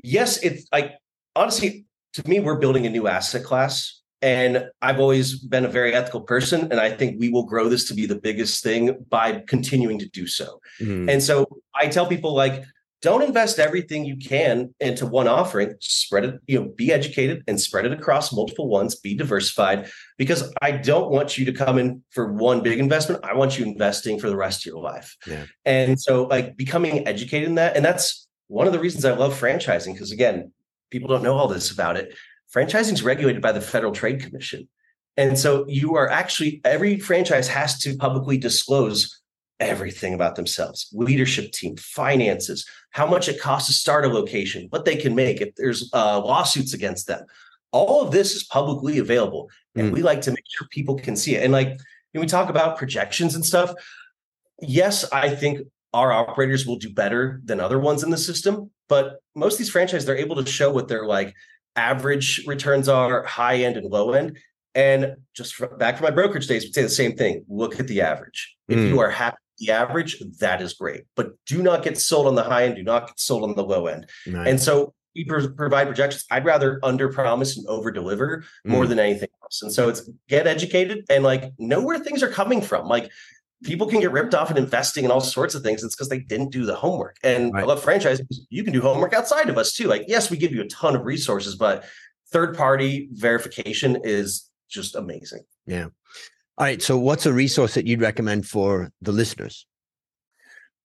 yes, 0.02 0.42
it's 0.42 0.66
like 0.72 0.92
honestly, 1.34 1.84
to 2.14 2.28
me, 2.28 2.40
we're 2.40 2.58
building 2.58 2.86
a 2.86 2.90
new 2.90 3.06
asset 3.06 3.44
class. 3.44 4.00
And 4.22 4.66
I've 4.80 4.98
always 4.98 5.38
been 5.38 5.64
a 5.64 5.68
very 5.68 5.94
ethical 5.94 6.22
person. 6.22 6.62
And 6.70 6.80
I 6.80 6.90
think 6.90 7.20
we 7.20 7.28
will 7.28 7.44
grow 7.44 7.68
this 7.68 7.86
to 7.88 7.94
be 7.94 8.06
the 8.06 8.18
biggest 8.18 8.62
thing 8.62 9.04
by 9.08 9.42
continuing 9.46 9.98
to 9.98 10.08
do 10.08 10.26
so. 10.26 10.60
Mm. 10.80 11.10
And 11.10 11.22
so 11.22 11.46
I 11.74 11.88
tell 11.88 12.06
people 12.06 12.34
like, 12.34 12.64
don't 13.02 13.22
invest 13.22 13.58
everything 13.58 14.04
you 14.04 14.16
can 14.16 14.74
into 14.80 15.06
one 15.06 15.28
offering 15.28 15.74
spread 15.80 16.24
it 16.24 16.40
you 16.46 16.58
know 16.58 16.68
be 16.76 16.92
educated 16.92 17.44
and 17.46 17.60
spread 17.60 17.84
it 17.84 17.92
across 17.92 18.32
multiple 18.32 18.68
ones 18.68 18.96
be 18.96 19.14
diversified 19.14 19.88
because 20.18 20.52
i 20.62 20.70
don't 20.70 21.10
want 21.10 21.36
you 21.36 21.44
to 21.44 21.52
come 21.52 21.78
in 21.78 22.02
for 22.10 22.32
one 22.32 22.62
big 22.62 22.78
investment 22.78 23.24
i 23.24 23.34
want 23.34 23.58
you 23.58 23.64
investing 23.64 24.18
for 24.18 24.28
the 24.28 24.36
rest 24.36 24.62
of 24.62 24.72
your 24.72 24.82
life 24.82 25.16
yeah. 25.26 25.44
and 25.64 26.00
so 26.00 26.24
like 26.24 26.56
becoming 26.56 27.06
educated 27.06 27.48
in 27.48 27.56
that 27.56 27.76
and 27.76 27.84
that's 27.84 28.26
one 28.48 28.66
of 28.66 28.72
the 28.72 28.80
reasons 28.80 29.04
i 29.04 29.12
love 29.12 29.38
franchising 29.38 29.92
because 29.92 30.10
again 30.10 30.50
people 30.90 31.08
don't 31.08 31.22
know 31.22 31.36
all 31.36 31.48
this 31.48 31.70
about 31.70 31.96
it 31.96 32.14
franchising 32.54 32.92
is 32.92 33.02
regulated 33.02 33.42
by 33.42 33.52
the 33.52 33.60
federal 33.60 33.92
trade 33.92 34.20
commission. 34.22 34.68
And 35.16 35.38
so 35.38 35.64
you 35.68 35.96
are 35.96 36.10
actually 36.10 36.60
every 36.64 36.98
franchise 36.98 37.48
has 37.48 37.78
to 37.80 37.96
publicly 37.96 38.36
disclose 38.36 39.20
everything 39.60 40.12
about 40.12 40.36
themselves. 40.36 40.88
Leadership 40.92 41.52
team 41.52 41.76
finances 41.76 42.66
how 42.90 43.06
much 43.06 43.28
it 43.28 43.40
costs 43.40 43.68
to 43.68 43.74
start 43.74 44.04
a 44.04 44.08
location 44.08 44.66
what 44.70 44.84
they 44.84 44.96
can 44.96 45.14
make 45.14 45.40
if 45.40 45.54
there's 45.56 45.90
uh, 45.94 46.20
lawsuits 46.20 46.74
against 46.74 47.06
them. 47.06 47.24
All 47.72 48.02
of 48.02 48.12
this 48.12 48.34
is 48.34 48.44
publicly 48.44 48.98
available 48.98 49.50
and 49.74 49.90
mm. 49.90 49.94
we 49.94 50.02
like 50.02 50.20
to 50.22 50.30
make 50.30 50.44
sure 50.48 50.68
people 50.70 50.96
can 50.96 51.16
see 51.16 51.34
it. 51.34 51.42
And 51.42 51.52
like 51.52 51.78
when 52.16 52.22
we 52.22 52.26
talk 52.26 52.48
about 52.48 52.78
projections 52.78 53.34
and 53.34 53.44
stuff 53.44 53.72
yes 54.60 55.10
i 55.12 55.28
think 55.28 55.60
our 55.92 56.12
operators 56.12 56.66
will 56.66 56.76
do 56.76 56.92
better 56.92 57.40
than 57.44 57.60
other 57.60 57.78
ones 57.78 58.02
in 58.02 58.10
the 58.10 58.16
system 58.16 58.70
but 58.88 59.20
most 59.34 59.54
of 59.54 59.58
these 59.58 59.70
franchises 59.70 60.06
they're 60.06 60.16
able 60.16 60.42
to 60.42 60.50
show 60.50 60.70
what 60.70 60.88
they're 60.88 61.06
like 61.06 61.34
average 61.76 62.44
returns 62.46 62.88
are 62.88 63.22
high 63.24 63.56
end 63.56 63.76
and 63.76 63.90
low 63.90 64.12
end 64.12 64.38
and 64.76 65.16
just 65.34 65.54
for, 65.54 65.68
back 65.78 65.96
from 65.96 66.04
my 66.04 66.10
brokerage 66.10 66.46
days, 66.46 66.64
we 66.64 66.70
say 66.70 66.82
the 66.82 66.88
same 66.90 67.16
thing. 67.16 67.44
Look 67.48 67.80
at 67.80 67.88
the 67.88 68.02
average. 68.02 68.54
If 68.68 68.76
mm. 68.76 68.88
you 68.90 69.00
are 69.00 69.10
happy 69.10 69.38
with 69.58 69.66
the 69.66 69.72
average, 69.72 70.22
that 70.38 70.60
is 70.60 70.74
great. 70.74 71.04
But 71.16 71.32
do 71.46 71.62
not 71.62 71.82
get 71.82 71.98
sold 71.98 72.26
on 72.26 72.34
the 72.34 72.42
high 72.42 72.64
end, 72.64 72.76
do 72.76 72.82
not 72.82 73.06
get 73.06 73.18
sold 73.18 73.42
on 73.42 73.54
the 73.56 73.64
low 73.64 73.86
end. 73.86 74.06
Nice. 74.26 74.48
And 74.48 74.60
so 74.60 74.92
we 75.14 75.24
provide 75.24 75.86
projections. 75.86 76.26
I'd 76.30 76.44
rather 76.44 76.78
under 76.82 77.10
promise 77.10 77.56
and 77.56 77.66
over 77.68 77.90
deliver 77.90 78.44
more 78.66 78.84
mm. 78.84 78.88
than 78.90 78.98
anything 78.98 79.30
else. 79.42 79.62
And 79.62 79.72
so 79.72 79.88
it's 79.88 80.08
get 80.28 80.46
educated 80.46 81.06
and 81.08 81.24
like 81.24 81.52
know 81.58 81.80
where 81.80 81.98
things 81.98 82.22
are 82.22 82.28
coming 82.28 82.60
from. 82.60 82.86
Like 82.86 83.10
people 83.64 83.86
can 83.86 84.00
get 84.00 84.12
ripped 84.12 84.34
off 84.34 84.50
in 84.50 84.56
investing 84.56 85.04
and 85.04 85.12
all 85.12 85.20
sorts 85.20 85.54
of 85.54 85.62
things. 85.62 85.82
It's 85.82 85.94
because 85.94 86.08
they 86.08 86.18
didn't 86.18 86.50
do 86.50 86.66
the 86.66 86.74
homework. 86.74 87.16
And 87.22 87.52
right. 87.52 87.62
I 87.62 87.66
love 87.66 87.82
franchise. 87.82 88.20
You 88.50 88.64
can 88.64 88.72
do 88.72 88.80
homework 88.80 89.14
outside 89.14 89.48
of 89.48 89.58
us 89.58 89.72
too. 89.72 89.88
Like, 89.88 90.04
yes, 90.08 90.30
we 90.30 90.36
give 90.36 90.52
you 90.52 90.62
a 90.62 90.68
ton 90.68 90.94
of 90.94 91.04
resources, 91.04 91.56
but 91.56 91.84
third 92.30 92.56
party 92.56 93.08
verification 93.12 93.98
is 94.04 94.50
just 94.68 94.94
amazing. 94.94 95.42
Yeah. 95.66 95.86
All 96.58 96.66
right. 96.66 96.82
So, 96.82 96.98
what's 96.98 97.26
a 97.26 97.32
resource 97.32 97.74
that 97.74 97.86
you'd 97.86 98.00
recommend 98.00 98.46
for 98.46 98.92
the 99.00 99.12
listeners? 99.12 99.66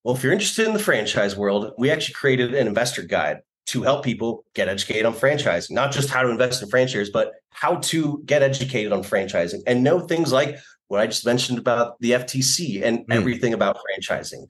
Well, 0.03 0.15
if 0.15 0.23
you're 0.23 0.33
interested 0.33 0.65
in 0.67 0.73
the 0.73 0.79
franchise 0.79 1.35
world, 1.35 1.73
we 1.77 1.91
actually 1.91 2.15
created 2.15 2.53
an 2.53 2.67
investor 2.67 3.03
guide 3.03 3.41
to 3.67 3.83
help 3.83 4.03
people 4.03 4.43
get 4.55 4.67
educated 4.67 5.05
on 5.05 5.13
franchising, 5.13 5.71
not 5.71 5.91
just 5.91 6.09
how 6.09 6.23
to 6.23 6.29
invest 6.29 6.63
in 6.63 6.69
franchises, 6.69 7.09
but 7.09 7.33
how 7.51 7.75
to 7.75 8.21
get 8.25 8.41
educated 8.41 8.91
on 8.91 9.03
franchising 9.03 9.61
and 9.67 9.83
know 9.83 9.99
things 9.99 10.31
like 10.31 10.57
what 10.91 10.99
I 10.99 11.07
just 11.07 11.25
mentioned 11.25 11.57
about 11.57 11.97
the 12.01 12.11
FTC 12.11 12.83
and 12.83 12.99
mm. 12.99 13.05
everything 13.15 13.53
about 13.53 13.77
franchising. 13.77 14.45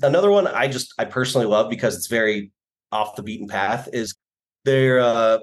Another 0.00 0.30
one 0.30 0.46
I 0.46 0.68
just 0.68 0.94
I 0.98 1.04
personally 1.04 1.48
love 1.48 1.68
because 1.68 1.96
it's 1.96 2.06
very 2.06 2.52
off 2.92 3.16
the 3.16 3.24
beaten 3.24 3.48
path 3.48 3.88
is 3.92 4.14
their 4.64 5.00
uh, 5.00 5.38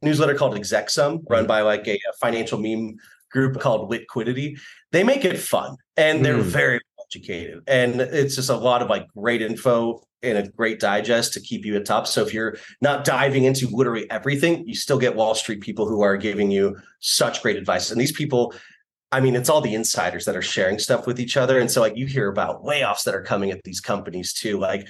newsletter 0.00 0.34
called 0.34 0.54
ExecSum, 0.54 1.22
run 1.28 1.44
hmm. 1.44 1.48
by 1.48 1.60
like 1.60 1.86
a, 1.86 1.96
a 1.96 2.12
financial 2.18 2.58
meme 2.58 2.96
group 3.30 3.60
called 3.60 3.90
Litquidity. 3.90 4.58
They 4.90 5.04
make 5.04 5.24
it 5.24 5.38
fun 5.38 5.76
and 5.98 6.24
they're 6.24 6.38
mm. 6.38 6.42
very 6.42 6.80
educated. 7.06 7.62
And 7.66 8.00
it's 8.00 8.36
just 8.36 8.48
a 8.48 8.56
lot 8.56 8.82
of 8.82 8.88
like 8.88 9.06
great 9.14 9.42
info 9.42 10.02
and 10.22 10.38
a 10.38 10.48
great 10.48 10.80
digest 10.80 11.34
to 11.34 11.40
keep 11.40 11.64
you 11.64 11.76
at 11.76 11.84
top. 11.84 12.06
So 12.06 12.22
if 12.22 12.32
you're 12.32 12.56
not 12.80 13.04
diving 13.04 13.44
into 13.44 13.68
literally 13.68 14.10
everything, 14.10 14.66
you 14.66 14.74
still 14.74 14.98
get 14.98 15.14
Wall 15.14 15.34
Street 15.34 15.60
people 15.60 15.86
who 15.86 16.02
are 16.02 16.16
giving 16.16 16.50
you 16.50 16.76
such 17.00 17.42
great 17.42 17.56
advice. 17.56 17.90
And 17.90 18.00
these 18.00 18.12
people, 18.12 18.54
I 19.12 19.20
mean, 19.20 19.34
it's 19.34 19.48
all 19.48 19.60
the 19.60 19.74
insiders 19.74 20.24
that 20.24 20.36
are 20.36 20.42
sharing 20.42 20.78
stuff 20.78 21.06
with 21.06 21.18
each 21.18 21.36
other. 21.36 21.58
And 21.58 21.70
so 21.70 21.80
like 21.80 21.96
you 21.96 22.06
hear 22.06 22.28
about 22.28 22.62
layoffs 22.62 23.04
that 23.04 23.14
are 23.14 23.22
coming 23.22 23.50
at 23.50 23.62
these 23.64 23.80
companies 23.80 24.32
too. 24.32 24.58
Like 24.58 24.86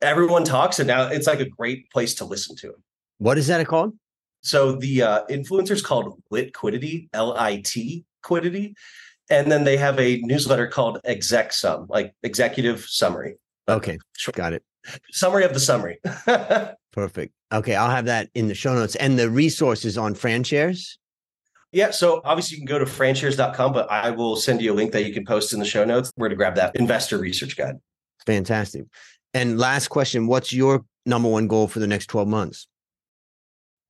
everyone 0.00 0.44
talks 0.44 0.78
and 0.78 0.88
now 0.88 1.06
it's 1.08 1.26
like 1.26 1.40
a 1.40 1.48
great 1.48 1.90
place 1.90 2.14
to 2.16 2.24
listen 2.24 2.56
to. 2.56 2.74
What 3.18 3.38
is 3.38 3.46
that 3.46 3.64
called? 3.66 3.94
So 4.42 4.72
the 4.72 5.02
uh, 5.02 5.24
influencer's 5.30 5.82
called 5.82 6.20
Litquidity, 6.32 7.08
L-I-T 7.12 8.04
Quiddity. 8.22 8.74
And 9.30 9.50
then 9.50 9.62
they 9.62 9.76
have 9.76 9.98
a 10.00 10.18
newsletter 10.22 10.66
called 10.66 11.00
Exec 11.04 11.52
Sum, 11.52 11.86
like 11.88 12.12
executive 12.24 12.84
summary. 12.84 13.36
Okay, 13.68 13.98
sure. 14.16 14.32
got 14.34 14.52
it. 14.52 14.64
Summary 15.12 15.44
of 15.44 15.54
the 15.54 15.60
summary. 15.60 16.00
Perfect. 16.92 17.32
Okay, 17.52 17.76
I'll 17.76 17.90
have 17.90 18.06
that 18.06 18.28
in 18.34 18.48
the 18.48 18.54
show 18.54 18.74
notes 18.74 18.96
and 18.96 19.16
the 19.16 19.30
resources 19.30 19.96
on 19.96 20.14
FranShares. 20.14 20.96
Yeah, 21.72 21.90
so 21.90 22.20
obviously 22.24 22.56
you 22.56 22.60
can 22.60 22.66
go 22.66 22.78
to 22.78 22.84
franshares.com, 22.84 23.72
but 23.72 23.90
I 23.90 24.10
will 24.10 24.36
send 24.36 24.60
you 24.60 24.72
a 24.72 24.74
link 24.74 24.92
that 24.92 25.06
you 25.06 25.14
can 25.14 25.24
post 25.24 25.54
in 25.54 25.58
the 25.58 25.64
show 25.64 25.84
notes 25.84 26.12
where 26.16 26.28
to 26.28 26.36
grab 26.36 26.54
that 26.56 26.76
investor 26.76 27.16
research 27.18 27.56
guide. 27.56 27.76
Fantastic. 28.26 28.84
And 29.32 29.58
last 29.58 29.88
question, 29.88 30.26
what's 30.26 30.52
your 30.52 30.84
number 31.06 31.28
one 31.28 31.48
goal 31.48 31.68
for 31.68 31.78
the 31.78 31.86
next 31.86 32.06
12 32.06 32.28
months? 32.28 32.66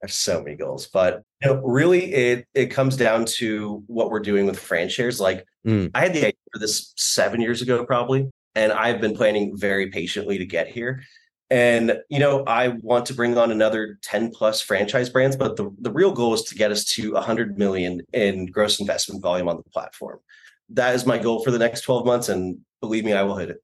There's 0.01 0.15
so 0.15 0.43
many 0.43 0.57
goals, 0.57 0.89
but 0.93 1.23
you 1.43 1.49
know, 1.49 1.61
really 1.63 2.13
it 2.13 2.47
it 2.55 2.67
comes 2.67 2.97
down 2.97 3.25
to 3.25 3.85
what 3.87 4.11
we're 4.11 4.21
doing 4.21 4.47
with 4.47 4.59
FranShares. 4.59 5.21
Like 5.21 5.45
mm. 5.65 5.91
I 5.95 6.01
had 6.01 6.13
the 6.13 6.21
idea 6.21 6.33
for 6.53 6.59
this 6.59 6.93
seven 6.97 7.41
years 7.41 7.63
ago, 7.63 7.85
probably, 7.85 8.29
and 8.57 8.73
I've 8.73 9.01
been 9.01 9.15
planning 9.15 9.57
very 9.57 9.91
patiently 9.91 10.39
to 10.39 10.45
get 10.45 10.67
here. 10.67 11.05
And 11.53 12.01
you 12.09 12.19
know, 12.19 12.45
I 12.47 12.69
want 12.69 13.05
to 13.07 13.15
bring 13.15 13.37
on 13.37 13.51
another 13.51 13.99
10 14.01 14.31
plus 14.31 14.63
franchise 14.63 15.11
brands, 15.11 15.37
but 15.37 15.57
the, 15.57 15.71
the 15.81 15.93
real 15.93 16.11
goal 16.11 16.33
is 16.33 16.45
to 16.45 16.55
get 16.55 16.73
us 16.73 16.83
to 16.95 17.13
100 17.13 17.59
million 17.59 18.01
in 18.15 18.47
gross 18.47 18.81
investment 18.81 19.21
volume 19.21 19.51
on 19.51 19.59
the 19.59 19.63
platform. 19.65 20.19
That 20.71 20.95
is 20.95 21.05
my 21.05 21.19
goal 21.19 21.45
for 21.45 21.51
the 21.51 21.59
next 21.59 21.83
12 21.83 22.07
months, 22.07 22.31
and 22.31 22.57
believe 22.81 23.05
me, 23.05 23.13
I 23.13 23.23
will 23.23 23.37
hit 23.37 23.51
it. 23.51 23.59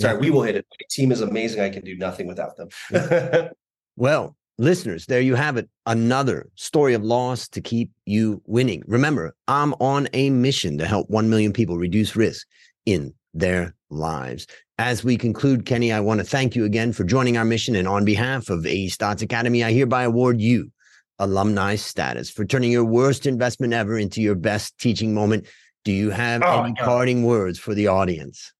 Sorry, 0.00 0.14
yeah. 0.14 0.20
we 0.20 0.30
will 0.30 0.40
hit 0.40 0.56
it. 0.56 0.64
My 0.70 0.86
team 0.88 1.12
is 1.12 1.20
amazing. 1.20 1.60
I 1.60 1.68
can 1.68 1.84
do 1.84 1.98
nothing 1.98 2.26
without 2.26 2.56
them. 2.56 3.50
well, 3.96 4.36
listeners, 4.56 5.04
there 5.04 5.20
you 5.20 5.34
have 5.34 5.58
it. 5.58 5.68
Another 5.84 6.48
story 6.54 6.94
of 6.94 7.04
loss 7.04 7.46
to 7.48 7.60
keep 7.60 7.90
you 8.06 8.40
winning. 8.46 8.82
Remember, 8.86 9.36
I'm 9.48 9.74
on 9.74 10.08
a 10.14 10.30
mission 10.30 10.78
to 10.78 10.86
help 10.86 11.10
1 11.10 11.28
million 11.28 11.52
people 11.52 11.76
reduce 11.76 12.16
risk 12.16 12.46
in 12.86 13.12
their 13.34 13.74
lives. 13.94 14.46
As 14.78 15.04
we 15.04 15.16
conclude, 15.16 15.66
Kenny, 15.66 15.92
I 15.92 16.00
want 16.00 16.20
to 16.20 16.26
thank 16.26 16.56
you 16.56 16.64
again 16.64 16.92
for 16.92 17.04
joining 17.04 17.36
our 17.36 17.44
mission. 17.44 17.76
And 17.76 17.86
on 17.86 18.04
behalf 18.04 18.50
of 18.50 18.66
A 18.66 18.86
Stotz 18.88 19.22
Academy, 19.22 19.62
I 19.62 19.72
hereby 19.72 20.02
award 20.04 20.40
you 20.40 20.70
alumni 21.18 21.76
status 21.76 22.30
for 22.30 22.44
turning 22.44 22.72
your 22.72 22.84
worst 22.84 23.26
investment 23.26 23.72
ever 23.72 23.96
into 23.98 24.20
your 24.20 24.34
best 24.34 24.76
teaching 24.78 25.14
moment. 25.14 25.46
Do 25.84 25.92
you 25.92 26.10
have 26.10 26.42
oh, 26.44 26.62
any 26.62 26.74
parting 26.74 27.24
words 27.24 27.58
for 27.58 27.74
the 27.74 27.88
audience? 27.88 28.52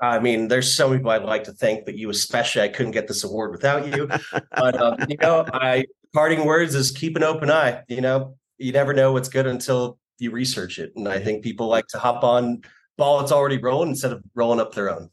I 0.00 0.20
mean, 0.20 0.48
there's 0.48 0.74
so 0.74 0.88
many 0.88 1.00
people 1.00 1.10
I'd 1.10 1.24
like 1.24 1.44
to 1.44 1.52
thank, 1.52 1.84
but 1.84 1.96
you 1.96 2.08
especially, 2.08 2.62
I 2.62 2.68
couldn't 2.68 2.92
get 2.92 3.08
this 3.08 3.24
award 3.24 3.50
without 3.50 3.94
you. 3.94 4.08
but 4.56 4.80
um, 4.80 4.96
you 5.08 5.16
know, 5.20 5.44
I 5.52 5.86
parting 6.14 6.44
words 6.44 6.74
is 6.74 6.90
keep 6.92 7.16
an 7.16 7.24
open 7.24 7.50
eye. 7.50 7.82
You 7.88 8.00
know, 8.00 8.36
you 8.58 8.72
never 8.72 8.94
know 8.94 9.12
what's 9.12 9.28
good 9.28 9.46
until 9.46 9.98
you 10.18 10.30
research 10.30 10.78
it, 10.78 10.92
and 10.96 11.08
I 11.08 11.18
think 11.18 11.42
people 11.42 11.66
like 11.66 11.88
to 11.88 11.98
hop 11.98 12.22
on 12.22 12.62
ball 12.98 13.20
that's 13.20 13.32
already 13.32 13.56
rolling 13.56 13.90
instead 13.90 14.12
of 14.12 14.22
rolling 14.34 14.60
up 14.60 14.74
their 14.74 14.90
own. 14.90 15.08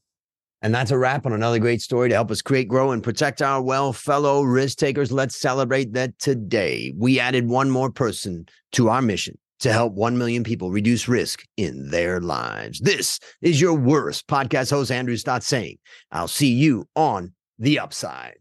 And 0.61 0.73
that's 0.73 0.91
a 0.91 0.97
wrap 0.97 1.25
on 1.25 1.33
another 1.33 1.59
great 1.59 1.81
story 1.81 2.09
to 2.09 2.15
help 2.15 2.31
us 2.31 2.41
create, 2.41 2.67
grow, 2.67 2.91
and 2.91 3.03
protect 3.03 3.41
our 3.41 3.61
well 3.61 3.93
fellow 3.93 4.41
risk 4.41 4.79
takers. 4.79 5.11
Let's 5.11 5.39
celebrate 5.39 5.93
that 5.93 6.17
today. 6.19 6.91
We 6.97 7.19
added 7.19 7.47
one 7.47 7.69
more 7.69 7.91
person 7.91 8.47
to 8.73 8.89
our 8.89 9.01
mission 9.01 9.37
to 9.59 9.71
help 9.71 9.93
1 9.93 10.17
million 10.17 10.43
people 10.43 10.71
reduce 10.71 11.07
risk 11.07 11.45
in 11.55 11.89
their 11.89 12.19
lives. 12.19 12.79
This 12.81 13.19
is 13.41 13.61
your 13.61 13.73
worst 13.73 14.27
podcast 14.27 14.71
host, 14.71 14.91
Andrew 14.91 15.15
Stotz 15.15 15.43
saying, 15.43 15.77
I'll 16.11 16.27
see 16.27 16.51
you 16.51 16.87
on 16.95 17.33
the 17.57 17.79
upside. 17.79 18.35